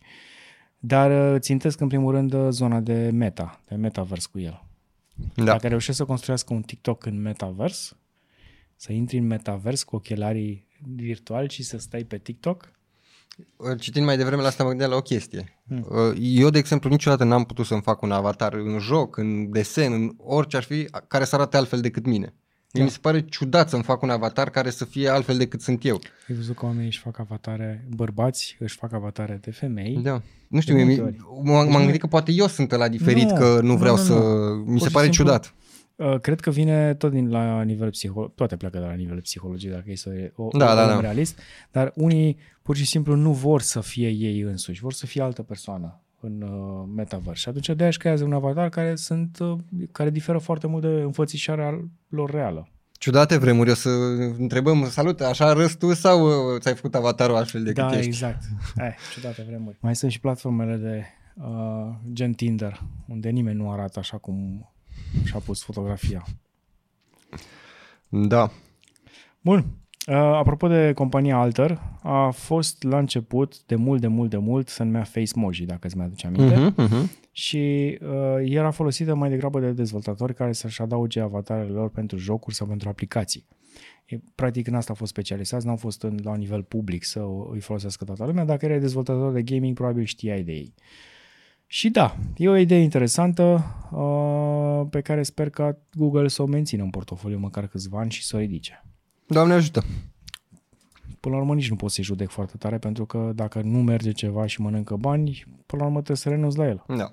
[0.80, 4.64] dar uh, țintesc în primul rând uh, zona de meta, de metaverse cu el.
[5.36, 5.44] Da.
[5.44, 7.94] Dacă reușești să construiască un TikTok în metaverse,
[8.76, 12.72] să intri în metaverse cu ochelarii virtuali și să stai pe TikTok,
[13.58, 15.60] Uh, Citind mai devreme la asta mă gândeam la o chestie.
[15.68, 15.86] Hmm.
[16.20, 20.14] Eu, de exemplu, niciodată n-am putut să-mi fac un avatar în joc, în desen, în
[20.18, 22.34] orice ar fi, care să arate altfel decât mine.
[22.72, 22.84] Da.
[22.84, 26.02] Mi se pare ciudat să-mi fac un avatar care să fie altfel decât sunt eu.
[26.30, 30.22] ai văzut că oamenii își fac avatare, bărbați își fac avatare de femei, Da.
[30.48, 33.36] Nu știu, De mie, multe m- m-am gândit că poate eu sunt la diferit, Nu,
[33.36, 34.14] că nu nu, vreau nu, să...
[34.14, 34.54] nu.
[34.56, 35.54] Mi se Pur și pare simplu- ciudat.
[36.04, 39.72] Uh, Cred că vine tot din la nivel psihologic, toate pleacă de la nivel psihologic,
[39.72, 41.00] dacă e să o, Da, o, da, o da.
[41.00, 41.40] realist,
[41.72, 45.42] dar unii pur și simplu nu vor să fie ei însuși, vor să fie altă
[45.42, 47.40] persoană în uh, metaverse.
[47.40, 49.58] Și atunci de-aia își creează un avatar care sunt uh,
[49.92, 52.68] care diferă foarte mult de înfățișarea lor reală.
[52.92, 53.90] Ciudate vremuri, o să
[54.38, 58.08] întrebăm, salut, așa arăți tu sau uh, ți-ai făcut avatarul altfel decât da, ești?
[58.08, 58.44] exact.
[58.78, 59.78] Eh, ciudate vremuri.
[59.80, 64.68] Mai sunt și platformele de uh, gen Tinder, unde nimeni nu arată așa cum
[65.26, 66.26] și-a pus fotografia.
[68.10, 68.52] Da.
[69.42, 69.66] Bun.
[70.08, 74.68] Uh, apropo de compania Alter, a fost la început, de mult, de mult, de mult,
[74.68, 76.56] se numea FaceMoji, dacă îți mai aduce aminte.
[76.56, 77.22] Uh-huh, uh-huh.
[77.32, 78.10] Și uh,
[78.40, 82.90] era folosită mai degrabă de dezvoltatori care să-și adauge avatarele lor pentru jocuri sau pentru
[82.90, 83.48] aplicații.
[84.06, 87.20] E, practic în asta au fost specializați, n-au fost în, la un nivel public să
[87.20, 88.46] o- îi folosească toată lumea.
[88.46, 90.74] Dacă erai dezvoltator de gaming, probabil știai de ei.
[91.74, 96.84] Și da, e o idee interesantă uh, pe care sper ca Google să o mențină
[96.84, 98.86] în portofoliu măcar câțiva ani și să o ridice.
[99.28, 99.84] Doamne ajută.
[101.20, 104.12] Până la urmă nici nu pot să-i judec foarte tare pentru că dacă nu merge
[104.12, 106.84] ceva și mănâncă bani, până la urmă trebuie să renunți la el.
[106.88, 107.10] Da.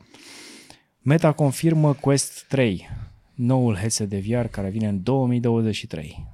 [0.98, 2.88] Meta confirmă Quest 3,
[3.34, 6.26] noul headset de VR care vine în 2023.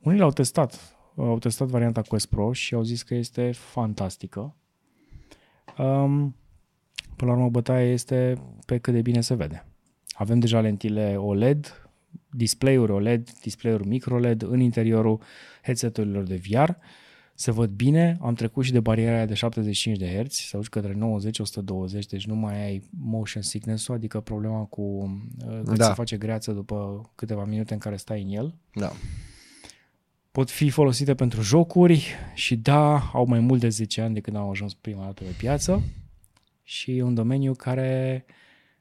[0.00, 4.56] Unii l-au testat, au testat varianta Quest Pro și au zis că este fantastică.
[5.78, 6.34] Um,
[7.20, 9.66] până la urmă, bătaia este pe cât de bine se vede.
[10.12, 11.90] Avem deja lentile OLED,
[12.30, 15.20] display-uri OLED, display-uri micro-LED în interiorul
[15.62, 16.70] headset-urilor de VR.
[17.34, 20.68] Se văd bine, am trecut și de bariera aia de 75 de Hz, se duci
[20.68, 20.98] către 90-120,
[22.08, 25.84] deci nu mai ai motion sickness-ul, adică problema cu uh, că Da.
[25.84, 28.54] se face greață după câteva minute în care stai în el.
[28.74, 28.92] Da.
[30.30, 34.36] Pot fi folosite pentru jocuri și da, au mai mult de 10 ani de când
[34.36, 35.82] au ajuns prima dată pe piață
[36.70, 38.24] și e un domeniu care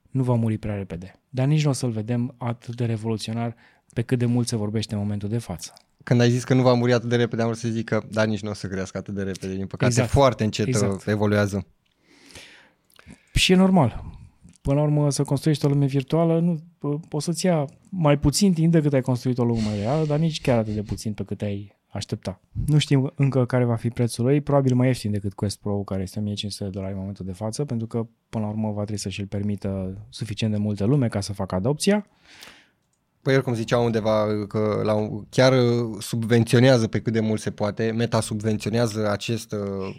[0.10, 1.20] nu va muri prea repede.
[1.30, 3.56] Dar nici nu o să-l vedem atât de revoluționar
[3.94, 5.74] pe cât de mult se vorbește în momentul de față.
[6.04, 8.02] Când ai zis că nu va muri atât de repede, am vrut să zic că
[8.12, 9.56] da, nici nu o să crească atât de repede.
[9.56, 10.10] Din păcate, Exact.
[10.10, 10.92] foarte încet Exact.
[10.92, 11.08] exact.
[11.08, 11.66] evoluează.
[13.34, 14.04] Și e normal.
[14.62, 16.60] Până la urmă, să construiești o lume virtuală, nu,
[17.12, 20.58] o să-ți ia mai puțin timp decât ai construit o lume reală, dar nici chiar
[20.58, 22.42] atât de puțin pe cât ai aștepta.
[22.66, 26.02] Nu știm încă care va fi prețul lui, probabil mai ieftin decât Quest Pro, care
[26.02, 28.98] este 1500 de dolari în momentul de față, pentru că până la urmă va trebui
[28.98, 32.08] să și-l permită suficient de multă lume ca să facă adopția.
[33.22, 37.42] Păi el, cum zicea undeva, că la un, chiar uh, subvenționează pe cât de mult
[37.42, 39.52] se poate, meta subvenționează acest...
[39.52, 39.96] Uh,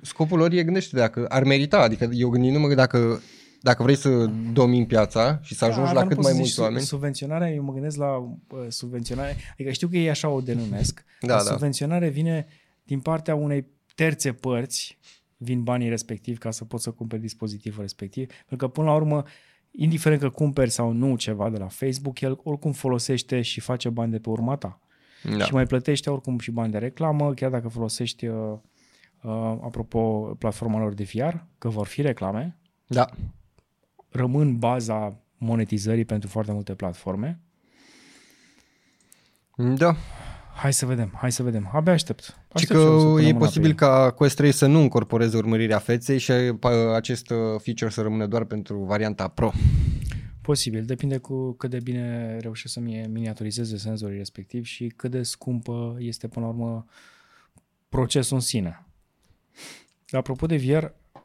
[0.00, 3.22] scopul lor e, gândește dacă ar merita, adică eu gândindu-mă că dacă,
[3.64, 6.32] dacă vrei să domini piața și să ajungi Da, la dar nu cât poți mai
[6.32, 6.84] să mulți zici oameni...
[6.84, 8.34] Subvenționarea, eu mă gândesc la uh,
[8.68, 11.50] subvenționare, adică știu că ei așa o denumesc, Da, dar da.
[11.50, 12.46] subvenționare vine
[12.82, 14.98] din partea unei terțe părți
[15.36, 18.26] vin banii respectiv ca să poți să cumperi dispozitivul respectiv.
[18.26, 19.22] Pentru că până la urmă,
[19.70, 24.10] indiferent că cumperi sau nu ceva de la Facebook, el oricum folosește și face bani
[24.10, 24.80] de pe urma ta.
[25.36, 25.44] Da.
[25.44, 28.36] Și mai plătește oricum și bani de reclamă, chiar dacă folosești, uh,
[29.22, 32.56] uh, apropo, platforma lor de VR, că vor fi reclame,
[32.86, 33.08] Da.
[34.14, 37.40] Rămân baza monetizării pentru foarte multe platforme.
[39.56, 39.96] Da.
[40.54, 41.70] Hai să vedem, hai să vedem.
[41.72, 42.22] Abia aștept.
[42.22, 43.90] Și aștept că și eu să punem e mâna posibil pe el.
[43.90, 46.58] ca Quest 3 să nu încorporeze urmărirea feței și uh,
[46.94, 49.52] acest uh, feature să rămână doar pentru varianta Pro.
[50.40, 55.22] Posibil, depinde cu cât de bine reușesc să mi miniaturizeze senzorii respectiv și cât de
[55.22, 56.84] scumpă este până la urmă
[57.88, 58.86] procesul în sine.
[60.10, 60.84] Apropo de VR,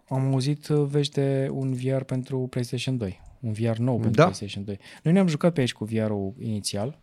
[0.10, 3.22] am auzit uh, vești de un VR pentru PlayStation 2.
[3.40, 4.24] Un VR nou pentru Da.
[4.24, 4.80] PlayStation 2.
[5.04, 7.00] Noi ne-am jucat pe aici cu VR-ul inițial.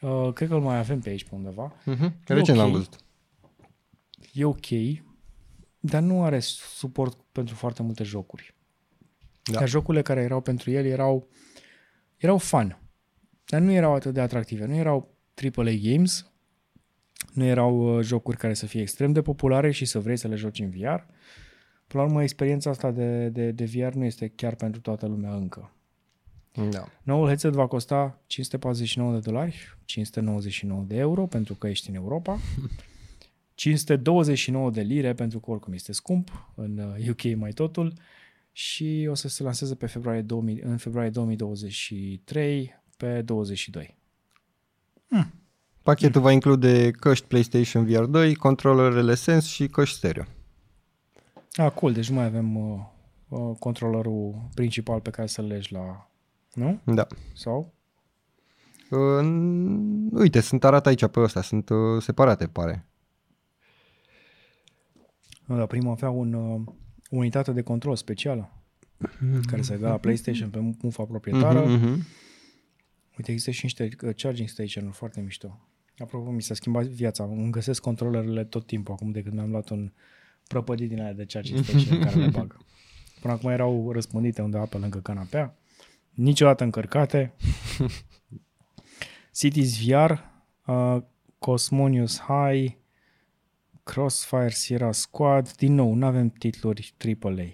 [0.00, 1.74] Uh, cred că îl mai avem pe aici pe undeva.
[1.80, 2.12] Uh-huh.
[2.28, 2.64] E Recent ok.
[2.64, 2.96] l-am văzut.
[4.32, 4.66] E ok,
[5.80, 8.54] dar nu are suport pentru foarte multe jocuri.
[9.42, 9.52] Da.
[9.52, 9.58] Da.
[9.58, 11.28] Iar jocurile care erau pentru el erau,
[12.16, 12.78] erau fun,
[13.44, 14.66] dar nu erau atât de atractive.
[14.66, 15.16] Nu erau
[15.54, 16.32] AAA games,
[17.32, 20.34] nu erau uh, jocuri care să fie extrem de populare și să vrei să le
[20.34, 21.00] joci în VR.
[21.86, 25.34] Până la urmă, experiența asta de, de, de VR nu este chiar pentru toată lumea
[25.34, 25.72] încă.
[26.70, 26.88] Da.
[27.02, 32.38] Noul headset va costa 549 de dolari, 599 de euro pentru că ești în Europa,
[33.54, 37.92] 529 de lire pentru că oricum este scump, în uh, UK mai totul,
[38.52, 43.96] și o să se lanseze pe februarie 2000, în februarie 2023 pe 22.
[45.82, 50.24] Pachetul va include căști PlayStation VR 2, controlerele Sense și căști stereo.
[51.56, 52.80] Ah, cool, deci nu mai avem uh,
[53.28, 56.10] uh, controllerul principal pe care să-l legi la...
[56.52, 56.80] Nu?
[56.84, 57.06] Da.
[57.34, 57.74] Sau?
[58.90, 59.26] Uh,
[60.12, 62.86] uite, sunt arată aici pe ăsta, sunt uh, separate, pare.
[65.46, 66.60] Nu, dar primul avea un, uh,
[67.10, 68.50] o unitate de control specială
[69.46, 71.60] care se dă la PlayStation pe mufa proprietară.
[71.60, 72.06] Mhm, mhm.
[73.16, 75.68] Uite, există și niște uh, charging station-uri foarte mișto.
[75.98, 77.24] Apropo, mi s-a schimbat viața.
[77.24, 79.92] Îmi găsesc controlerele tot timpul acum de când mi-am luat un
[80.48, 82.56] prăpădit din aia de charging station în care le bag.
[83.20, 85.56] Până acum erau răspândite undeva pe lângă canapea.
[86.10, 87.34] Niciodată încărcate.
[89.38, 90.10] Cities VR,
[90.66, 91.02] uh,
[91.38, 92.76] Cosmonius High,
[93.82, 95.52] Crossfire Sierra Squad.
[95.52, 97.46] Din nou, nu avem titluri AAA.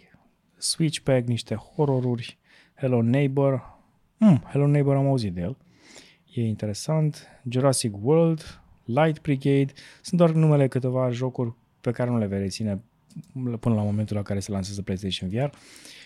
[0.57, 2.38] Switchback, niște horroruri,
[2.74, 3.78] Hello Neighbor.
[4.18, 5.57] Hmm, Hello Neighbor am auzit de el.
[6.34, 7.26] E interesant.
[7.49, 9.72] Jurassic World, Light Brigade.
[10.03, 12.83] Sunt doar numele câteva jocuri pe care nu le vei reține
[13.61, 15.57] până la momentul la care se lansează PlayStation VR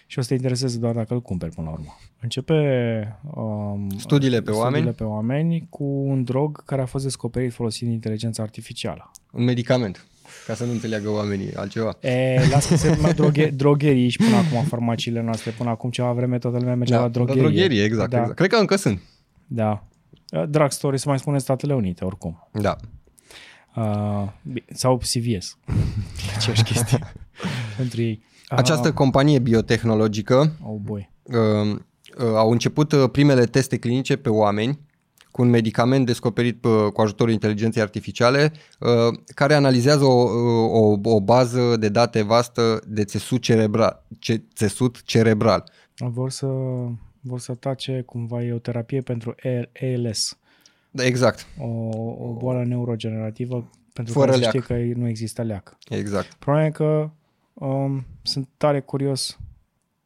[0.06, 1.96] și o să te intereseze doar dacă îl cumperi până la urmă.
[2.20, 4.90] Începe um, Studiile pe oameni.
[4.90, 9.10] pe oameni cu un drog care a fost descoperit folosind inteligența artificială.
[9.32, 10.06] Un medicament,
[10.46, 11.96] ca să nu înțeleagă oamenii altceva.
[12.00, 15.50] E, las că se numea droghe, drogherii și până acum farmaciile noastre.
[15.50, 17.42] Până acum ceva vreme toată lumea mergea la drogherie.
[17.42, 18.36] La drogherie, exact, da, exact.
[18.36, 19.00] Cred că încă sunt.
[19.46, 19.86] Da.
[20.48, 22.48] Drugstore se mai spune Statele Unite, oricum.
[22.52, 22.76] Da.
[23.76, 25.58] Uh, bi- sau CVS.
[26.36, 26.98] Aceeași chestie.
[27.76, 28.22] Pentru ei.
[28.50, 31.10] Uh, Această companie biotehnologică Oh boy.
[31.22, 31.70] uh,
[32.18, 34.78] uh, au început uh, primele teste clinice pe oameni
[35.30, 38.88] cu un medicament descoperit uh, cu ajutorul inteligenței artificiale uh,
[39.34, 44.04] care analizează o, uh, o, o bază de date vastă de țesut cerebral.
[44.18, 45.64] Ce, țesut cerebral.
[45.96, 46.46] Vor să,
[47.20, 49.34] vor să atace cumva e o terapie pentru
[49.80, 50.38] ALS,
[50.96, 51.66] Da, exact, o,
[52.28, 54.62] o boală neurogenerativă pentru Fără care se leac.
[54.64, 55.76] știe că nu există leac.
[55.88, 56.34] exact.
[56.34, 57.10] Problema e că
[57.54, 59.38] um, sunt tare curios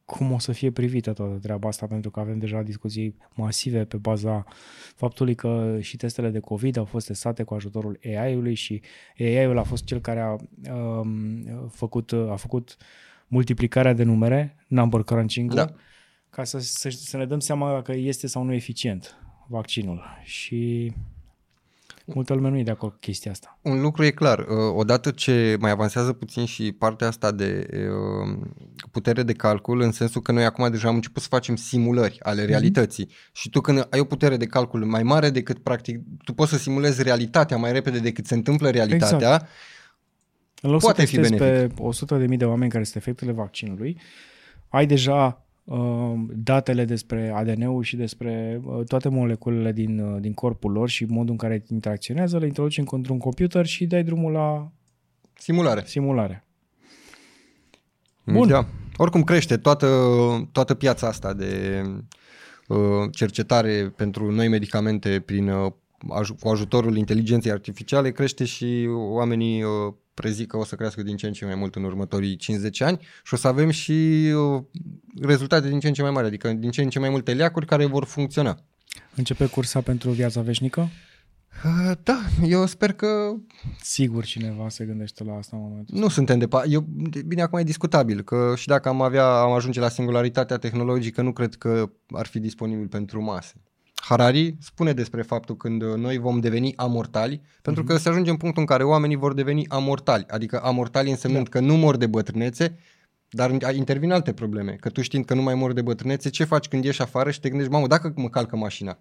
[0.04, 3.96] cum o să fie privită toată treaba asta, pentru că avem deja discuții masive pe
[3.96, 4.44] baza
[4.94, 8.82] faptului că și testele de COVID au fost testate cu ajutorul AI-ului și
[9.18, 10.36] AI-ul a fost cel care a,
[10.74, 12.76] um, făcut, a făcut
[13.26, 15.72] multiplicarea de numere, number crunching Da.
[16.30, 19.16] ca să, să, să ne dăm seama dacă este sau nu eficient
[19.48, 20.02] vaccinul.
[20.22, 20.92] Și
[22.04, 23.58] multă lume nu e de acord cu chestia asta.
[23.62, 28.38] Un lucru e clar, uh, odată ce mai avansează puțin și partea asta de uh,
[28.90, 32.44] putere de calcul, în sensul că noi acum deja am început să facem simulări ale
[32.44, 36.50] realității și tu când ai o putere de calcul mai mare decât practic, tu poți
[36.50, 39.48] să simulezi realitatea mai repede decât se întâmplă realitatea, Exact.
[40.62, 41.74] În loc Poate să fi testezi benefic.
[41.74, 44.00] pe 100 de mii de oameni care sunt efectele vaccinului,
[44.68, 45.47] ai deja uh,
[46.34, 51.30] datele despre ADN-ul și despre uh, toate moleculele din, uh, din corpul lor și modul
[51.30, 54.70] în care interacționează, le introduci într-un computer și dai drumul la
[55.34, 55.82] simulare.
[55.86, 56.44] simulare.
[58.24, 58.48] Bun.
[58.48, 58.66] Da.
[58.96, 59.88] Oricum crește toată,
[60.52, 61.82] toată piața asta de
[62.68, 62.78] uh,
[63.10, 65.72] cercetare pentru noi medicamente prin uh,
[66.02, 69.70] aj- cu ajutorul inteligenței artificiale crește și oamenii uh,
[70.14, 72.98] prezic că o să crească din ce în ce mai mult în următorii 50 ani
[73.24, 73.92] și o să avem și
[74.36, 74.62] uh,
[75.22, 77.66] rezultate din ce în ce mai mari, adică din ce în ce mai multe leacuri
[77.66, 78.58] care vor funcționa.
[79.14, 80.88] Începe cursa pentru viața veșnică?
[81.64, 83.34] Uh, Da, eu sper că
[83.82, 86.68] Sigur cineva se gândește la asta în momentul nu suntem departe.
[86.70, 86.80] Eu,
[87.26, 91.32] bine, acum e discutabil, că și dacă am avea, am ajunge la singularitatea tehnologică, nu
[91.32, 93.54] cred că ar fi disponibil pentru mase.
[94.08, 98.36] Harari spune despre faptul când uh, noi vom deveni amortali, pentru că se ajunge în
[98.36, 102.78] punctul în care oamenii vor deveni amortali, adică amortali însemnând că nu mor de bătrânețe,
[103.28, 106.68] dar intervin alte probleme, că tu știind că nu mai mor de bătrânețe, ce faci
[106.68, 108.98] când ieși afară și te gândești, mamă, dacă mă calcă mașina?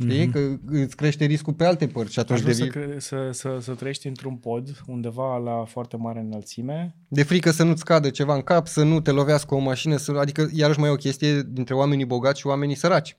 [0.00, 0.28] Știi?
[0.28, 2.80] Că îți crește riscul pe alte părți și Aș atunci vrea să, devii...
[2.80, 6.94] cre- să, să, să trăiești într-un pod undeva la foarte mare înălțime.
[7.08, 10.12] De frică să nu-ți cadă ceva în cap, să nu te lovească o mașină, să,
[10.12, 13.16] adică iarăși mai e o chestie dintre oamenii bogați și oamenii săraci.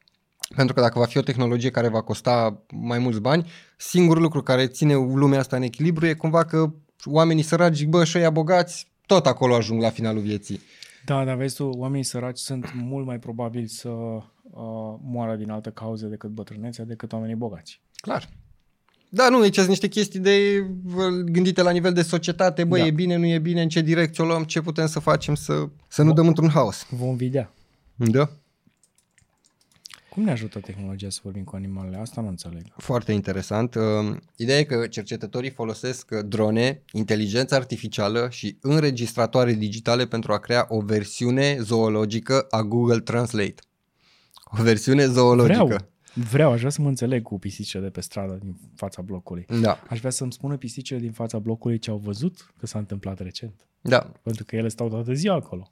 [0.56, 4.44] Pentru că dacă va fi o tehnologie care va costa mai mulți bani, singurul lucru
[4.44, 6.74] care ține lumea asta în echilibru e cumva că
[7.06, 10.60] oamenii săraci zic, bă, și ăia bogați, tot acolo ajung la finalul vieții.
[11.06, 14.22] Da, dar vezi tu, oamenii săraci sunt mult mai probabili să uh,
[15.04, 17.82] moară din alte cauze decât bătrânețea, decât oamenii bogați.
[17.96, 18.30] Clar.
[19.10, 22.86] Da, nu, deci sunt niște chestii de vă, gândite la nivel de societate, bă, Da.
[22.86, 25.70] e bine, nu e bine, în ce direcție o luăm, ce putem să facem să,
[25.88, 26.88] să nu dăm într-un haos.
[26.90, 27.54] Vom vedea.
[27.96, 28.30] Da?
[30.20, 31.98] Cum ne ajută tehnologia să vorbim cu animalele?
[31.98, 32.64] Asta nu înțeleg.
[32.78, 33.76] Foarte interesant.
[33.76, 33.82] Uh,
[34.36, 40.66] Ideea e că cercetătorii folosesc uh, drone, inteligență artificială și înregistratoare digitale pentru a crea
[40.70, 43.56] o versiune zoologică a Google Translate.
[44.60, 45.64] O versiune zoologică.
[45.64, 45.80] Vreau,
[46.14, 49.46] vreau, aș vrea să mă înțeleg cu pisicile de pe stradă din fața blocului.
[49.62, 53.20] Da, Aș vrea să-mi spună pisicile din fața blocului ce au văzut că s-a întâmplat
[53.20, 53.68] recent.
[53.82, 54.12] da.
[54.24, 55.72] Pentru că ele stau toată ziua acolo.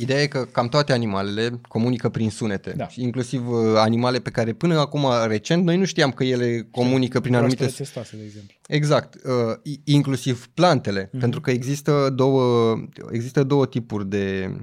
[0.00, 2.74] Ideea e că cam toate animalele comunică prin sunete.
[2.76, 2.88] Da.
[2.88, 7.20] Și inclusiv uh, animale pe care până acum recent noi nu știam că ele comunică
[7.20, 8.54] prin anumite Broaștele testoase, de exemplu.
[8.68, 11.16] Exact, uh, i- inclusiv plantele, Mhm.
[11.16, 11.20] mm-hmm.
[11.20, 12.74] pentru că există două,
[13.10, 14.56] există două tipuri de,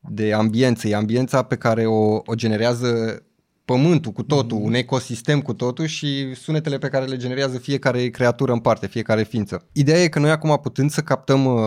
[0.00, 0.88] de ambiență.
[0.88, 3.20] E ambiența pe care o, o generează
[3.64, 4.64] pământul cu totul, mm-hmm.
[4.64, 9.22] un ecosistem cu totul și sunetele pe care le generează fiecare creatură în parte, fiecare
[9.22, 9.66] ființă.
[9.72, 11.60] Ideea e că noi acum putând să captăm uh,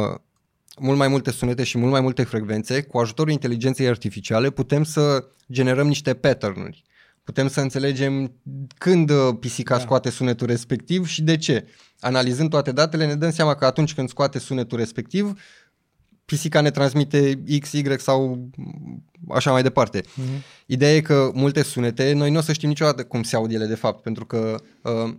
[0.79, 5.27] mult mai multe sunete și mult mai multe frecvențe, cu ajutorul inteligenței artificiale putem să
[5.51, 6.83] generăm niște pattern-uri.
[7.23, 8.31] Putem să înțelegem
[8.77, 9.79] când uh, pisica Da.
[9.79, 9.85] da.
[9.85, 11.67] scoate sunetul respectiv și de ce.
[11.99, 15.33] Analizând toate datele, ne dăm seama că atunci când scoate sunetul respectiv,
[16.25, 18.49] pisica ne transmite X, Y sau
[19.29, 20.03] așa mai departe.
[20.15, 20.43] Mhm.
[20.65, 23.65] Ideea e că multe sunete, noi nu o să știm niciodată cum se aud ele
[23.65, 25.13] de fapt, pentru că uh,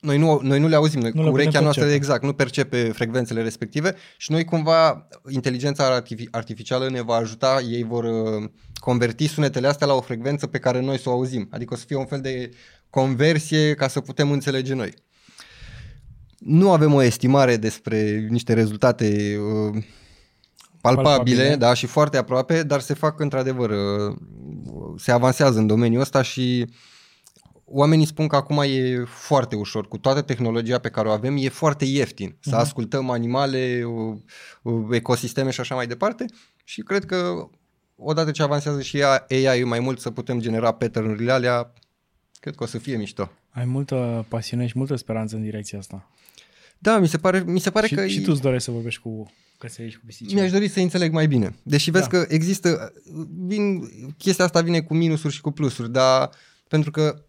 [0.00, 2.04] noi nu, noi nu le auzim, noi Nu cu le putem urechea noastră percepe.
[2.04, 7.82] exact nu percepe frecvențele respective și noi cumva inteligența artifi- artificială ne va ajuta, ei
[7.82, 11.74] vor uh, converti sunetele astea la o frecvență pe care noi să o auzim, adică
[11.74, 12.50] o să fie un fel de
[12.90, 14.94] conversie ca să putem înțelege noi.
[16.38, 19.82] Nu avem o estimare despre niște rezultate uh,
[20.80, 21.56] palpabile, Palpabile.
[21.56, 24.16] da, și foarte aproape, dar se fac într-adevăr, uh,
[24.96, 26.66] se avansează în domeniul ăsta și
[27.72, 31.48] oamenii spun că acum e foarte ușor, cu toată tehnologia pe care o avem, e
[31.48, 34.16] foarte ieftin să ascultăm animale, uh,
[34.62, 36.24] uh, ecosisteme și așa mai departe
[36.64, 37.48] și cred că
[37.96, 41.72] odată ce avansează și AI mai mult să putem genera pattern-urile alea,
[42.40, 43.30] cred că o să fie mișto.
[43.50, 46.10] Ai multă pasiune și multă speranță în direcția asta.
[46.78, 49.00] Da, mi se pare, mi se pare și, că și tu îți dorești să vorbești
[49.00, 50.40] cu căței și cu pisicile.
[50.40, 51.54] mi-aș dori să înțeleg mai bine.
[51.62, 52.18] Deși vezi Da.
[52.18, 52.92] că există,
[53.46, 53.80] vin,
[54.18, 56.30] chestia asta vine cu minusuri și cu plusuri, dar
[56.68, 57.24] pentru că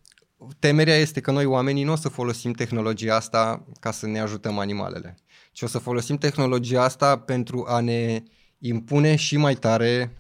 [0.60, 4.58] temerea este că noi oamenii nu o să folosim tehnologia asta ca să ne ajutăm
[4.58, 5.16] animalele,
[5.52, 8.24] ci o să folosim tehnologia asta pentru a ne
[8.60, 10.16] impune și mai tare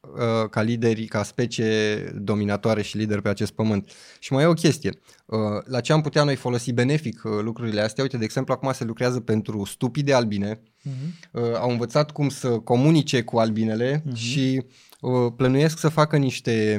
[0.00, 3.90] uh, ca lideri, ca specie dominatoare și lideri pe acest pământ.
[4.18, 4.98] Și mai e o chestie.
[5.26, 8.02] Uh, La ce am putea noi folosi benefic uh, lucrurile astea?
[8.02, 11.14] Uite, de exemplu, acum se lucrează pentru stupii de albine, Mhm.
[11.32, 14.14] uh, au învățat cum să comunice cu albinele uh-huh.
[14.14, 14.64] și
[15.00, 16.78] uh, plănuiesc să facă niște,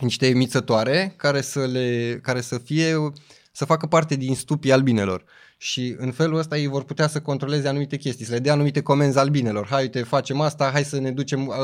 [0.00, 3.12] niște emițătoare care să, le, care să fie
[3.52, 5.24] să facă parte din stupii albinelor.
[5.56, 8.82] Și în felul ăsta ei vor putea să controleze anumite chestii, să le dea anumite
[8.82, 9.66] comenzi albinelor.
[9.66, 11.46] Hai, uite, facem asta, hai să ne ducem...
[11.46, 11.54] Uh,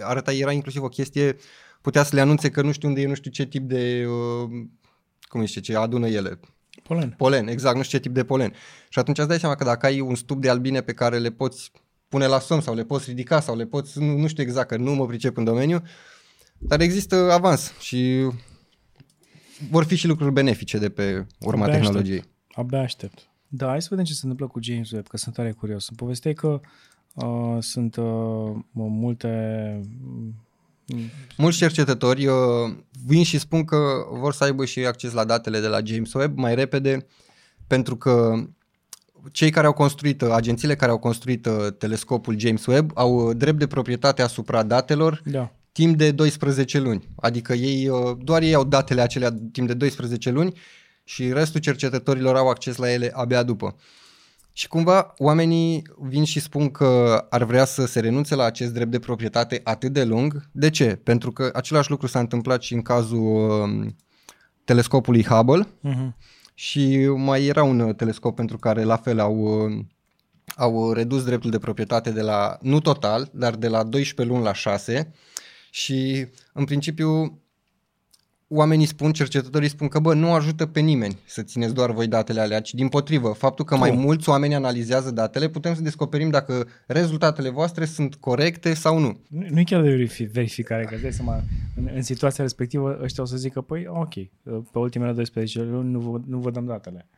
[0.00, 1.36] arăta, era inclusiv o chestie,
[1.80, 4.06] putea să le anunțe că nu știu unde e, nu știu ce tip de...
[4.06, 4.66] Uh,
[5.22, 6.40] cum zice, ce adună ele,
[6.82, 7.14] Polen.
[7.16, 8.52] Polen, exact, nu știu ce tip de polen.
[8.88, 11.30] Și atunci îți dai seama că dacă ai un stup de albine pe care le
[11.30, 11.70] poți
[12.08, 14.76] pune la somn sau le poți ridica sau le poți, nu, nu știu exact, că
[14.76, 15.82] nu mă pricep în domeniu,
[16.66, 18.28] dar există avans și
[19.70, 22.18] vor fi și lucruri benefice de pe urma Abia tehnologiei.
[22.18, 22.58] Aștept.
[22.58, 23.28] Abia aștept.
[23.48, 25.88] Da, hai să vedem ce se întâmplă cu James Webb, că sunt tare curios.
[25.88, 26.60] Îmi povesteai că
[27.14, 29.80] uh, sunt uh, multe
[31.36, 32.34] Mulți cercetători uh,
[33.06, 33.76] vin și spun că
[34.10, 37.06] vor să aibă și acces la datele de la James Webb mai repede
[37.66, 38.34] pentru că
[39.32, 43.36] cei care au construit, uh, agențiile care au construit uh, telescopul James Webb au uh,
[43.36, 45.52] drept de proprietate asupra datelor Da.
[45.74, 47.08] Timp de 12 luni.
[47.16, 50.58] Adică ei, uh, doar ei au datele acelea timp de 12 luni
[51.04, 53.76] și restul cercetătorilor au acces la ele abia după.
[54.52, 58.90] Și cumva oamenii vin și spun că ar vrea să se renunțe la acest drept
[58.90, 60.48] de proprietate atât de lung.
[60.52, 61.00] De ce?
[61.02, 63.50] Pentru că același lucru s-a întâmplat și în cazul
[63.82, 63.90] uh,
[64.64, 66.16] telescopului Hubble Mhm.
[66.54, 69.84] și mai era un uh, telescop pentru care la fel au, uh,
[70.56, 74.52] au redus dreptul de proprietate de la, nu total, dar de la 12 luni la
[74.52, 75.12] 6
[75.74, 77.38] și în principiu
[78.48, 82.40] oamenii spun, cercetătorii spun că bă, nu ajută pe nimeni să țineți doar voi datele
[82.40, 84.00] alea, ci din potrivă, faptul că mai Nu.
[84.00, 89.20] mulți oameni analizează datele, putem să descoperim dacă rezultatele voastre sunt corecte sau nu.
[89.28, 91.42] Nu nu e chiar de verifi- verificare, că îți dai seama,
[91.76, 94.14] în, în situația respectivă ăștia o să zică, păi ok,
[94.72, 97.08] pe ultimele 12 luni nu vă, nu vă dăm datele.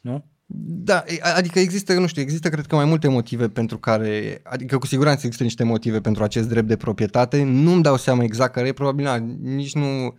[0.00, 0.24] Nu?
[0.50, 4.78] Da, e- adică există, nu știu, există cred că mai multe motive pentru care, adică
[4.78, 8.68] cu siguranță există niște motive pentru acest drept de proprietate, nu-mi dau seama exact care
[8.68, 10.16] e, probabil na, nici nu,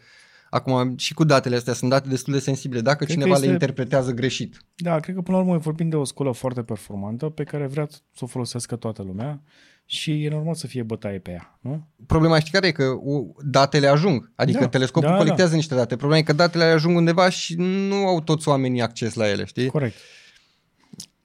[0.49, 3.45] acum și cu datele astea sunt date destul de sensibile, dacă Cred cineva că le
[3.45, 4.61] este- interpretează greșit.
[4.75, 7.87] Da, cred că până la urmă vorbim de o scolă foarte performantă pe care vrea
[7.89, 9.41] să o folosească toată lumea
[9.91, 11.87] și e normal să fie bătaie pe ea, nu?
[12.07, 12.71] Problema știi care e?
[12.71, 15.19] Că u, datele ajung, adică Da, telescopul da, da.
[15.21, 19.13] colectează niște date, problema e că datele ajung undeva și nu au toți oamenii acces
[19.13, 19.67] la ele, știi?
[19.67, 19.95] Corect.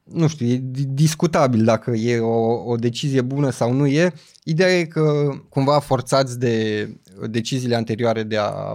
[0.05, 4.12] nu știu, e di- discutabil dacă e o, o decizie bună sau nu e.
[4.45, 6.89] Ideea e că cumva forțați de
[7.31, 8.73] deciziile anterioare de a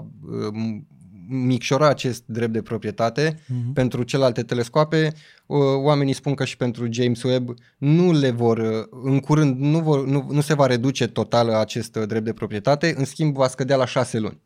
[0.54, 0.88] um,
[1.32, 3.74] micșora acest drept de proprietate Mhm.
[3.74, 5.14] pentru celelalte telescoape,
[5.46, 9.80] uh, oamenii spun că și pentru James Webb nu le vor, uh, în curând nu,
[9.80, 13.48] vor, nu, nu se va reduce total acest uh, drept de proprietate, în schimb va
[13.48, 14.42] scădea la șase luni.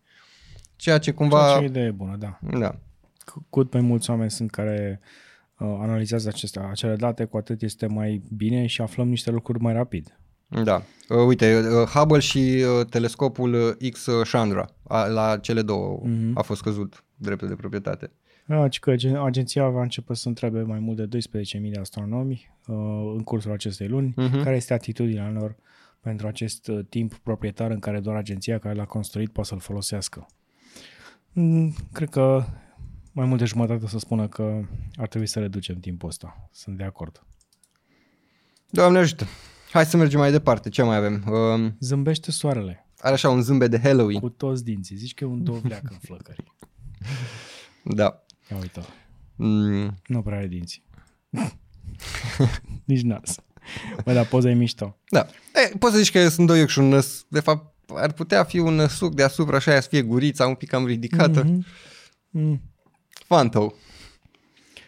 [0.76, 1.46] Ceea ce cumva...
[1.46, 2.40] Ceea ce e idee bună, da.
[2.60, 2.76] Da.
[3.26, 5.00] Cu cât mai mulți oameni sunt care
[5.60, 9.74] uh, analizează acestea, acele date, cu atât este mai bine și aflăm niște lucruri mai
[9.74, 10.18] rapid.
[10.64, 10.84] Da.
[11.10, 12.38] Uh, uite, uh, Hubble și
[12.80, 16.38] uh, telescopul uh, X Chandra, a, la cele două Mhm.
[16.38, 18.12] a fost căzut dreptul de proprietate.
[18.46, 22.50] Da, ci că agen- agenția va începe să întrebe mai mult de 12.000 de astronomi
[22.68, 22.76] uh,
[23.16, 24.44] în cursul acestei luni Mhm.
[24.44, 25.56] care este atitudinea lor
[26.02, 30.26] pentru acest uh, timp proprietar în care doar agenția care l-a construit poate să-l folosească.
[31.32, 32.44] Mm, cred că
[33.12, 34.62] mai mult de jumătate să spună că
[34.96, 36.50] ar trebui să reducem timpul ăsta.
[36.52, 37.24] Sunt de acord.
[38.70, 39.26] Doamne ajută!
[39.74, 40.70] Hai să mergem mai departe.
[40.70, 41.24] Ce mai avem?
[41.28, 44.20] Uh, Zâmbește soarele are așa un zâmbet de Halloween.
[44.20, 44.96] cu toți dinții.
[44.96, 46.44] Zici că e un dovleac în flăcări.
[47.84, 48.24] Da.
[48.52, 48.82] Ia uite
[49.36, 50.84] Mm, Nu prea are dinți.
[52.86, 53.36] Nici nas.
[54.04, 54.98] Bă, dar poza e mișto.
[55.10, 55.28] da.
[55.54, 57.26] E, poți să zici că sunt doi ochi și un năs.
[57.30, 60.86] De fapt, ar putea fi un suc deasupra, așa, să fie gurița un pic cam
[60.86, 61.44] ridicată.
[61.44, 61.48] Mm-hmm.
[61.48, 61.66] Mhm.
[62.30, 62.62] Mm.
[63.28, 63.76] Fan tău.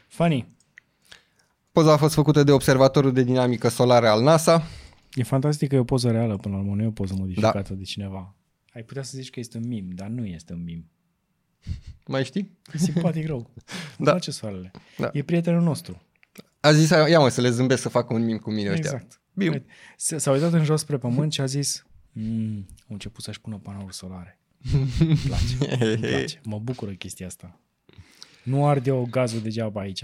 [0.08, 0.55] Funny.
[1.76, 4.64] Poza a fost făcută de observatorul de dinamică solară al NASA.
[5.14, 7.70] E fantastic că e o poză reală până la urmă, nu e o poză modificată
[7.70, 7.76] da.
[7.76, 8.36] de cineva.
[8.74, 10.90] Ai putea să zici că este un mim, dar nu este un mim.
[12.08, 12.58] Mai știi?
[12.74, 13.38] E simpatic rău.
[13.98, 14.12] Îmi Da.
[14.12, 14.72] place soarele.
[14.98, 15.10] Da.
[15.14, 16.02] E prietenul nostru.
[16.60, 18.90] A zis, ia mă, să le zâmbesc să facă un mim cu mine ăștia.
[18.94, 19.22] Exact.
[19.34, 19.66] Bine.
[19.98, 23.58] S- S-a uitat în jos spre pământ și a zis mm, au început să-și pună
[23.58, 24.40] panouri solare.
[25.00, 25.86] Îmi place.
[25.86, 26.40] Îmi place.
[26.44, 27.60] Mă bucură chestia asta.
[28.44, 30.04] Nu arde o gazul degeaba aici.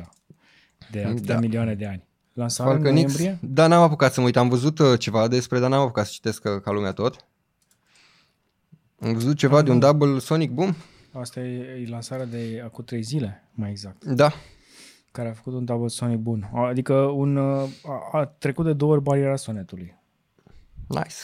[0.91, 1.39] De atâtea Da.
[1.39, 2.03] milioane de ani.
[2.34, 3.15] Lansarea în Falcon X.
[3.17, 3.49] noiembrie?
[3.53, 4.38] Da, n-am apucat să mă uit.
[4.38, 7.25] Am văzut uh, ceva despre, dar n-am apucat să citesc uh, ca lumea tot.
[8.99, 10.75] Am văzut ceva de un double Sonic Boom.
[11.11, 14.05] Asta e, e lansarea de acum trei zile, mai exact.
[14.05, 14.32] Da.
[15.11, 16.49] care a făcut un double sonic bun.
[16.53, 19.95] Adică un, uh, a, a trecut de două ori bariera sonetului.
[20.88, 21.15] Nice.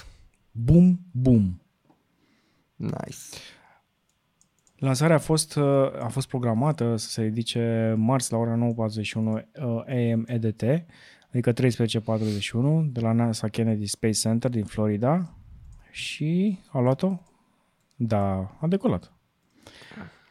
[0.51, 1.61] Bum, bum.
[2.75, 3.17] Nice.
[4.77, 9.41] Lansarea a fost, uh, a fost programată să se ridice marți la ora 9.41 uh,
[9.87, 10.63] AM EDT,
[11.29, 15.37] adică 13.41 de la NASA Kennedy Space Center din Florida
[15.91, 17.19] și a luat-o?
[17.95, 19.11] Da, a decolat.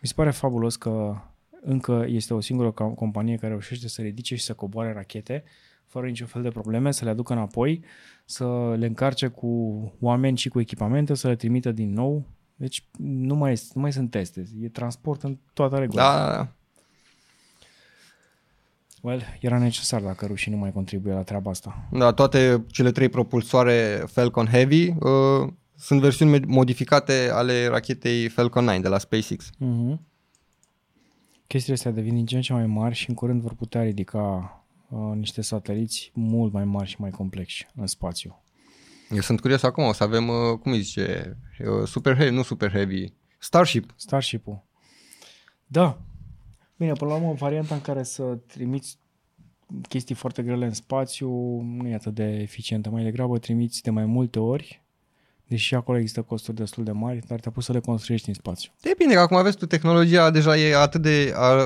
[0.01, 1.17] Mi se pare fabulos că
[1.61, 5.45] încă este o singură ca- companie care reușește să ridice și să coboare rachete
[5.87, 7.85] fără niciun fel de probleme, să le aducă înapoi,
[8.25, 9.49] să le încarce cu
[10.01, 12.25] oameni și cu echipamente, să le trimită din nou.
[12.57, 16.03] Deci nu mai, este- nu mai sunt teste, e transport în toată regula.
[16.03, 16.49] Da, da, da.
[19.01, 21.89] Well, era necesar dacă rușii nu mai contribuie la treaba asta.
[21.93, 28.65] Da, toate cele trei propulsoare Falcon Heavy uh, sunt versiuni me- modificate ale rachetei Falcon
[28.65, 29.51] 9 de la SpaceX.
[29.51, 29.99] Uh-huh.
[31.47, 34.21] Chestiile astea devin din ce în ce mai mari și în curând vor putea ridica
[34.89, 38.41] uh, niște sateliți mult mai mari și mai complexi în spațiu.
[39.11, 42.43] Eu sunt curios acum, o să avem, uh, cum îi zice, uh, Super Heavy, nu
[42.43, 43.95] Super Heavy, Starship.
[43.97, 44.67] Starship-ul.
[45.67, 46.01] Da.
[46.77, 48.99] Bine, până la urmă, varianta în care să trimiți
[49.89, 52.91] chestii foarte grele în spațiu nu e atât de eficientă.
[52.91, 54.86] Mai degrabă trimiți de mai multe ori,
[55.49, 58.71] deși acolo există costuri destul de mari, dar te-a pus să le construiești în spațiu.
[58.81, 61.57] Depinde, că acum aveți tu, tehnologia deja e atât de, a,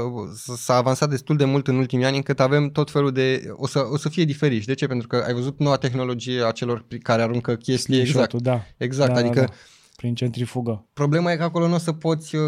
[0.56, 3.88] s-a avansat destul de mult în ultimii ani încât avem tot felul de, o să,
[3.92, 4.66] o să fie diferiți.
[4.66, 4.86] De ce?
[4.86, 8.34] Pentru că ai văzut noua tehnologie a celor care aruncă chestii exact.
[8.34, 8.62] Da.
[8.76, 9.52] Exact, da, adică da, da.
[10.00, 10.86] Prin centrifugă.
[10.92, 12.42] problema e că acolo nu o să poți, uh,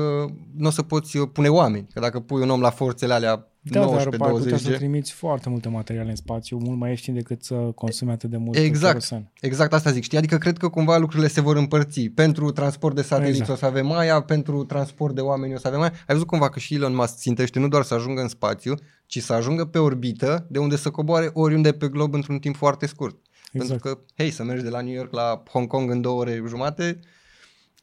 [0.57, 3.47] nu o să poți uh, pune oameni, că dacă pui un om la forțele alea
[3.61, 6.91] Da, dar 19 ar putea 20 să trimiți foarte multe materiale în spațiu, mult mai
[6.91, 8.87] ieftin decât să consumi atât de mult Exact.
[8.87, 9.33] kerosen.
[9.41, 10.19] Exact asta zic, știi?
[10.19, 12.01] Adică cred că cumva lucrurile se vor împărți.
[12.01, 13.51] Pentru transport de sateliți Exact.
[13.51, 15.93] o să avem aia, pentru transport de oameni o să avem aia.
[15.93, 18.75] Ai văzut cumva că și Elon Musk țintește nu doar să ajungă în spațiu,
[19.07, 22.87] ci să ajungă pe orbită, de unde să coboare oriunde pe glob într-un timp foarte
[22.87, 23.17] scurt.
[23.53, 23.81] Exact.
[23.81, 26.43] Pentru că, hei, să mergi de la New York la Hong Kong în două ore
[26.49, 27.01] jumate,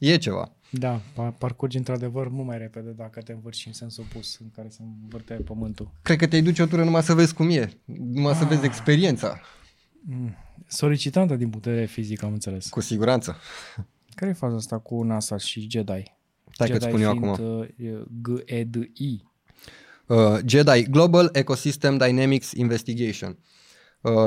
[0.00, 0.52] e ceva.
[0.70, 4.68] Da, pa- parcurgi într-adevăr mult mai repede dacă te învârți în sensul opus în care
[4.68, 5.90] se învârte pământul.
[6.02, 7.70] Cred că te-ai duce o tură numai să vezi cum e,
[8.12, 8.48] numai să Ah.
[8.48, 9.40] vezi experiența,
[10.66, 12.68] Solicitantă din punct de vedere fizic, am înțeles.
[12.68, 13.36] cu siguranță.
[14.14, 16.02] Care e faza asta cu NASA și Jedi?
[16.52, 17.46] Stai că-ți Jedi spun eu fiind, acum.
[17.58, 19.24] uh, G-E-D-I.
[20.06, 23.28] Uh, Jedi Global Ecosystem Dynamics Investigation.
[23.30, 23.36] Uh,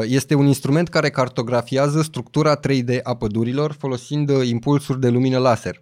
[0.02, 5.82] este un instrument care cartografiază structura 3D a pădurilor folosind uh, impulsuri de lumină laser.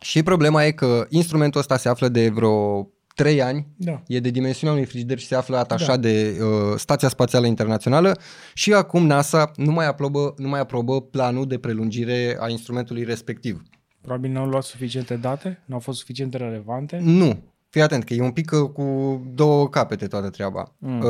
[0.00, 4.02] Și problema e că instrumentul ăsta se află de vreo 3 ani, Da.
[4.06, 6.08] e de dimensiunea unui frigider și se află atașat Da.
[6.08, 8.18] de uh, Stația Spațială Internațională
[8.54, 13.62] și acum NASA nu mai, aprobă, nu mai aprobă planul de prelungire a instrumentului respectiv.
[14.00, 16.98] Probabil n-au luat suficiente date, n-au fost suficient de relevante.
[17.02, 17.42] Nu.
[17.68, 20.72] Fii atent că e un pic uh, cu două capete toată treaba.
[20.78, 21.00] Mm.
[21.00, 21.06] Uh,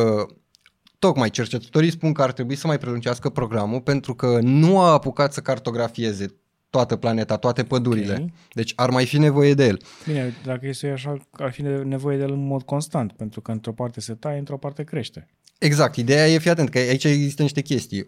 [1.07, 5.33] tocmai cercetătorii spun că ar trebui să mai prelungească programul pentru că nu a apucat
[5.33, 6.35] să cartografieze
[6.71, 8.19] toată planeta, toate pădurile.
[8.21, 8.29] Ok.
[8.53, 9.81] Deci ar mai fi nevoie de el.
[10.07, 13.73] Bine, dacă este așa, ar fi nevoie de el în mod constant, pentru că într-o
[13.73, 15.27] parte se taie, într-o parte crește.
[15.59, 18.05] Exact, ideea e, fii atent, că aici există niște chestii.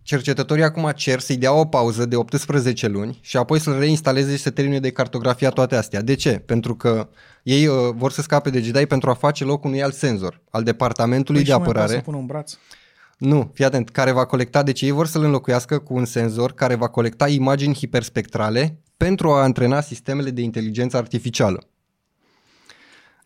[0.00, 4.36] Uh, cercetătorii acum cer să-i dea o pauză de 18 luni și apoi să-l reinstaleze
[4.36, 6.02] și să termine de cartografia toate astea.
[6.02, 6.38] De ce?
[6.38, 7.08] Pentru că
[7.42, 10.62] ei uh, vor să scape de Jedi pentru a face loc unui alt senzor, al
[10.62, 11.98] Departamentului Păi de și mai poate Apărare.
[11.98, 12.52] să pună un braț?
[13.18, 16.74] Nu, fii atent, care va colecta, deci ei vor să-l înlocuiască cu un senzor care
[16.74, 21.66] va colecta imagini hiperspectrale pentru a antrena sistemele de inteligență artificială.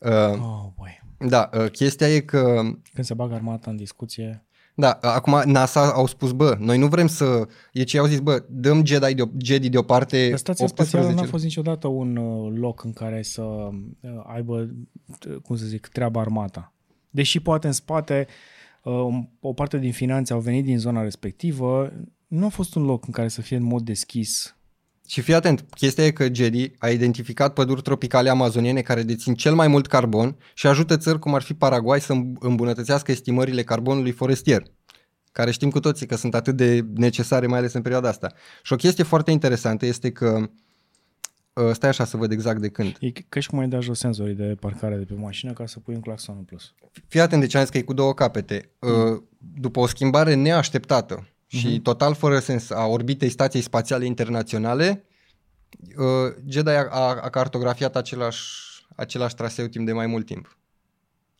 [0.00, 1.02] Uh, Oh, boy.
[1.18, 2.60] da, uh, chestia e că
[2.94, 4.44] Când se bagă armata în discuție,
[4.76, 7.48] Da, acum NASA au spus, bă, noi nu vrem să...
[7.72, 11.30] E ce au zis, bă, dăm Jedi, de, Jedi deoparte Dar stația 18 spațială n-a
[11.30, 13.72] fost niciodată un uh, loc în care să uh,
[14.26, 14.70] aibă,
[15.28, 16.72] uh, cum să zic, treaba armata.
[17.10, 18.26] Deși poate în spate
[18.82, 21.92] uh, o parte din finanțe au venit din zona respectivă,
[22.26, 24.56] nu a fost un loc în care să fie în mod deschis.
[25.08, 29.54] Și fii atent, chestia e că Jedi a identificat păduri tropicale amazoniene care dețin cel
[29.54, 34.62] mai mult carbon și ajută țări cum ar fi Paraguay să îmbunătățească estimările carbonului forestier
[35.32, 38.32] care știm cu toții că sunt atât de necesare, mai ales în perioada asta.
[38.62, 40.50] Și o chestie foarte interesantă este că
[41.52, 42.96] uh, Stai așa să văd exact de când.
[43.00, 45.78] E ca și cum ai da jos senzorii de parcare de pe mașină ca să
[45.78, 46.74] pui un claxon în plus.
[47.08, 48.70] Fii atent de ce am zis că e cu două capete.
[48.78, 49.22] Uh,
[49.60, 51.28] După o schimbare neașteptată
[51.58, 55.04] și total fără sens a orbitei Stației Spațiale Internaționale,
[55.96, 58.42] uh, Jedi a, a, a cartografiat același,
[58.96, 60.58] același traseu timp de mai mult timp.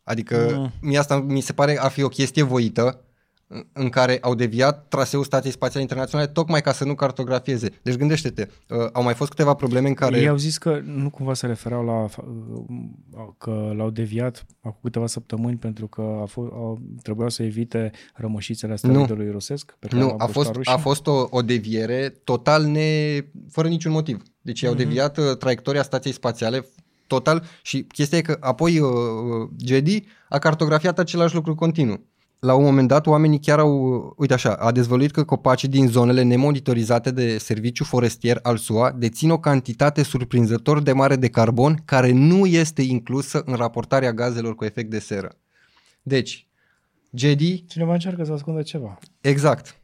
[0.03, 0.71] Adică Mm.
[0.81, 3.05] mie asta mi se pare a fi o chestie voită
[3.47, 7.69] în- în care au deviat traseul Stației Spațiale Internaționale tocmai ca să nu cartografieze.
[7.81, 10.17] Deci gândește-te, uh, au mai fost câteva probleme în care...
[10.19, 15.07] Ei au zis că nu cumva se refereau la uh, că l-au deviat acum câteva
[15.07, 19.75] săptămâni pentru că a fost, au, trebuiau să evite rămășițele asteroidului rusesc.
[19.79, 20.73] Pe care Nu, l-au a fost, împușcat rușii.
[20.73, 23.17] a fost o, o deviere total ne...
[23.49, 24.21] fără niciun motiv.
[24.41, 24.69] Deci Mhm.
[24.71, 26.65] au deviat uh, traiectoria stației spațiale
[27.07, 31.99] total și chestia e că apoi uh, uh, Jedi a cartografiat același lucru continuu.
[32.39, 35.87] La un moment dat oamenii chiar au, uh, uite așa, a dezvăluit că copacii din
[35.87, 41.81] zonele nemonitorizate de serviciu forestier al SUA dețin o cantitate surprinzător de mare de carbon
[41.85, 45.37] care nu este inclusă în raportarea gazelor cu efect de seră.
[46.01, 46.47] Deci,
[47.13, 48.97] Jedi Cineva încearcă să ascundă ceva.
[49.21, 49.79] Exact.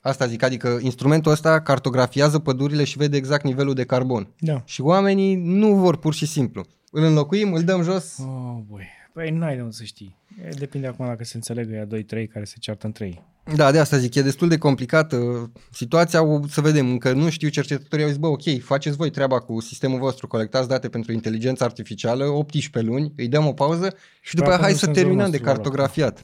[0.00, 4.34] Asta zic, adică instrumentul ăsta cartografiază pădurile și vede exact nivelul de carbon.
[4.38, 4.62] Da.
[4.64, 6.64] Și oamenii nu vor pur și simplu.
[6.90, 8.18] Îl înlocuim, îl dăm jos.
[8.18, 8.95] Oh, boy.
[9.16, 10.16] Păi n-ai de unde să știi.
[10.44, 13.22] E, depinde acum dacă se înțelegă ea 2-3 care se ceartă între ei.
[13.54, 17.48] Da, de asta zic, e destul de complicată situația, o să vedem, încă nu știu,
[17.48, 21.64] cercetătorii au zis, bă, ok, faceți voi treaba cu sistemul vostru, colectați date pentru inteligență
[21.64, 25.08] artificială, 18 luni, îi dăm o pauză și după Păi aia hai acum să senzorul
[25.08, 25.54] terminăm de nostru va lua.
[25.54, 26.22] cartografiat.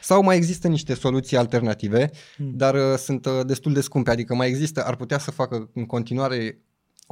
[0.00, 4.48] Sau mai există niște soluții alternative, dar uh, sunt uh, destul de scumpe, adică mai
[4.48, 6.58] există, ar putea să facă în continuare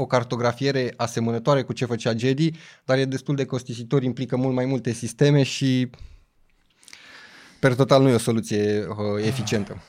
[0.01, 2.51] o cartografiere asemănătoare cu ce făcea Jedi,
[2.85, 5.91] dar e destul de costisitor, implică mult mai multe sisteme și
[7.61, 9.83] per total nu e o soluție uh, eficientă.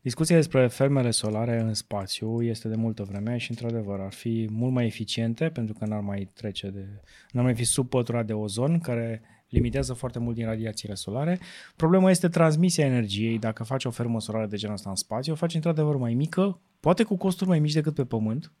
[0.00, 4.72] Discuția despre fermele solare în spațiu este de multă vreme și, într-adevăr, ar fi mult
[4.72, 6.84] mai eficiente pentru că n-ar mai trece de...
[7.30, 11.40] n-ar mai fi sub pătura de ozon, care limitează foarte mult din radiațiile solare.
[11.76, 13.38] Problema este transmisia energiei.
[13.38, 16.60] Dacă faci o fermă solară de genul ăsta în spațiu, o faci într-adevăr mai mică,
[16.80, 18.52] poate cu costuri mai mici decât pe Pământ.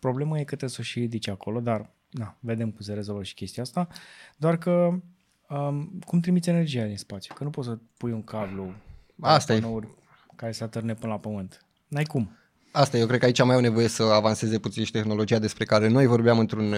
[0.00, 3.22] Problema e că trebuie să o și ridici acolo, dar na, vedem cum se rezolvă
[3.22, 3.88] și chestia asta.
[4.36, 5.00] Doar că
[5.48, 7.34] um, cum trimiți energia din spațiu?
[7.34, 8.72] Că nu poți să pui un cablu
[9.20, 9.60] Asta e.
[9.60, 9.88] panouri
[10.36, 11.66] care să atârne până la Pământ.
[11.88, 12.36] N-ai cum.
[12.76, 15.88] Asta, eu cred că aici mai au nevoie să avanseze puțin și tehnologia despre care
[15.88, 16.74] noi vorbeam într-un,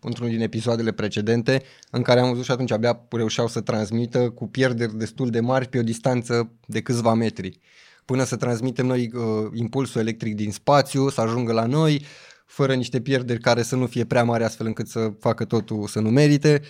[0.00, 4.48] într-un din episoadele precedente, în care am văzut și atunci abia reușeau să transmită cu
[4.48, 7.58] pierderi destul de mari pe o distanță de câțiva metri.
[8.04, 9.22] Până să transmitem noi uh,
[9.54, 12.04] impulsul electric din spațiu, să ajungă la noi,
[12.46, 16.00] fără niște pierderi care să nu fie prea mari astfel încât să facă totul să
[16.00, 16.62] nu merite.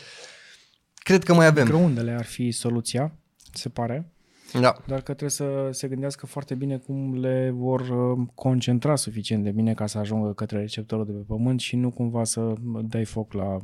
[0.94, 1.64] Cred că mai avem.
[1.64, 3.12] Microundele ar fi soluția,
[3.52, 4.12] se pare.
[4.52, 4.76] Da.
[4.86, 9.50] Doar că trebuie să se gândească foarte bine cum le vor uh, concentra suficient de
[9.50, 13.32] bine ca să ajungă către receptorul de pe pământ și nu cumva să dai foc
[13.32, 13.56] la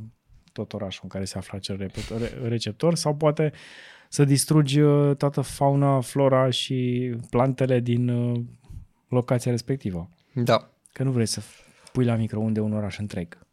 [0.53, 3.51] tot orașul în care se află acel repetor- re- receptor sau poate
[4.09, 8.41] să distrugi uh, toată fauna, flora și plantele din uh,
[9.07, 10.09] locația respectivă.
[10.33, 10.69] Da.
[10.93, 11.41] Că nu vrei să
[11.91, 13.44] pui la microunde un oraș întreg.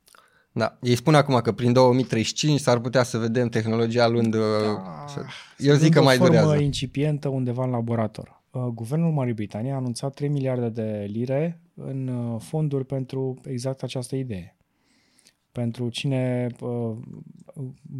[0.53, 0.79] Da.
[0.81, 4.33] Ei spun acum că prin 2035 s-ar putea să vedem tehnologia luând...
[4.33, 5.05] Da.
[5.09, 5.21] Să...
[5.59, 6.63] Eu zic Dând că o mai formă durează.
[6.63, 8.43] incipientă undeva în laborator.
[8.51, 13.83] Uh, Guvernul Marii Britanii a anunțat 3 miliarde de lire în uh, fonduri pentru exact
[13.83, 14.57] această idee.
[15.53, 16.97] Pentru cine uh,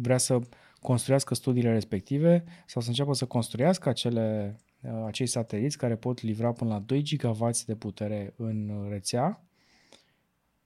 [0.01, 0.39] vrea să
[0.81, 6.51] construiască studiile respective sau să înceapă să construiască acele, uh, acei sateliți care pot livra
[6.51, 9.43] până la 2 GW de putere în rețea,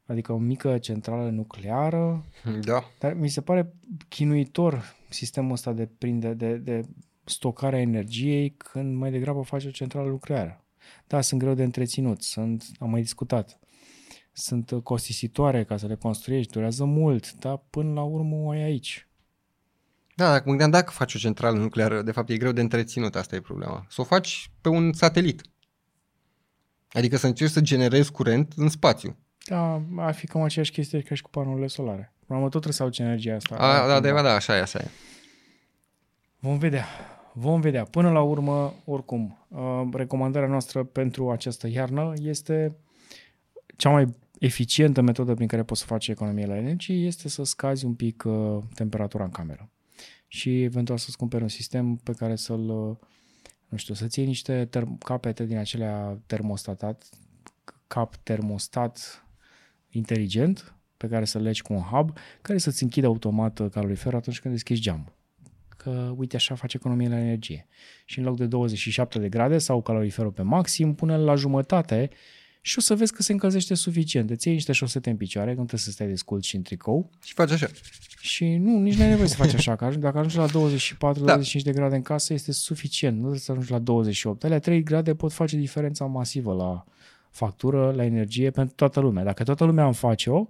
[0.08, 2.26] adică o mică centrală nucleară,
[2.62, 2.84] Da.
[3.00, 3.74] dar mi se pare
[4.08, 6.86] chinuitor sistemul ăsta de, prinde, de, de
[7.24, 10.64] stocarea energiei când mai degrabă faci o centrală nucleară.
[11.08, 13.60] Da, sunt greu de întreținut, sunt, am mai discutat.
[14.32, 18.62] Sunt uh, costisitoare ca să le construiești, durează mult, dar până la urmă o ai
[18.62, 19.08] aici.
[20.16, 23.16] Da, dacă mă gândeam dacă faci o centrală nucleară, de fapt e greu de întreținut,
[23.16, 23.86] asta e problema.
[23.90, 25.42] Să o faci pe un satelit.
[26.92, 29.18] Adică să încerci să generezi curent în spațiu.
[29.48, 32.14] Da, ar fi cam aceeași chestie ca și cu panourile solare.
[32.26, 33.56] Până la urmă tot trebuie să aduci energia asta.
[33.56, 34.22] A, da, Altcumva.
[34.22, 34.88] da, da, așa e, așa e.
[36.40, 36.86] Vom vedea.
[37.34, 37.84] Vom vedea.
[37.84, 42.76] Până la urmă, oricum, uh, recomandarea noastră pentru această iarnă este
[43.76, 44.08] cea mai
[44.40, 48.24] eficientă metodă prin care poți să faci economie la energie este să scazi un pic
[48.26, 49.70] uh, temperatura în cameră
[50.28, 52.96] și eventual să-ți cumperi un sistem pe care să-l, uh,
[53.68, 57.10] nu știu, să-ți iei niște term- capete din acelea termostatat,
[57.88, 59.27] cap termostat
[59.98, 64.40] inteligent pe care să legi cu un hub care să-ți închide automat uh, caloriferul atunci
[64.40, 65.16] când deschizi geamul
[65.78, 67.68] că uite așa face economie la energie.
[68.06, 72.10] Și în loc de 27 de grade sau caloriferul pe maxim, pune-l la jumătate
[72.62, 74.30] și o să vezi că se încălzește suficient.
[74.30, 77.10] Îți iei niște șosete în picioare, că nu trebuie să stai descult și în tricou
[77.24, 77.68] Și faci așa.
[78.20, 81.64] și nu, nici nu ai nevoie să faci așa, că ajungi- dacă ajungi la 24-25
[81.64, 81.72] Da.
[81.72, 84.44] de grade în casă este suficient, nu trebuie să ajungi la 28.
[84.44, 86.84] Alea 3 grade pot face diferența masivă la
[87.32, 89.24] factură, la energie pentru toată lumea.
[89.24, 90.48] Dacă toată lumea îmi face-o,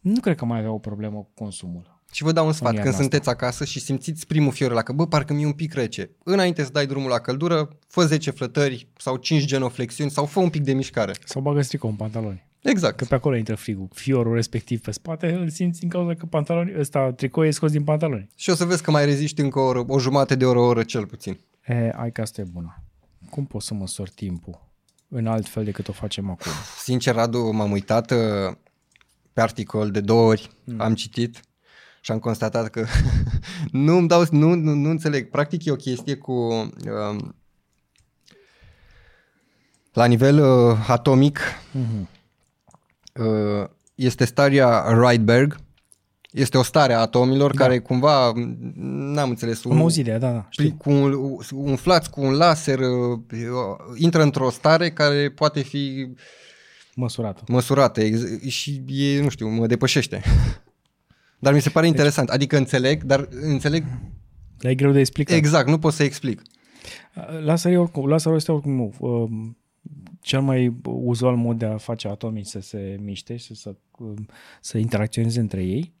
[0.00, 1.98] nu cred că mai avea o problemă cu consumul.
[2.12, 3.02] Și vă dau un sfat, iarna când asta.
[3.02, 6.10] sunteți acasă și simțiți primul fior la că, bă, parcă mi-e un pic rece.
[6.24, 10.50] Înainte să dai drumul la căldură, fă 10 flătări sau 5 genoflexiuni sau fă un
[10.50, 11.12] pic de mișcare.
[11.24, 12.48] Sau bagă stricou în pantaloni.
[12.62, 12.96] Exact.
[12.96, 13.88] Că pe acolo intră frigul.
[13.94, 17.84] Fiorul respectiv pe spate îl simți din cauza că pantaloni, ăsta, tricou e scos din
[17.84, 18.28] pantaloni.
[18.36, 20.66] Și o să vezi că mai reziști încă o, oră, o jumătate de oră, o
[20.66, 21.38] oră cel puțin.
[21.66, 22.82] E, ai că asta e bună.
[23.30, 24.69] Cum poți să măsori timpul
[25.10, 26.52] în alt fel decât o facem acum?
[26.82, 28.54] Sincer, Radu, m-am uitat uh,
[29.32, 30.80] pe articol de două ori, mm.
[30.80, 31.40] am citit
[32.00, 32.86] și am constatat că
[33.86, 35.30] nu îmi dau, nu, nu, nu înțeleg.
[35.30, 37.34] Practic e o chestie cu um,
[39.92, 41.40] la nivel uh, atomic
[41.78, 42.06] Mm-hmm.
[43.14, 45.56] uh, este starea Rydberg.
[46.32, 47.64] Este o stare a atomilor Da.
[47.64, 48.58] care cumva, m,
[49.12, 50.48] n-am înțeles, Am auzit de ea, da, da.
[50.56, 50.76] Prin- Știu.
[50.78, 56.08] cu un, umflați cu un laser, uh, uh, intră într-o stare care poate fi
[56.94, 57.42] Măsurată.
[57.48, 60.22] măsurată ex- și e, nu știu, mă depășește.
[61.38, 63.84] Dar mi se pare interesant, adică înțeleg, dar înțeleg
[64.58, 65.36] Dar e greu de explicat.
[65.36, 66.42] exact, nu pot să explic.
[67.44, 69.56] Laserul, e oricum, laserul este oricum um,
[70.20, 74.26] cel mai uzual mod de a face atomii să se miște și să, um,
[74.60, 75.92] să interacționeze între ei,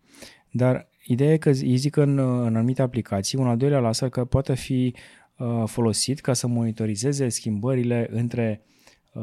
[0.50, 4.26] dar ideea e că îi zic în, în anumite aplicații, un al doilea laser care
[4.26, 4.94] poate fi
[5.36, 8.62] uh, folosit ca să monitorizeze schimbările între
[9.12, 9.22] uh,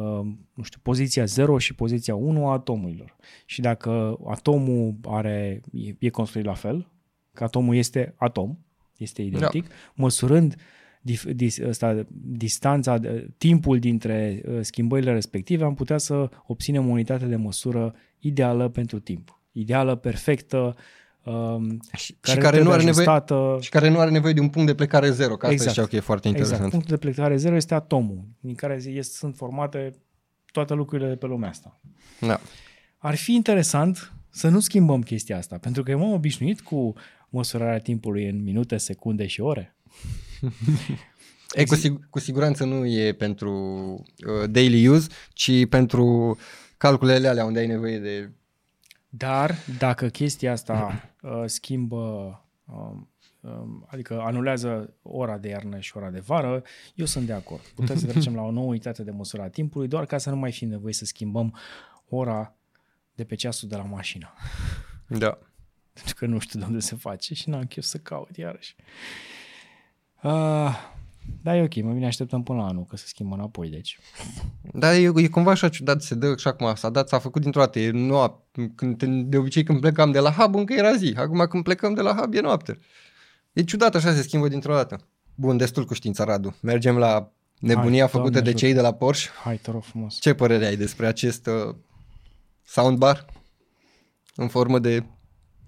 [0.53, 3.15] nu știu, poziția 0 și poziția 1 a atomurilor.
[3.45, 6.91] Și dacă atomul are, e, e construit la fel,
[7.33, 8.57] că atomul este atom,
[8.97, 9.73] este identic, da.
[9.93, 10.55] măsurând
[11.01, 12.99] dif, dis, ăsta, distanța,
[13.37, 18.99] timpul dintre uh, schimbările respective, am putea să obținem o unitate de măsură ideală pentru
[18.99, 19.39] timp.
[19.51, 20.75] Ideală, perfectă,
[21.27, 23.23] um, și, care, și care nu are nevoie
[23.59, 25.89] și care nu are nevoie de un punct de plecare zero, că asta exact.
[25.89, 26.45] că e foarte exact.
[26.45, 26.65] interesant.
[26.65, 26.71] Exact.
[26.71, 29.93] Punctul de plecare zero este atomul, din care este, sunt formate
[30.51, 31.79] toate lucrurile de pe lumea asta.
[32.19, 32.39] Da.
[32.97, 36.93] Ar fi interesant să nu schimbăm chestia asta, pentru că m-am obișnuit cu
[37.29, 39.75] măsurarea timpului în minute, secunde și ore.
[41.53, 43.51] e, cu, sig- cu siguranță nu e pentru
[44.27, 46.37] uh, daily use, ci pentru
[46.77, 48.31] calculele alea unde ai nevoie de...
[49.09, 52.99] Dar dacă chestia asta uh, schimbă, uh,
[53.41, 53.51] uh,
[53.85, 56.63] adică anulează ora de iarnă și ora de vară,
[56.95, 57.61] eu sunt de acord.
[57.61, 60.35] Putem să trecem la o nouă unitate de măsură a timpului, doar ca să nu
[60.35, 61.57] mai fim nevoie să schimbăm
[62.09, 62.55] ora
[63.13, 64.33] de pe ceasul de la mașină.
[65.09, 65.37] Da.
[65.93, 68.75] Pentru că nu știu de unde se face și n-am chef să caut iarăși.
[70.23, 70.75] Uh,
[71.43, 73.99] da, e ok, mai bine așteptăm până la anul, că se schimbă înapoi, deci.
[74.73, 77.59] Da, e, e cumva așa ciudat, se dă așa cum s-a dat, s-a făcut dintr-o
[77.61, 81.45] dată, e noapte, când, de obicei când plecam de la hub încă era zi, acum
[81.49, 82.79] când plecăm de la hub e noapte.
[83.53, 85.07] E ciudat așa, se schimbă dintr-o dată.
[85.35, 86.55] Bun, destul cu știința, Radu.
[86.61, 89.29] Mergem la nebunia Hai, făcută de cei de la Porsche.
[89.43, 90.19] Hai, te rog frumos.
[90.19, 91.75] Ce părere ai despre acest uh,
[92.63, 93.25] soundbar
[94.35, 95.03] în formă de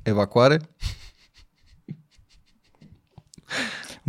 [0.03, 0.60] evacuare?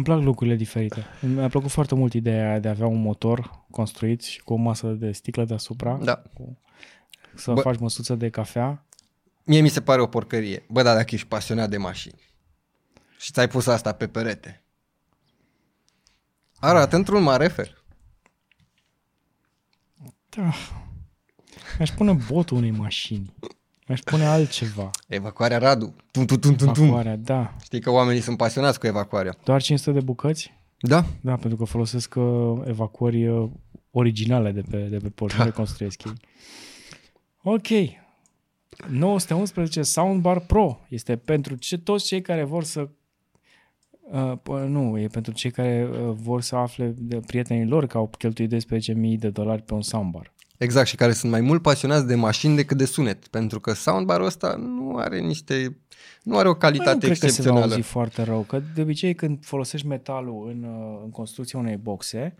[0.00, 1.04] Îmi plac lucrurile diferite.
[1.20, 4.86] Mi-a plăcut foarte mult ideea de a avea un motor construit și cu o masă
[4.86, 5.98] de sticlă deasupra.
[6.02, 6.22] Da.
[6.34, 6.58] Cu,
[7.34, 8.86] să Bă, faci măsuță de cafea.
[9.44, 10.64] Mie mi se pare o porcărie.
[10.68, 12.20] Bă, dar dacă ești pasionat de mașini
[13.18, 14.64] și ți-ai pus asta pe perete,
[16.58, 17.84] arată într-un mare fel.
[20.28, 20.52] Da.
[21.76, 23.34] Mi-aș pune botul unei mașini.
[23.90, 24.90] Mi-aș pune altceva.
[25.06, 25.94] Evacuarea Radu.
[26.10, 26.84] Tum, tum, tum, tum, tum.
[26.84, 27.54] Evacuarea, da.
[27.62, 29.36] Știi că oamenii sunt pasionați cu evacuarea.
[29.44, 30.52] Doar 500 de bucăți?
[30.80, 31.04] Da.
[31.20, 33.50] Da, pentru că folosesc uh, evacuări uh,
[33.90, 35.50] originale de pe, de pe port, da.
[35.50, 36.12] construiesc ei.
[37.42, 37.66] Ok.
[38.90, 42.88] 911 Soundbar Pro este pentru ce, toți cei care vor să
[44.10, 48.10] Uh, nu, e pentru cei care uh, vor să afle de prietenii lor că au
[48.18, 50.32] cheltuit 12.000 de dolari pe un soundbar.
[50.60, 54.26] Exact, și care sunt mai mult pasionați de mașini decât de sunet, pentru că soundbar-ul
[54.26, 55.76] ăsta nu are niște
[56.22, 57.64] nu are o calitate nu excepțională.
[57.64, 60.62] Nu cred că se va auzi foarte rău, că de obicei când folosești metalul în,
[60.62, 62.34] uh, în construcția unei boxe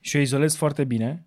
[0.00, 1.24] și o izolezi foarte bine,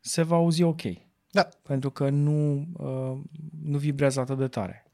[0.00, 0.82] se va auzi ok.
[1.30, 1.48] Da.
[1.62, 3.18] Pentru că nu, uh,
[3.62, 4.90] nu vibrează atât de tare.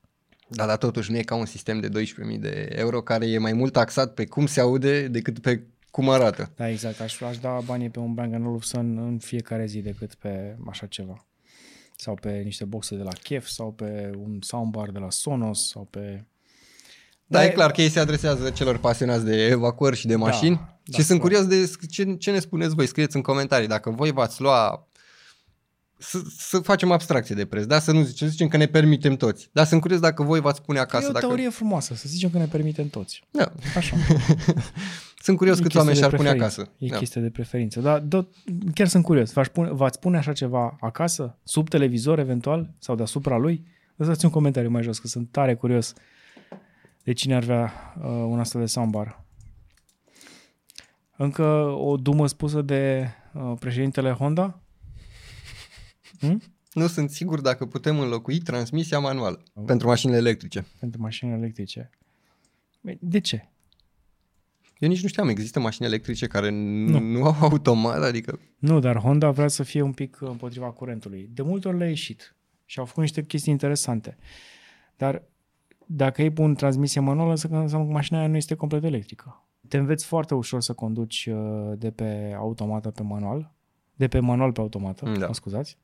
[0.49, 3.53] Da, dar totuși nu e ca un sistem de 12.000 de euro care e mai
[3.53, 6.53] mult taxat pe cum se aude decât pe cum arată.
[6.57, 7.01] Da, exact.
[7.01, 11.27] Aș, aș da banii pe un Bang Olufsen în fiecare zi decât pe așa ceva.
[11.97, 15.85] Sau pe niște boxe de la Kef, sau pe un soundbar de la Sonos, sau
[15.91, 16.25] pe...
[17.27, 20.13] Da, da e, e clar că ei se adresează celor pasionați de evacuări și de
[20.13, 21.21] da, mașini da, și da, sunt clar.
[21.21, 23.69] curios de ce, ce ne spuneți voi, scrieți în comentarii.
[23.69, 24.89] Dacă voi v-ați lua
[25.99, 27.79] să, să facem abstracție de preț, da?
[27.79, 29.49] Să nu zicem, zicem că ne permitem toți.
[29.53, 31.05] Dar sunt curios dacă voi v-ați pune acasă.
[31.05, 31.27] E o dacă...
[31.27, 33.23] teorie frumoasă, să zicem că ne permitem toți.
[33.31, 33.53] Da.
[33.77, 33.97] Așa.
[35.23, 36.71] sunt curios câți oameni și-ar pune acasă.
[36.79, 36.97] E da.
[36.97, 37.81] chestie de preferință.
[37.81, 38.29] Dar do-
[38.75, 39.33] chiar sunt curios.
[39.33, 41.39] V-ați pune, v-ați pune așa ceva acasă?
[41.43, 42.75] Sub televizor eventual?
[42.79, 43.67] Sau deasupra lui?
[43.97, 45.95] Lăsați un comentariu mai jos, că sunt tare curios
[47.03, 49.25] de cine ar vrea uh, un astfel de soundbar.
[51.17, 51.45] Încă
[51.79, 54.61] o dumă spusă de uh, președintele Honda?
[56.19, 56.43] Hmm?
[56.73, 59.63] Nu sunt sigur dacă putem înlocui transmisia manuală oh.
[59.67, 60.67] pentru mașinile electrice.
[60.79, 61.91] Pentru mașinile electrice.
[63.01, 63.52] De ce?
[64.83, 68.39] Eu nici nu știam, există mașini electrice care nu, nu au automat, adică...
[68.59, 71.31] Nu, dar Honda vrea să fie un pic împotriva curentului.
[71.33, 74.17] De multe ori le-a ieșit și au făcut niște chestii interesante.
[74.97, 75.23] Dar
[75.87, 79.47] dacă ei pun transmisie manuală, înseamnă că mașina aia nu este complet electrică.
[79.69, 83.53] Te înveți foarte ușor să conduci uh, de pe automată pe manual,
[83.95, 85.27] de pe manual pe automată, da.
[85.27, 85.79] mă scuzați,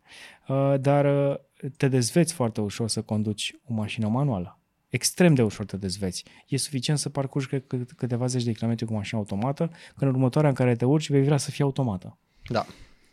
[0.48, 1.36] uh, dar uh,
[1.76, 4.57] te dezveți foarte ușor să conduci o mașină manuală.
[4.88, 6.24] Extrem de ușor te dezveți.
[6.46, 7.48] E suficient să parcurgi
[7.96, 11.22] câteva zeci de kilometri cu mașina automată, când în următoarea în care te urci vei
[11.22, 12.18] vrea să fie automată.
[12.48, 12.66] Da.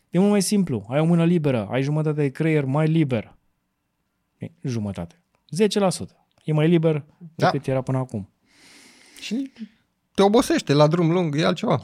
[0.10, 0.86] E mult mai simplu.
[0.90, 3.38] Ai o mână liberă, ai jumătate de creier mai liber.
[4.38, 5.22] E, jumătate.
[5.64, 5.90] 10%.
[6.44, 7.50] E mai liber da.
[7.50, 8.30] decât era până acum.
[9.22, 9.52] Și
[10.14, 11.82] te obosește la drum lung, e altceva.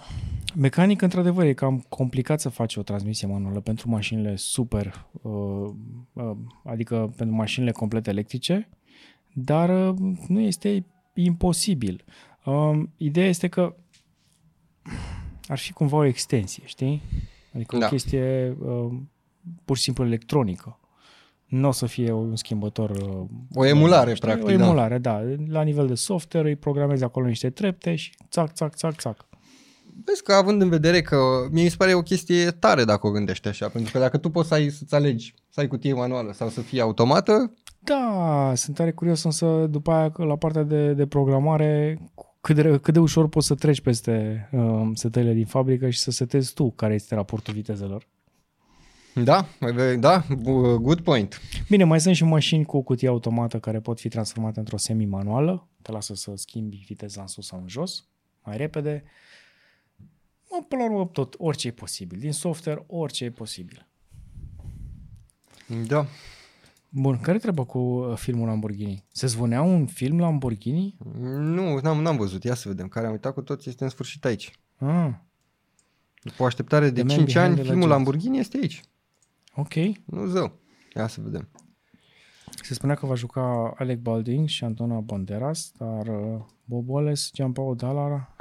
[0.55, 5.31] Mecanic, într-adevăr, e cam complicat să faci o transmisie manuală pentru mașinile super, uh,
[6.13, 6.31] uh,
[6.63, 8.69] adică pentru mașinile complet electrice,
[9.33, 9.95] dar uh,
[10.27, 12.03] nu este imposibil.
[12.45, 13.75] Um, ideea este că
[15.47, 17.01] ar fi cumva o extensie, știi?
[17.53, 17.85] Adică da.
[17.85, 18.91] o chestie uh,
[19.65, 20.79] pur și simplu electronică.
[21.45, 22.89] Nu o să fie un schimbător...
[22.89, 24.27] Uh, o emulare, știi?
[24.27, 24.47] practic.
[24.47, 25.21] O emulare, da.
[25.23, 25.35] da.
[25.47, 29.25] La nivel de software îi programezi acolo niște trepte și țac, țac, țac, țac.
[30.05, 31.17] Vezi că având în vedere că
[31.51, 34.29] mie mi se pare o chestie tare dacă o gândești așa, pentru că dacă tu
[34.29, 37.53] poți să ai, să-ți alegi să ai cutie manuală sau să fie automată...
[37.83, 41.99] Da, sunt tare curios însă după aia la partea de, de programare
[42.41, 46.11] cât de, cât de ușor poți să treci peste uh, setările din fabrică și să
[46.11, 48.07] setezi tu care este raportul vitezelor.
[49.13, 49.45] Da,
[49.99, 50.25] da,
[50.81, 51.41] good point.
[51.69, 55.91] Bine, mai sunt și mașini cu cutie automată care pot fi transformate într-o semi-manuală, te
[55.91, 58.05] lasă să schimbi viteza în sus sau în jos,
[58.43, 59.03] mai repede.
[60.49, 62.19] Mă, până la urmă, tot, orice e posibil.
[62.19, 63.87] Din software, orice e posibil.
[65.87, 66.05] Da.
[66.93, 69.05] Bun, care treaba cu uh, filmul Lamborghini?
[69.11, 70.97] Se zvonea un film Lamborghini?
[71.19, 72.43] Nu, n-am, n-am văzut.
[72.43, 72.87] Ia să vedem.
[72.87, 74.51] Care am uitat cu toți este în sfârșit aici.
[74.77, 75.09] Ah.
[76.23, 78.81] După o așteptare de The 5 ani, filmul Lamborghini este aici.
[79.55, 79.73] Ok.
[80.05, 80.59] Nu zău.
[80.95, 81.49] Ia să vedem.
[82.61, 87.73] Se spunea că va juca Alec Baldwin și Antona Banderas, dar uh, Bob Wallace, Gianpaolo
[87.73, 88.35] Dallara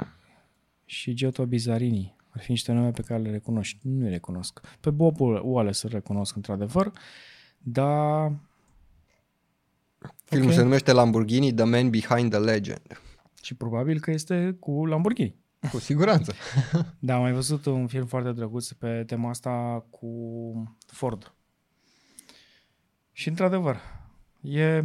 [0.85, 3.79] și Giotto Bizzarini ar fi niște nume pe care le recunoști.
[3.81, 4.61] Nu le recunosc.
[4.79, 6.91] Pe Bob Wallace îl recunosc într-adevăr,
[7.63, 8.31] dar...
[10.23, 10.57] Filmul okay.
[10.57, 13.01] se numește Lamborghini The Man Behind the Legend.
[13.41, 15.35] Și probabil că este cu Lamborghini.
[15.71, 16.33] Cu siguranță.
[16.99, 20.07] da, am mai văzut un film foarte drăguț pe tema asta cu
[20.85, 21.33] Ford.
[23.11, 23.77] Și într-adevăr,
[24.41, 24.83] e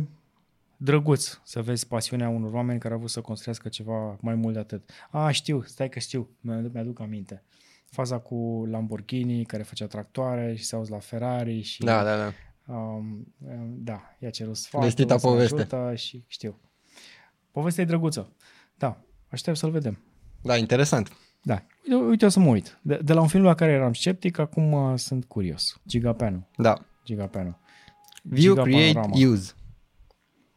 [0.76, 4.60] drăguț să vezi pasiunea unor oameni care au vrut să construiască ceva mai mult de
[4.60, 4.90] atât.
[5.10, 7.42] A, știu, stai că știu, mi-aduc aminte.
[7.90, 11.84] Faza cu Lamborghini care făcea tractoare și se auzi la Ferrari și...
[11.84, 12.32] Da, da, da.
[12.66, 13.34] Um,
[13.78, 15.94] da, i-a cerut sfatul, Vestita poveste.
[15.94, 16.60] și știu.
[17.50, 18.32] Povestea e drăguță.
[18.74, 19.98] Da, aștept să-l vedem.
[20.42, 21.12] Da, interesant.
[21.42, 21.62] Da.
[21.82, 22.78] Uite, uite o să mă uit.
[22.82, 25.80] De, de la un film la care eram sceptic, acum uh, sunt curios.
[25.86, 26.46] Gigapenu.
[26.56, 26.84] Da.
[27.04, 27.56] Gigapenu.
[28.22, 29.28] View, Giga create, panorama.
[29.30, 29.52] use.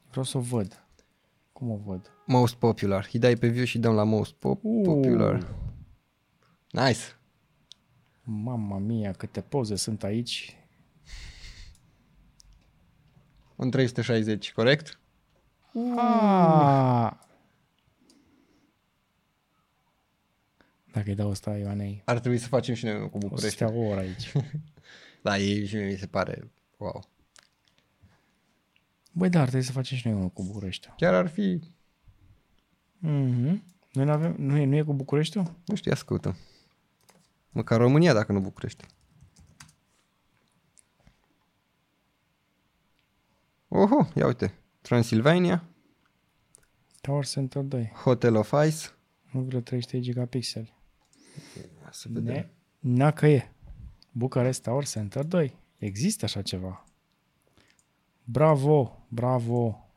[0.09, 0.83] Vreau să o văd.
[1.53, 2.11] Cum o văd?
[2.25, 3.09] Most popular.
[3.13, 4.81] Îi dai pe view și dăm la most pop- uh.
[4.83, 5.47] popular.
[6.71, 6.99] Nice.
[8.23, 10.57] Mamma mia, câte poze sunt aici.
[13.59, 14.99] Un 360, corect?
[15.97, 17.11] Ah,
[20.91, 22.01] Dacă îi dau ăsta Ioanei.
[22.05, 23.45] Ar trebui să facem și noi cu București.
[23.45, 24.31] O să stea o oră aici.
[25.23, 27.03] da, ei și mi se pare wow.
[29.11, 30.89] Băi, da, ar trebui să facem și noi unul cu București.
[30.97, 31.59] Chiar ar fi...
[32.97, 33.59] Mm-hmm.
[33.91, 35.37] Noi nu avem, nu e, nu e cu București?
[35.65, 36.35] Nu știu, ascultă.
[37.49, 38.85] Măcar România, dacă nu București.
[43.69, 44.53] Oho, ia uite.
[44.81, 45.63] Transilvania.
[47.01, 47.91] Tower Center 2.
[48.03, 48.87] Hotel of Ice.
[49.31, 50.73] Nu vreo 300 gigapixeli.
[51.91, 52.33] Să vedem.
[52.33, 53.51] Ne, na că e.
[54.11, 55.57] Bucarest Tower Center 2.
[55.77, 56.83] Există așa ceva.
[58.23, 59.89] Bravo, bravo.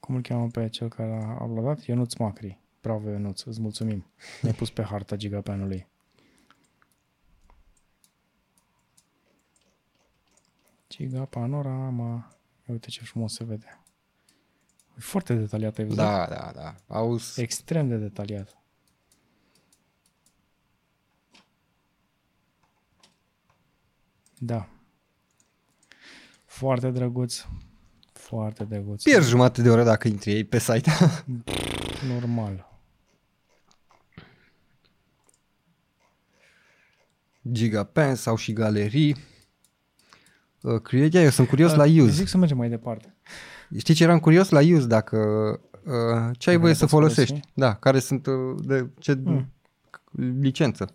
[0.00, 1.84] Cum îl cheamă pe cel care a aplaudat?
[1.84, 2.60] Ionuț Macri.
[2.80, 4.06] Bravo, Ionuț, îți mulțumim.
[4.42, 5.86] Ne-ai pus pe harta gigapenului.
[10.92, 12.36] Giga panorama.
[12.66, 13.80] Uite ce frumos se vede.
[14.96, 15.98] E foarte detaliat, ai văzut?
[15.98, 16.74] Da, da, da.
[16.86, 17.40] Auzi...
[17.40, 18.56] Extrem de detaliat.
[24.38, 24.68] Da.
[26.44, 27.44] Foarte drăguț.
[28.12, 29.02] Foarte drăguț.
[29.02, 30.90] Pierzi jumătate de oră dacă intri ei pe site.
[32.12, 32.80] Normal.
[37.52, 39.16] Gigapen sau și galerii.
[40.62, 42.10] Uh, Creatia, eu sunt curios uh, la use.
[42.10, 43.14] Zic să mergem mai departe.
[43.78, 45.16] Știi ce eram curios la use dacă
[45.84, 47.32] uh, ce ai voie să folosești?
[47.32, 47.50] Folosi?
[47.54, 48.34] Da, care sunt uh,
[48.64, 49.52] de ce mm.
[50.40, 50.94] licență?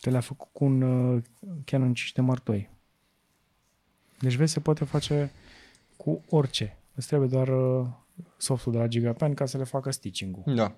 [0.00, 1.22] Te le-a făcut cu un uh,
[1.64, 2.70] Canon 5D Mark II.
[4.20, 5.32] Deci vezi, se poate face
[5.96, 6.78] cu orice.
[6.94, 7.86] Îți trebuie doar uh,
[8.36, 10.54] softul de la Gigapen ca să le facă stitching-ul.
[10.54, 10.76] Da.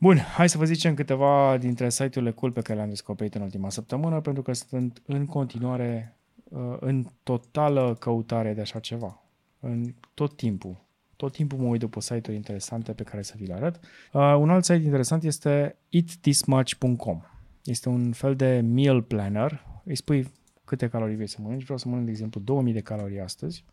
[0.00, 3.70] Bun, hai să vă zicem câteva dintre site-urile cool pe care le-am descoperit în ultima
[3.70, 9.22] săptămână, pentru că sunt în continuare uh, în totală căutare de așa ceva.
[9.60, 10.86] În tot timpul.
[11.16, 13.80] Tot timpul mă uit după site-uri interesante pe care să vi le arăt.
[14.12, 17.20] Uh, un alt site interesant este eatthismuch.com.
[17.64, 19.66] Este un fel de meal planner.
[19.84, 20.32] Îi spui
[20.64, 21.62] câte calorii vrei să mănânci.
[21.62, 23.64] Vreau să mănânc, de exemplu, 2000 de calorii astăzi,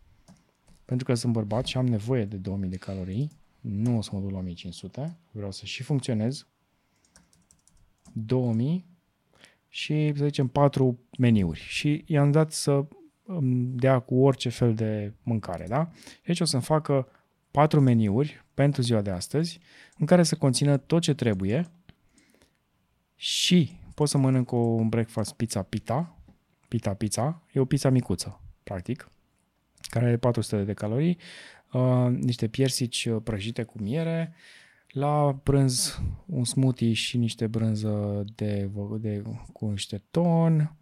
[0.85, 3.31] pentru că sunt bărbat și am nevoie de 2000 de calorii.
[3.68, 5.18] Nu o să mă duc la 1500.
[5.32, 6.48] Vreau să și funcționez.
[8.14, 8.86] 2000
[9.68, 11.60] și, să zicem, patru meniuri.
[11.60, 12.86] Și i-am dat să
[13.24, 15.90] îmi dea cu orice fel de mâncare, da?
[16.26, 17.08] Deci o să-mi facă
[17.52, 19.60] patru meniuri pentru ziua de astăzi,
[19.98, 21.72] în care să conțină tot ce trebuie
[23.16, 26.18] și pot să mănânc o un breakfast pizza pita,
[26.68, 29.10] pita pizza, e o pizza micuță, practic,
[29.82, 31.18] care are 400 de calorii,
[31.77, 34.34] uh, niște piersici prăjite cu miere,
[34.89, 38.69] la prânz un smoothie și niște brânză de,
[38.99, 39.23] de,
[39.53, 40.76] cu niște ton,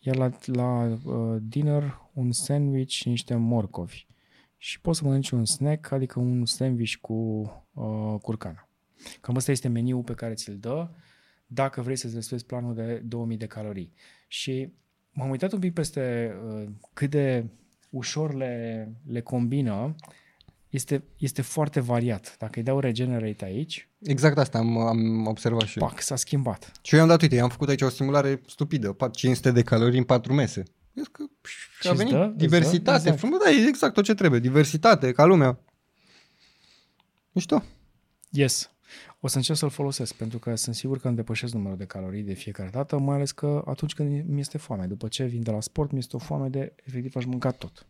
[0.00, 4.06] iar la, la uh, dinner un sandwich și niște morcovi.
[4.56, 7.14] Și poți să mănânci un snack, adică un sandwich cu
[7.72, 8.68] uh, curcana.
[9.20, 10.88] Cam asta este meniul pe care ți-l dă
[11.46, 13.92] dacă vrei să-ți respecti planul de 2000 de calorii.
[14.28, 14.72] Și
[15.12, 17.46] m-am uitat un pic peste uh, cât de
[17.90, 19.94] ușor le, le combină
[20.74, 22.36] este, este foarte variat.
[22.38, 23.88] Dacă îi dau regenerate aici...
[24.00, 25.86] Exact asta am, am observat și eu.
[25.86, 26.72] Pac, s-a schimbat.
[26.82, 30.04] Și eu i-am dat, uite, am făcut aici o simulare stupidă, 500 de calorii în
[30.04, 30.62] 4 mese.
[30.92, 31.24] Vezi că
[31.80, 33.18] și a venit dă, diversitate, exact.
[33.18, 35.58] frumos, da, e exact tot ce trebuie, diversitate, ca lumea.
[37.32, 37.62] Mișto.
[38.30, 38.70] Yes.
[39.20, 42.22] O să încerc să-l folosesc, pentru că sunt sigur că îmi depășesc numărul de calorii
[42.22, 44.86] de fiecare dată, mai ales că atunci când mi este foame.
[44.86, 47.86] După ce vin de la sport, mi este o foame de, efectiv, aș mânca tot.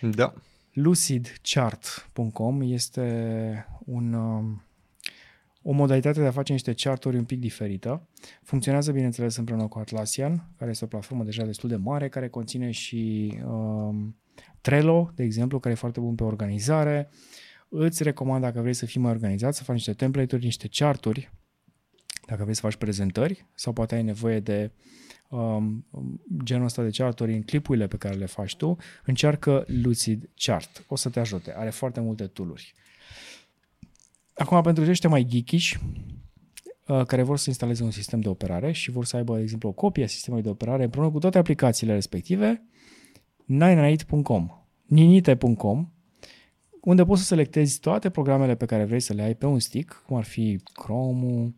[0.00, 0.34] Da
[0.72, 4.62] lucidchart.com este un, um,
[5.62, 8.08] o modalitate de a face niște charturi un pic diferită.
[8.42, 12.70] Funcționează, bineînțeles, împreună cu Atlassian, care este o platformă deja destul de mare, care conține
[12.70, 14.16] și um,
[14.60, 17.10] Trello, de exemplu, care e foarte bun pe organizare.
[17.68, 21.32] Îți recomand, dacă vrei să fii mai organizat, să faci niște template-uri, niște charturi,
[22.26, 24.70] dacă vrei să faci prezentări sau poate ai nevoie de
[25.32, 25.86] um,
[26.44, 30.84] genul ăsta de charturi în clipurile pe care le faci tu, încearcă Lucid Chart.
[30.88, 31.54] O să te ajute.
[31.56, 32.74] Are foarte multe tooluri.
[34.34, 35.78] Acum, pentru cei mai geekiși,
[36.86, 39.68] uh, care vor să instaleze un sistem de operare și vor să aibă, de exemplu,
[39.68, 42.62] o copie a sistemului de operare împreună cu toate aplicațiile respective,
[43.46, 44.48] 98.com,
[44.86, 45.90] ninite.com,
[46.80, 50.02] unde poți să selectezi toate programele pe care vrei să le ai pe un stick,
[50.06, 51.54] cum ar fi Chrome,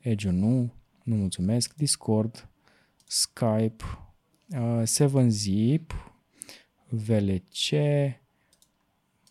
[0.00, 0.72] Edge nu,
[1.02, 2.47] nu mulțumesc, Discord,
[3.08, 3.84] Skype,
[4.48, 5.92] uh, 7zip,
[6.88, 7.72] VLC,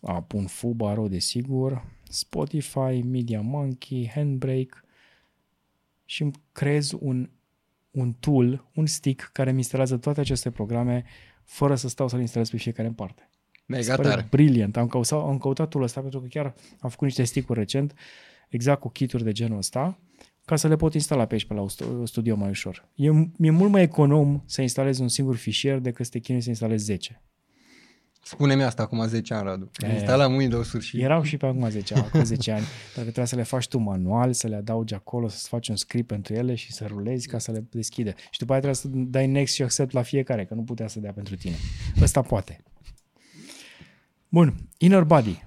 [0.02, 4.82] a, pun Fubaro, desigur, Spotify, Media Monkey, Handbrake
[6.04, 7.30] și îmi creez un,
[7.90, 11.04] un tool, un stick care mi instalează toate aceste programe
[11.44, 13.28] fără să stau să le instalez pe fiecare în parte.
[13.66, 14.26] Mega tare.
[14.30, 14.76] Brilliant.
[14.76, 17.94] Am căutat, am căutat tool ăsta pentru că chiar am făcut niște stick-uri recent
[18.48, 19.98] exact cu kituri de genul ăsta
[20.48, 21.66] ca să le pot instala pe aici, pe la
[22.04, 22.88] studio mai ușor.
[22.94, 23.06] E,
[23.38, 26.84] e mult mai econom să instalezi un singur fișier decât să te chinui să instalezi
[26.84, 27.22] 10.
[28.22, 29.70] Spune-mi asta acum 10 ani, Radu.
[29.78, 31.00] E, Instalam Windows-uri și...
[31.00, 32.64] Erau și pe acum 10, acum 10 ani.
[32.94, 36.06] Dacă trebuia să le faci tu manual, să le adaugi acolo, să-ți faci un script
[36.06, 38.14] pentru ele și să rulezi ca să le deschide.
[38.30, 41.00] Și după aceea trebuie să dai next și accept la fiecare, că nu putea să
[41.00, 41.56] dea pentru tine.
[42.02, 42.62] Ăsta poate.
[44.28, 45.44] Bun, Inner Body.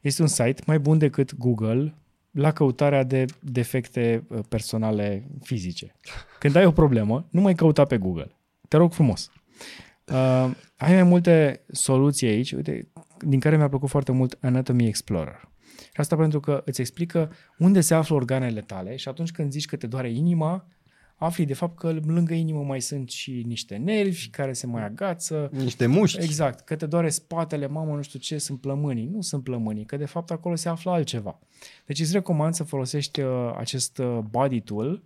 [0.00, 1.94] Este un site mai bun decât Google
[2.40, 5.94] la căutarea de defecte uh, personale fizice.
[6.38, 8.36] Când ai o problemă, nu mai căuta pe Google.
[8.68, 9.30] Te rog frumos.
[10.06, 12.88] Uh, ai mai multe soluții aici, uite,
[13.18, 15.48] din care mi-a plăcut foarte mult Anatomy Explorer.
[15.76, 19.66] Și asta pentru că îți explică unde se află organele tale și atunci când zici
[19.66, 20.66] că te doare inima,
[21.20, 25.50] afli de fapt că lângă inimă mai sunt și niște nervi care se mai agață.
[25.52, 26.22] Niște mușchi.
[26.22, 29.06] Exact, că te doare spatele, mamă, nu știu ce, sunt plămânii.
[29.06, 31.38] Nu sunt plămânii, că de fapt acolo se află altceva.
[31.86, 35.02] Deci îți recomand să folosești uh, acest uh, body tool,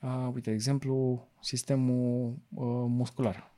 [0.00, 3.50] uh, uite, de exemplu, sistemul uh, muscular.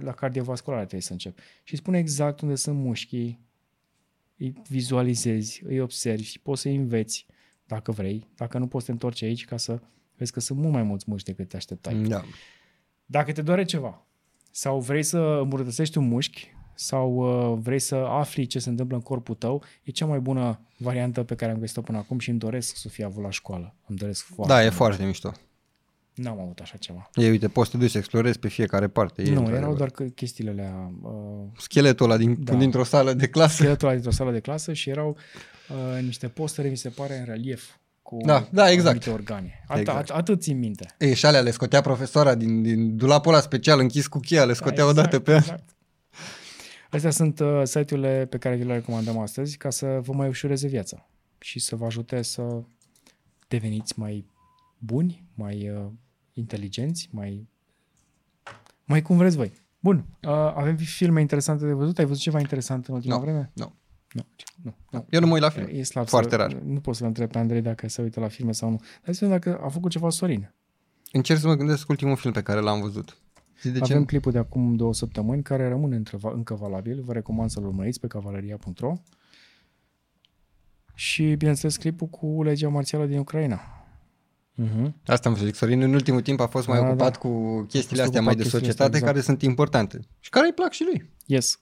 [0.00, 1.38] La cardiovascular trebuie să încep.
[1.62, 3.40] Și spune exact unde sunt mușchii,
[4.36, 7.26] îi vizualizezi, îi observi, poți să înveți
[7.66, 9.80] dacă vrei, dacă nu poți să te întorci aici ca să
[10.16, 11.94] Vezi că sunt mult mai mulți mușchi decât te așteptai.
[11.94, 12.22] Da.
[13.06, 14.06] Dacă te doare ceva
[14.50, 19.02] sau vrei să îmbunătățești un mușchi sau uh, vrei să afli ce se întâmplă în
[19.02, 22.38] corpul tău, e cea mai bună variantă pe care am găsit-o până acum și îmi
[22.38, 23.74] doresc să fie avut la școală.
[23.86, 24.74] Îmi doresc foarte Da, e mult.
[24.74, 25.32] foarte mișto.
[26.14, 27.10] N-am avut așa ceva.
[27.14, 29.22] E, uite, poți să te duci să explorezi pe fiecare parte.
[29.22, 30.92] E nu, erau doar chestiile alea...
[31.02, 31.12] Uh,
[31.56, 32.54] Scheletul ăla din, da.
[32.54, 33.54] dintr-o sală de clasă.
[33.54, 35.16] Scheletul ăla dintr-o sală de clasă și erau
[35.68, 37.70] uh, niște postere, mi se pare, în relief
[38.04, 39.06] cu da, da, exact.
[39.06, 39.64] organe.
[39.68, 40.10] At- exact.
[40.10, 40.86] At- atât țin minte.
[40.98, 44.52] E, și alea le scotea profesoara din, din dulapul ăla special închis cu cheia, le
[44.52, 45.76] scotea da, exact, odată pe exact.
[46.90, 50.68] Astea sunt uh, site-urile pe care vi le recomandăm astăzi ca să vă mai ușureze
[50.68, 51.08] viața
[51.38, 52.62] și să vă ajute să
[53.48, 54.26] deveniți mai
[54.78, 55.86] buni, mai uh,
[56.32, 57.48] inteligenți, mai
[58.84, 59.52] mai cum vreți voi.
[59.80, 61.98] Bun, uh, avem filme interesante de văzut.
[61.98, 63.50] Ai văzut ceva interesant în ultima no, vreme?
[63.54, 63.64] Nu.
[63.64, 63.70] No.
[64.14, 64.26] Nu,
[64.62, 65.06] nu, nu.
[65.10, 65.68] Eu nu mă uit la film.
[65.72, 66.52] E slab Foarte să, rar.
[66.52, 68.80] Nu pot să-l întreb pe Andrei dacă se uită la filme sau nu.
[69.04, 70.54] Dar să dacă a făcut ceva Sorin.
[71.12, 73.16] Încerc să mă gândesc ultimul film pe care l-am văzut.
[73.54, 74.04] Știi de Avem ce?
[74.04, 77.02] clipul de acum două săptămâni care rămâne între, încă valabil.
[77.02, 78.92] Vă recomand să-l urmăriți pe cavaleria.ro
[80.94, 83.60] și, bineînțeles, clipul cu legea marțială din Ucraina.
[84.62, 84.92] Uh-huh.
[85.06, 87.18] Asta am să zic, Sorin în ultimul timp a fost mai Da, ocupat da.
[87.18, 89.04] cu chestiile A fost astea mai ocupat de chestiile societate astea, exact.
[89.04, 91.10] care sunt importante și care îi plac și lui.
[91.26, 91.60] Yes.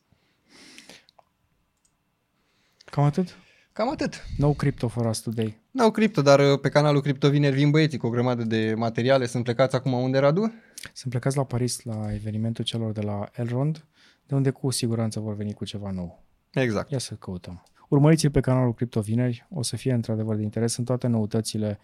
[2.92, 3.38] Cam atât.
[3.72, 4.26] Cam atât.
[4.36, 5.60] No crypto for us today.
[5.70, 9.26] N-au cripto, dar uh, pe canalul Cripto Vineri vin băieții cu o grămadă de materiale.
[9.26, 10.52] Sunt plecați acum unde, Radu?
[10.92, 13.84] Sunt plecați la Paris la evenimentul celor de la Elrond,
[14.26, 16.22] de unde cu siguranță vor veni cu ceva nou.
[16.50, 16.90] Exact.
[16.90, 17.62] Ia să căutăm.
[17.88, 20.72] Urmăriți-l pe canalul Crypto Vineri, o să fie într-adevăr de interes.
[20.72, 21.78] Sunt toate noutățile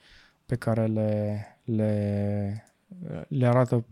[0.47, 2.67] pe care le, le,
[3.29, 3.85] le arată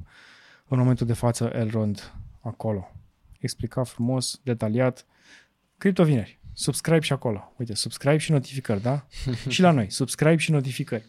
[0.69, 2.91] în momentul de față Elrond acolo.
[3.39, 5.07] Explicat frumos, detaliat.
[5.79, 6.41] Crypto Vineri.
[6.59, 7.53] Subscribe și acolo.
[7.57, 9.07] Uite, subscribe și notificări, da?
[9.49, 9.91] și la noi.
[9.91, 11.05] Subscribe și notificări.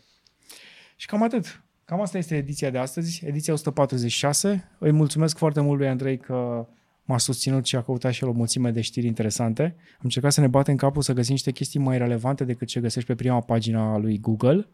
[0.96, 1.64] Și cam atât.
[1.86, 4.72] Cam asta este ediția de astăzi, ediția 146.
[4.80, 6.68] Îi mulțumesc foarte mult lui Andrei că
[7.04, 9.64] m-a susținut și a căutat și el o mulțime de știri interesante.
[9.64, 13.08] Am încercat să ne batem capul să găsim niște chestii mai relevante decât ce găsești
[13.08, 14.68] pe prima pagina a lui Google.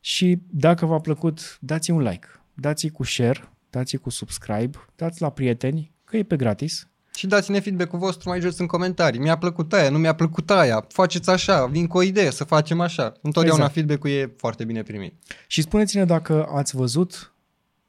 [0.00, 5.30] Și dacă v-a plăcut, dați un like, dați cu share, dați cu subscribe, dați la
[5.30, 6.89] prieteni, că e pe gratis.
[7.20, 9.20] Și dați-ne feedback-ul vostru mai jos în comentarii.
[9.20, 10.84] Mi-a plăcut aia, nu mi-a plăcut aia.
[10.88, 13.12] Faceți așa, vin cu o idee să facem așa.
[13.22, 13.72] Întotdeauna Exact.
[13.72, 15.14] feedback-ul e foarte bine primit.
[15.46, 17.34] Și spuneți-ne dacă ați văzut,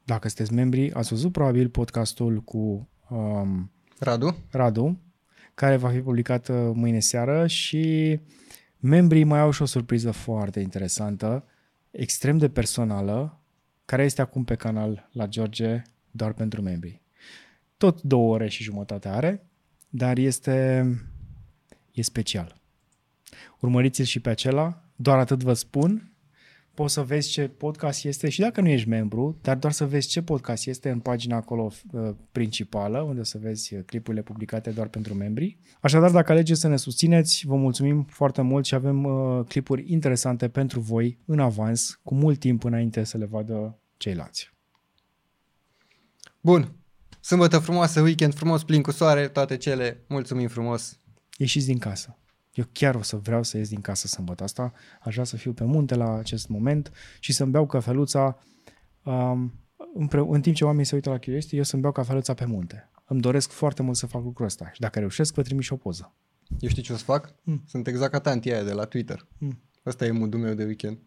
[0.04, 4.36] dacă sunteți membri, ați văzut probabil podcastul cu um, Radu?
[4.50, 5.00] Radu,
[5.54, 8.20] care va fi publicat uh, mâine seară și
[8.78, 11.44] membrii mai au și o surpriză foarte interesantă,
[11.90, 13.40] extrem de personală,
[13.84, 17.01] care este acum pe canal la George doar pentru membrii.
[17.82, 19.46] Tot două ore și jumătate are,
[19.88, 20.86] dar este
[21.92, 22.60] e special.
[23.60, 26.12] Urmăriți-l și pe acela, doar atât vă spun.
[26.74, 30.08] Poți să vezi ce podcast este și dacă nu ești membru, dar doar să vezi
[30.08, 34.70] ce podcast este în pagina acolo uh, principală, unde o să vezi uh, clipurile publicate
[34.70, 35.58] doar pentru membri.
[35.80, 40.48] Așadar, dacă alegeți să ne susțineți, vă mulțumim foarte mult și avem uh, clipuri interesante
[40.48, 44.52] pentru voi în avans, cu mult timp înainte să le vadă ceilalți.
[46.40, 46.76] Bun.
[47.24, 50.04] Sâmbătă frumoasă, weekend frumos, plin cu soare, toate cele.
[50.08, 50.98] Mulțumim frumos.
[51.36, 52.16] Ieșiți din casă.
[52.54, 54.72] Eu chiar o să vreau să ies din casă sâmbătă asta.
[55.00, 58.38] Aș vrea să fiu pe munte la acest moment și să-mi beau cafeluța
[59.02, 59.52] um,
[59.94, 62.90] împreu- în timp ce oamenii se uită la Curiosity, eu să-mi beau cafeluța pe munte.
[63.04, 65.76] Îmi doresc foarte mult să fac lucrul ăsta și dacă reușesc, vă trimit și o
[65.76, 66.14] poză.
[66.58, 67.34] Eu știi ce o să fac?
[67.42, 67.62] Mm.
[67.66, 69.26] Sunt exact ca tantia aia de la Twitter.
[69.38, 69.62] Mm.
[69.86, 70.98] Ăsta e modul meu de weekend.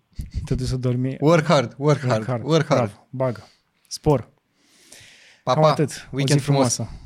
[0.46, 1.18] Te duci să dormi.
[1.20, 2.92] Work hard, work hard, work hard.
[2.92, 3.48] Bravo, bagă.
[3.88, 4.34] Spor.
[5.46, 5.70] Pa, Cam pa.
[5.70, 5.90] atât.
[5.90, 6.74] O zi Weekend frumos.
[6.74, 7.05] frumoasă.